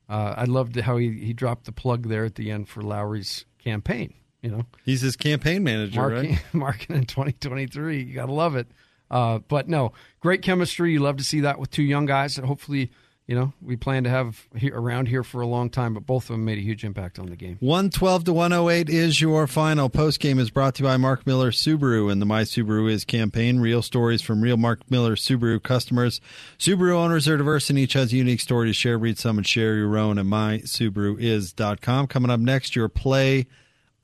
Uh, 0.09 0.35
I 0.37 0.45
loved 0.45 0.77
how 0.77 0.97
he, 0.99 1.11
he 1.13 1.33
dropped 1.33 1.65
the 1.65 1.73
plug 1.73 2.09
there 2.09 2.25
at 2.25 2.37
the 2.37 2.51
end 2.51 2.69
for 2.69 2.83
Lauri's 2.83 3.45
campaign. 3.63 4.15
You 4.43 4.51
know, 4.51 4.67
He's 4.85 5.01
his 5.01 5.17
campaign 5.17 5.65
manager, 5.65 6.01
marking, 6.01 6.31
right? 6.33 6.45
marking 6.55 6.97
in 6.97 7.05
2023. 7.05 8.03
You 8.03 8.15
got 8.15 8.27
to 8.27 8.33
love 8.33 8.55
it. 8.55 8.69
Uh, 9.11 9.39
but 9.39 9.69
no, 9.69 9.93
great 10.21 10.43
chemistry. 10.43 10.93
You 10.93 11.01
love 11.01 11.17
to 11.17 11.25
see 11.25 11.41
that 11.41 11.59
with 11.59 11.71
two 11.71 11.83
young 11.83 12.07
guys 12.07 12.37
that 12.37 12.45
hopefully 12.45 12.91
you 13.27 13.35
know, 13.35 13.53
we 13.61 13.75
plan 13.75 14.05
to 14.05 14.11
have 14.11 14.47
here, 14.55 14.79
around 14.79 15.09
here 15.09 15.25
for 15.25 15.41
a 15.41 15.47
long 15.47 15.69
time, 15.69 15.95
but 15.95 16.07
both 16.07 16.25
of 16.25 16.35
them 16.35 16.45
made 16.45 16.59
a 16.59 16.63
huge 16.63 16.85
impact 16.85 17.19
on 17.19 17.27
the 17.27 17.35
game. 17.35 17.57
112 17.59 18.25
to 18.25 18.33
108 18.33 18.89
is 18.89 19.21
your 19.21 19.49
final. 19.49 19.89
Post 19.89 20.21
game 20.21 20.39
is 20.39 20.51
brought 20.51 20.77
to 20.77 20.85
you 20.85 20.89
by 20.89 20.97
Mark 20.97 21.27
Miller 21.27 21.51
Subaru 21.51 22.11
and 22.11 22.23
the 22.23 22.27
My 22.27 22.43
Subaru 22.43 22.89
Is 22.89 23.05
campaign. 23.05 23.59
Real 23.59 23.83
stories 23.83 24.23
from 24.23 24.43
real 24.43 24.57
Mark 24.57 24.89
Miller 24.89 25.17
Subaru 25.17 25.61
customers. 25.61 26.21
Subaru 26.57 26.93
owners 26.95 27.27
are 27.27 27.37
diverse 27.37 27.69
and 27.69 27.79
each 27.79 27.95
has 27.95 28.13
a 28.13 28.17
unique 28.17 28.41
story 28.41 28.69
to 28.69 28.73
share. 28.73 28.97
Read 28.97 29.19
some 29.19 29.39
and 29.39 29.47
share 29.47 29.75
your 29.75 29.99
own 29.99 30.19
at 30.19 30.27
mysubaruis.com. 30.27 32.07
Coming 32.07 32.31
up 32.31 32.41
next, 32.41 32.77
your 32.77 32.89
play 32.89 33.49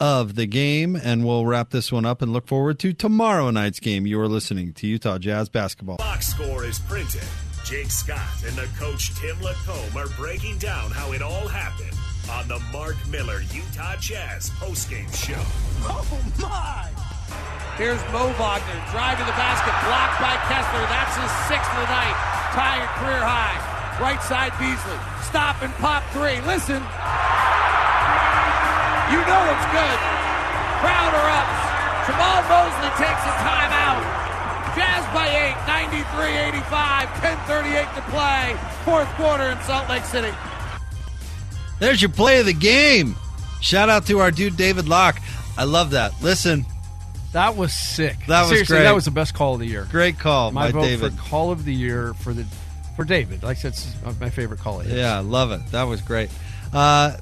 of 0.01 0.35
the 0.35 0.47
game, 0.47 0.97
and 0.97 1.25
we'll 1.25 1.47
wrap 1.47 1.71
this 1.71 1.93
one 1.93 2.05
up 2.05 2.23
and 2.23 2.33
look 2.33 2.49
forward 2.49 2.77
to 2.81 2.93
tomorrow 2.93 3.51
night's 3.51 3.79
game. 3.79 4.05
You 4.05 4.21
are 4.21 4.27
listening 4.27 4.73
to 4.73 4.89
Utah 4.89 5.19
Jazz 5.19 5.49
basketball. 5.49 5.99
Box 5.99 6.27
score 6.27 6.65
is 6.65 6.81
printed. 6.81 7.23
Jake 7.73 7.91
Scott 7.91 8.45
and 8.45 8.53
the 8.53 8.69
coach 8.77 9.17
Tim 9.17 9.33
LaComb 9.41 9.97
are 9.97 10.13
breaking 10.21 10.59
down 10.59 10.91
how 10.91 11.17
it 11.17 11.25
all 11.25 11.49
happened 11.49 11.97
on 12.29 12.45
the 12.45 12.61
Mark 12.69 13.01
Miller 13.09 13.41
Utah 13.49 13.97
Jazz 13.97 14.53
postgame 14.61 15.09
show. 15.09 15.41
Oh 15.89 16.05
my! 16.37 16.93
Here's 17.81 17.97
Mo 18.13 18.29
Wagner 18.37 18.77
driving 18.93 19.25
the 19.25 19.33
basket, 19.41 19.73
blocked 19.89 20.21
by 20.21 20.37
Kessler. 20.53 20.85
That's 20.93 21.17
his 21.17 21.33
sixth 21.49 21.73
of 21.73 21.81
the 21.81 21.89
night, 21.89 22.13
tying 22.53 22.85
career 23.01 23.25
high. 23.25 23.57
Right 23.97 24.21
side 24.21 24.53
Beasley, 24.61 25.01
stop 25.25 25.65
and 25.65 25.73
pop 25.81 26.05
three. 26.13 26.45
Listen, 26.45 26.77
you 29.09 29.21
know 29.25 29.43
it's 29.49 29.69
good. 29.73 29.99
Crowd 30.85 31.13
erupts. 31.17 31.61
Jamahl 32.05 32.45
Mosley 32.53 32.93
takes 33.01 33.25
a 33.25 33.33
timeout. 33.41 34.12
Jazz 34.75 35.05
by 35.15 35.29
8, 35.29 35.53
93-85, 36.63 37.07
10.38 37.07 37.95
to 37.95 38.03
play. 38.11 38.57
Fourth 38.85 39.09
quarter 39.17 39.45
in 39.45 39.61
Salt 39.63 39.89
Lake 39.89 40.05
City. 40.05 40.33
There's 41.79 42.01
your 42.01 42.11
play 42.11 42.41
of 42.41 42.47
the 42.47 42.53
game. 42.55 43.17
Shout 43.61 43.89
out 43.89 44.07
to 44.07 44.21
our 44.21 44.31
dude 44.31 44.57
David 44.57 44.89
Locke. 44.89 45.21
I 45.59 45.65
love 45.65 45.91
that. 45.91 46.13
Listen. 46.23 46.65
That 47.33 47.57
was 47.57 47.73
sick. 47.73 48.17
That 48.29 48.43
was 48.43 48.51
Seriously, 48.51 48.77
great. 48.77 48.83
that 48.85 48.95
was 48.95 49.05
the 49.07 49.11
best 49.11 49.35
call 49.35 49.55
of 49.55 49.61
the 49.61 49.67
year. 49.67 49.87
Great 49.91 50.19
call 50.19 50.51
My 50.53 50.67
by 50.67 50.73
vote 50.73 50.83
David. 50.83 51.13
for 51.15 51.19
call 51.31 51.51
of 51.51 51.65
the 51.65 51.73
year 51.75 52.13
for 52.15 52.35
the 52.35 52.45
for 52.95 53.05
David. 53.05 53.43
Like 53.43 53.57
I 53.57 53.61
said, 53.61 53.73
it's 53.73 54.21
my 54.21 54.29
favorite 54.29 54.61
call 54.61 54.81
of 54.81 54.87
his. 54.87 54.95
Yeah, 54.95 55.19
love 55.21 55.51
it. 55.51 55.67
That 55.71 55.85
was 55.85 56.03
great. 56.03 56.29
Uh, 56.75 57.17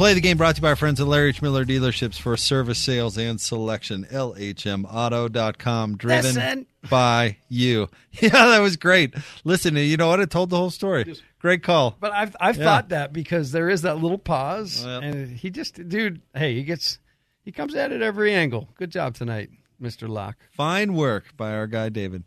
play 0.00 0.14
the 0.14 0.20
game 0.22 0.38
brought 0.38 0.54
to 0.54 0.60
you 0.60 0.62
by 0.62 0.70
our 0.70 0.76
friends 0.76 0.98
at 0.98 1.06
Larry 1.06 1.28
H. 1.28 1.42
Miller 1.42 1.62
Dealerships 1.62 2.18
for 2.18 2.34
service, 2.34 2.78
sales, 2.78 3.18
and 3.18 3.38
selection. 3.38 4.06
LHMauto.com. 4.10 5.98
Driven 5.98 6.34
Listen. 6.36 6.66
by 6.88 7.36
you. 7.50 7.86
Yeah, 8.18 8.30
that 8.30 8.60
was 8.60 8.76
great. 8.78 9.14
Listen, 9.44 9.76
you 9.76 9.98
know 9.98 10.08
what? 10.08 10.20
It 10.20 10.30
told 10.30 10.48
the 10.48 10.56
whole 10.56 10.70
story. 10.70 11.14
Great 11.38 11.62
call. 11.62 11.98
But 12.00 12.12
I've 12.12 12.34
I've 12.40 12.56
Yeah. 12.56 12.64
thought 12.64 12.88
that 12.88 13.12
because 13.12 13.52
there 13.52 13.68
is 13.68 13.82
that 13.82 13.98
little 13.98 14.16
pause, 14.16 14.86
Yep. 14.86 15.02
and 15.02 15.36
he 15.36 15.50
just, 15.50 15.86
dude, 15.86 16.22
hey, 16.34 16.54
he 16.54 16.62
gets, 16.64 16.98
he 17.44 17.52
comes 17.52 17.74
at 17.74 17.92
it 17.92 18.00
every 18.00 18.32
angle. 18.34 18.70
Good 18.78 18.90
job 18.90 19.14
tonight, 19.14 19.50
Mister 19.78 20.08
Locke. 20.08 20.38
Fine 20.50 20.94
work 20.94 21.36
by 21.36 21.52
our 21.52 21.66
guy 21.66 21.90
David. 21.90 22.24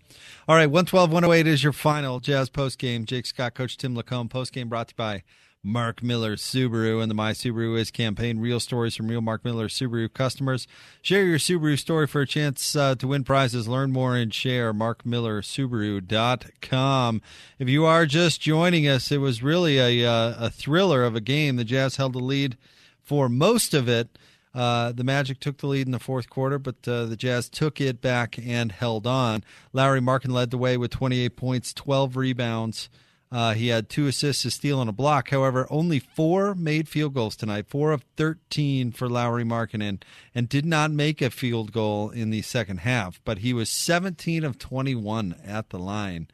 All 0.48 0.56
right, 0.56 0.70
112 0.70 1.12
108 1.12 1.48
is 1.48 1.64
your 1.64 1.74
final 1.74 2.20
Jazz 2.20 2.50
post 2.52 2.78
game. 2.78 3.06
Jake 3.06 3.26
Scott, 3.26 3.56
Coach 3.56 3.78
Tim 3.78 3.96
LaComb. 3.96 4.30
Post 4.30 4.54
game 4.54 4.70
brought 4.70 4.90
to 4.90 4.94
you 4.94 4.98
by 4.98 5.24
Mark 5.64 6.04
Miller 6.04 6.36
Subaru 6.36 7.02
and 7.02 7.10
the 7.10 7.16
My 7.16 7.32
Subaru 7.32 7.80
Is 7.80 7.90
campaign. 7.90 8.40
Real 8.40 8.60
stories 8.60 8.98
from 8.98 9.08
real 9.08 9.22
Mark 9.22 9.46
Miller 9.46 9.70
Subaru 9.70 10.14
customers. 10.14 10.68
Share 11.02 11.24
your 11.24 11.40
Subaru 11.40 11.80
story 11.80 12.06
for 12.06 12.20
a 12.22 12.28
chance 12.28 12.76
uh, 12.76 12.96
to 12.96 13.08
win 13.08 13.24
prizes. 13.24 13.66
Learn 13.68 13.94
more 13.94 14.18
and 14.18 14.34
share. 14.34 14.74
MarkMillerSubaru.com. 14.74 17.22
If 17.60 17.70
you 17.70 17.86
are 17.86 18.06
just 18.06 18.42
joining 18.42 18.90
us, 18.90 19.10
it 19.10 19.20
was 19.20 19.42
really 19.42 19.80
a, 19.80 20.06
uh, 20.06 20.48
a 20.48 20.50
thriller 20.50 21.06
of 21.06 21.16
a 21.16 21.22
game. 21.22 21.56
The 21.56 21.64
Jazz 21.64 21.96
held 21.96 22.12
the 22.14 22.20
lead 22.20 22.58
for 23.02 23.30
most 23.30 23.74
of 23.74 23.88
it. 23.88 24.18
Uh, 24.54 24.92
the 24.92 25.06
Magic 25.06 25.40
took 25.40 25.58
the 25.58 25.66
lead 25.68 25.88
in 25.88 25.94
the 25.94 26.00
fourth 26.00 26.30
quarter, 26.30 26.60
but 26.60 26.88
uh, 26.88 27.06
the 27.06 27.16
Jazz 27.16 27.50
took 27.50 27.82
it 27.82 28.02
back 28.02 28.38
and 28.38 28.72
held 28.72 29.08
on. 29.08 29.44
Lauri 29.72 30.02
Markin 30.02 30.32
led 30.32 30.52
the 30.52 30.58
way 30.58 30.76
with 30.78 30.92
28 30.92 31.38
points, 31.38 31.74
12 31.74 32.18
rebounds. 32.18 32.90
Uh, 33.34 33.56
he 33.56 33.70
had 33.70 33.90
two 33.90 34.06
assists, 34.06 34.46
a 34.46 34.52
steal, 34.52 34.80
and 34.80 34.88
a 34.88 34.94
block. 34.94 35.32
However, 35.32 35.66
only 35.72 35.98
four 35.98 36.54
made 36.54 36.88
field 36.88 37.16
goals 37.16 37.36
tonight, 37.36 37.66
four 37.68 37.92
of 37.92 38.06
13 38.16 38.92
for 38.92 39.10
Lauri 39.10 39.44
Markkanen, 39.44 40.04
and 40.36 40.48
did 40.48 40.66
not 40.66 40.92
make 40.92 41.20
a 41.20 41.32
field 41.32 41.72
goal 41.72 42.12
in 42.12 42.30
the 42.30 42.44
second 42.44 42.82
half. 42.82 43.20
But 43.26 43.40
he 43.40 43.52
was 43.52 43.72
17 43.72 44.44
of 44.44 44.60
21 44.60 45.36
at 45.44 45.72
the 45.72 45.80
line, 45.80 46.28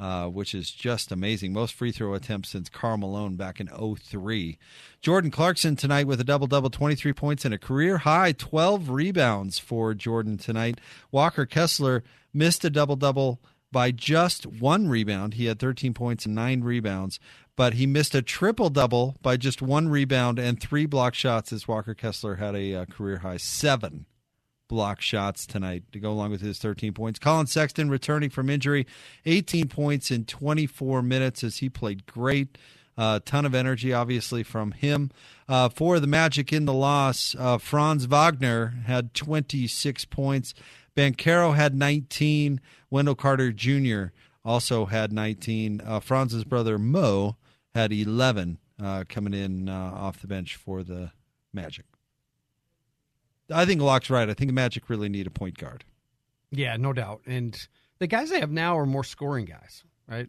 uh, 0.00 0.26
which 0.26 0.52
is 0.52 0.72
just 0.72 1.12
amazing. 1.12 1.52
Most 1.52 1.72
free 1.72 1.92
throw 1.92 2.14
attempts 2.14 2.48
since 2.48 2.68
Karl 2.68 2.96
Malone 2.96 3.36
back 3.36 3.60
in 3.60 3.68
03. 3.68 4.58
Jordan 5.00 5.30
Clarkson 5.30 5.76
tonight 5.76 6.08
with 6.08 6.20
a 6.20 6.24
double 6.24 6.48
double, 6.48 6.68
23 6.68 7.12
points 7.12 7.44
and 7.44 7.54
a 7.54 7.58
career 7.58 7.98
high 7.98 8.32
12 8.32 8.90
rebounds 8.90 9.60
for 9.60 9.94
Jordan 9.94 10.36
tonight. 10.36 10.80
Walker 11.12 11.46
Kessler 11.46 12.02
missed 12.34 12.64
a 12.64 12.70
double 12.70 12.96
double 12.96 13.40
by 13.72 13.90
just 13.90 14.46
one 14.46 14.88
rebound. 14.88 15.34
He 15.34 15.46
had 15.46 15.58
13 15.58 15.94
points 15.94 16.26
and 16.26 16.34
nine 16.34 16.62
rebounds, 16.62 17.20
but 17.56 17.74
he 17.74 17.86
missed 17.86 18.14
a 18.14 18.22
triple 18.22 18.70
double 18.70 19.16
by 19.22 19.36
just 19.36 19.62
one 19.62 19.88
rebound 19.88 20.38
and 20.38 20.60
three 20.60 20.86
block 20.86 21.14
shots 21.14 21.52
as 21.52 21.68
Walker 21.68 21.94
Kessler 21.94 22.36
had 22.36 22.54
a 22.54 22.74
uh, 22.74 22.84
career 22.86 23.18
high 23.18 23.36
seven 23.36 24.06
block 24.70 25.00
shots 25.00 25.46
tonight 25.46 25.82
to 25.92 25.98
go 25.98 26.12
along 26.12 26.30
with 26.30 26.40
his 26.40 26.58
13 26.58 26.94
points. 26.94 27.18
Collin 27.18 27.46
Sexton 27.46 27.90
returning 27.90 28.30
from 28.30 28.48
injury, 28.48 28.86
18 29.26 29.68
points 29.68 30.10
in 30.10 30.24
24 30.24 31.02
minutes 31.02 31.44
as 31.44 31.58
he 31.58 31.68
played 31.68 32.06
great. 32.06 32.56
A 32.96 33.02
uh, 33.02 33.20
ton 33.24 33.46
of 33.46 33.54
energy, 33.54 33.92
obviously, 33.92 34.42
from 34.42 34.72
him. 34.72 35.10
Uh, 35.48 35.68
for 35.68 36.00
the 36.00 36.06
Magic 36.06 36.52
in 36.52 36.66
the 36.66 36.72
loss, 36.74 37.34
uh, 37.38 37.56
Franz 37.56 38.04
Wagner 38.04 38.74
had 38.84 39.14
26 39.14 40.04
points. 40.06 40.54
Banchero 40.96 41.54
had 41.54 41.74
19. 41.74 42.60
Wendell 42.90 43.14
Carter 43.14 43.52
Jr. 43.52 44.06
also 44.44 44.86
had 44.86 45.12
19. 45.12 45.80
Uh, 45.84 46.00
Franz's 46.00 46.44
brother 46.44 46.78
Mo 46.78 47.36
had 47.74 47.92
11 47.92 48.58
uh, 48.82 49.04
coming 49.08 49.34
in 49.34 49.68
uh, 49.68 49.92
off 49.94 50.20
the 50.20 50.26
bench 50.26 50.56
for 50.56 50.82
the 50.82 51.12
Magic. 51.52 51.84
I 53.52 53.64
think 53.64 53.80
Locke's 53.80 54.10
right. 54.10 54.28
I 54.28 54.34
think 54.34 54.48
the 54.48 54.54
Magic 54.54 54.88
really 54.88 55.08
need 55.08 55.26
a 55.26 55.30
point 55.30 55.58
guard. 55.58 55.84
Yeah, 56.52 56.76
no 56.76 56.92
doubt. 56.92 57.22
And 57.26 57.56
the 57.98 58.06
guys 58.06 58.30
they 58.30 58.40
have 58.40 58.50
now 58.50 58.78
are 58.78 58.86
more 58.86 59.04
scoring 59.04 59.44
guys, 59.44 59.84
right? 60.08 60.28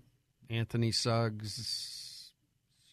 Anthony 0.49 0.91
Suggs. 0.91 2.31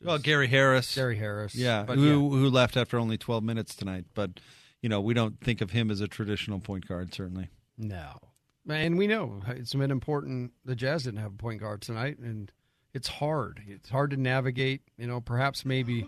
Well, 0.02 0.18
Gary 0.18 0.46
Harris. 0.46 0.94
Gary 0.94 1.16
Harris. 1.16 1.54
Yeah, 1.54 1.84
who 1.86 2.04
yeah. 2.04 2.12
who 2.12 2.50
left 2.50 2.76
after 2.76 2.98
only 2.98 3.18
12 3.18 3.42
minutes 3.42 3.74
tonight, 3.74 4.04
but 4.14 4.40
you 4.80 4.88
know, 4.88 5.00
we 5.00 5.12
don't 5.12 5.40
think 5.40 5.60
of 5.60 5.70
him 5.70 5.90
as 5.90 6.00
a 6.00 6.08
traditional 6.08 6.60
point 6.60 6.86
guard 6.86 7.12
certainly. 7.12 7.48
No. 7.78 8.18
And 8.68 8.98
we 8.98 9.06
know 9.06 9.40
it's 9.46 9.72
been 9.72 9.90
important. 9.90 10.52
The 10.64 10.76
Jazz 10.76 11.04
didn't 11.04 11.20
have 11.20 11.32
a 11.32 11.36
point 11.36 11.60
guard 11.60 11.80
tonight, 11.80 12.18
and 12.18 12.52
it's 12.92 13.08
hard. 13.08 13.62
It's 13.66 13.88
hard 13.88 14.10
to 14.10 14.16
navigate. 14.16 14.82
You 14.98 15.06
know, 15.06 15.20
perhaps 15.20 15.64
maybe 15.64 16.06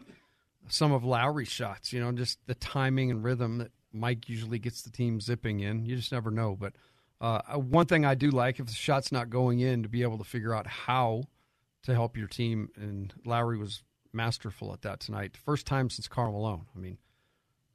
some 0.68 0.93
of 0.93 1.05
Lauri's 1.05 1.49
shots. 1.49 1.93
You 1.93 2.01
know, 2.01 2.12
just 2.12 2.39
the 2.47 2.55
timing 2.55 3.11
and 3.11 3.25
rhythm 3.25 3.59
that 3.59 3.71
Mike 3.93 4.29
usually 4.29 4.59
gets 4.59 4.83
the 4.83 4.91
team 4.91 5.21
zipping 5.21 5.61
in. 5.61 5.87
You 5.87 5.97
just 5.97 6.12
never 6.12 6.31
know. 6.31 6.57
But 6.59 6.75
uh, 7.21 7.41
one 7.55 7.87
thing 7.87 8.05
I 8.05 8.14
do 8.14 8.31
like 8.31 8.61
if 8.61 8.66
the 8.66 8.73
shot's 8.73 9.12
not 9.12 9.31
going 9.31 9.61
in, 9.61 9.83
to 9.83 9.89
be 9.89 10.03
able 10.03 10.18
to 10.18 10.25
figure 10.25 10.55
out 10.55 10.66
how 10.66 11.25
to 11.85 11.95
help 11.95 12.16
your 12.16 12.29
team. 12.29 12.68
And 12.77 13.14
Lauri 13.25 13.57
was 13.57 13.83
masterful 14.12 14.73
at 14.73 14.83
that 14.83 15.01
tonight. 15.01 15.37
First 15.37 15.66
time 15.66 15.89
since 15.89 16.09
Karl 16.09 16.33
Malone. 16.33 16.66
I 16.75 16.79
mean, 16.79 16.99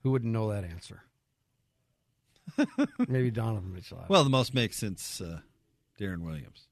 who 0.03 0.11
wouldn't 0.11 0.31
know 0.31 0.51
that 0.51 0.63
answer? 0.63 1.04
Maybe 3.07 3.31
Donovan 3.31 3.73
Mitchell. 3.73 4.03
Well, 4.07 4.23
the 4.23 4.29
most 4.29 4.53
makes 4.53 4.77
since 4.77 5.21
uh, 5.21 5.39
Deron 5.99 6.21
Williams. 6.21 6.67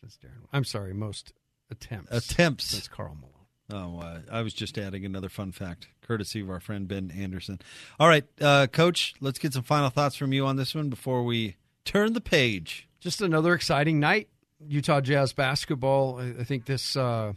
Since 0.00 0.18
Deron, 0.22 0.46
I'm 0.52 0.64
sorry, 0.64 0.94
most 0.94 1.32
attempts. 1.70 2.10
Attempts 2.10 2.64
since 2.66 2.88
Karl 2.88 3.16
Malone. 3.20 3.30
Oh, 3.72 4.00
uh, 4.00 4.20
I 4.30 4.42
was 4.42 4.52
just 4.52 4.78
adding 4.78 5.04
another 5.04 5.28
fun 5.28 5.52
fact, 5.52 5.88
courtesy 6.02 6.40
of 6.40 6.50
our 6.50 6.60
friend 6.60 6.88
Ben 6.88 7.12
Anderson. 7.16 7.60
All 8.00 8.08
right, 8.08 8.24
uh, 8.40 8.66
Coach, 8.66 9.14
let's 9.20 9.38
get 9.38 9.52
some 9.52 9.62
final 9.62 9.90
thoughts 9.90 10.16
from 10.16 10.32
you 10.32 10.44
on 10.46 10.56
this 10.56 10.74
one 10.74 10.90
before 10.90 11.22
we 11.22 11.56
turn 11.84 12.14
the 12.14 12.20
page. 12.20 12.88
Just 12.98 13.20
another 13.20 13.54
exciting 13.54 14.00
night. 14.00 14.28
Utah 14.66 15.00
Jazz 15.00 15.32
basketball. 15.32 16.18
I 16.18 16.40
I 16.40 16.44
think 16.44 16.66
this 16.66 16.96
uh, 16.96 17.32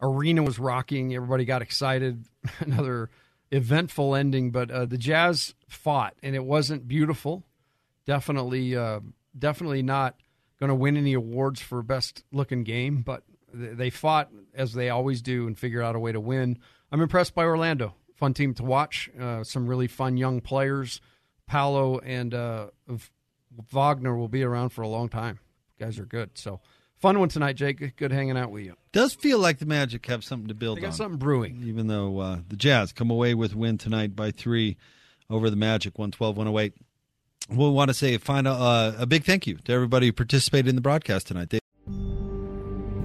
arena 0.00 0.42
was 0.42 0.58
rocking. 0.58 1.14
Everybody 1.14 1.44
got 1.44 1.62
excited. 1.62 2.24
another 2.60 3.10
eventful 3.52 4.16
ending, 4.16 4.50
but 4.50 4.70
uh, 4.70 4.86
the 4.86 4.98
Jazz 4.98 5.54
fought, 5.68 6.14
and 6.22 6.34
it 6.34 6.44
wasn't 6.44 6.88
beautiful. 6.88 7.44
Definitely, 8.06 8.74
uh, 8.74 9.00
definitely 9.38 9.82
not 9.82 10.16
going 10.58 10.68
to 10.68 10.74
win 10.74 10.96
any 10.96 11.12
awards 11.12 11.60
for 11.60 11.82
best 11.82 12.24
looking 12.32 12.64
game, 12.64 13.02
but 13.02 13.22
th- 13.52 13.76
they 13.76 13.90
fought 13.90 14.30
as 14.54 14.72
they 14.72 14.88
always 14.88 15.22
do 15.22 15.46
and 15.46 15.56
figured 15.56 15.84
out 15.84 15.94
a 15.94 16.00
way 16.00 16.10
to 16.10 16.20
win. 16.20 16.58
I'm 16.90 17.00
impressed 17.00 17.34
by 17.34 17.44
Orlando. 17.44 17.94
Fun 18.16 18.34
team 18.34 18.54
to 18.54 18.64
watch. 18.64 19.10
Uh, 19.20 19.44
some 19.44 19.66
really 19.66 19.86
fun 19.86 20.16
young 20.16 20.40
players. 20.40 21.00
Paolo 21.46 21.98
and 21.98 22.32
uh, 22.32 22.68
Wagner 23.70 24.16
will 24.16 24.28
be 24.28 24.42
around 24.42 24.70
for 24.70 24.82
a 24.82 24.88
long 24.88 25.08
time. 25.08 25.38
guys 25.78 25.98
are 25.98 26.06
good. 26.06 26.30
So 26.38 26.60
fun 27.02 27.18
one 27.18 27.28
tonight, 27.28 27.56
Jake. 27.56 27.96
Good 27.96 28.12
hanging 28.12 28.38
out 28.38 28.50
with 28.50 28.64
you. 28.64 28.74
Does 28.92 29.12
feel 29.12 29.38
like 29.38 29.58
the 29.58 29.66
Magic 29.66 30.06
have 30.06 30.24
something 30.24 30.48
to 30.48 30.54
build 30.54 30.78
They 30.78 30.82
got 30.82 30.86
on. 30.88 30.92
something 30.94 31.18
brewing. 31.18 31.62
Even 31.66 31.88
though 31.88 32.18
uh, 32.20 32.38
the 32.48 32.56
Jazz 32.56 32.92
come 32.92 33.10
away 33.10 33.34
with 33.34 33.54
win 33.54 33.76
tonight 33.76 34.16
by 34.16 34.30
three 34.30 34.76
over 35.28 35.50
the 35.50 35.56
Magic, 35.56 35.98
112 35.98 36.36
108. 36.36 36.74
We 37.50 37.68
want 37.70 37.88
to 37.90 37.94
say 37.94 38.14
a 38.14 38.18
final, 38.18 38.54
uh, 38.54 38.92
a 38.98 39.04
big 39.06 39.24
thank 39.24 39.46
you 39.46 39.56
to 39.64 39.72
everybody 39.72 40.06
who 40.06 40.12
participated 40.12 40.68
in 40.68 40.76
the 40.76 40.80
broadcast 40.80 41.26
tonight. 41.26 41.50
They- 41.50 41.58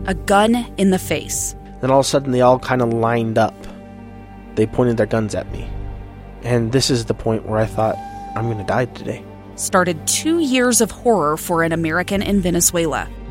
A 0.05 0.13
gun 0.13 0.55
in 0.77 0.91
the 0.91 0.99
face. 0.99 1.55
Then 1.81 1.91
all 1.91 1.99
of 1.99 2.05
a 2.05 2.09
sudden, 2.09 2.31
they 2.31 2.41
all 2.41 2.59
kind 2.59 2.81
of 2.81 2.93
lined 2.93 3.37
up. 3.37 3.53
They 4.55 4.65
pointed 4.67 4.97
their 4.97 5.05
guns 5.05 5.35
at 5.35 5.51
me. 5.51 5.67
And 6.43 6.71
this 6.71 6.89
is 6.89 7.05
the 7.05 7.13
point 7.13 7.45
where 7.47 7.59
I 7.59 7.65
thought, 7.65 7.95
I'm 8.35 8.45
going 8.45 8.57
to 8.59 8.63
die 8.63 8.85
today. 8.85 9.23
Started 9.55 10.05
two 10.07 10.39
years 10.39 10.81
of 10.81 10.91
horror 10.91 11.35
for 11.35 11.63
an 11.63 11.71
American 11.71 12.21
in 12.21 12.39
Venezuela. 12.41 13.07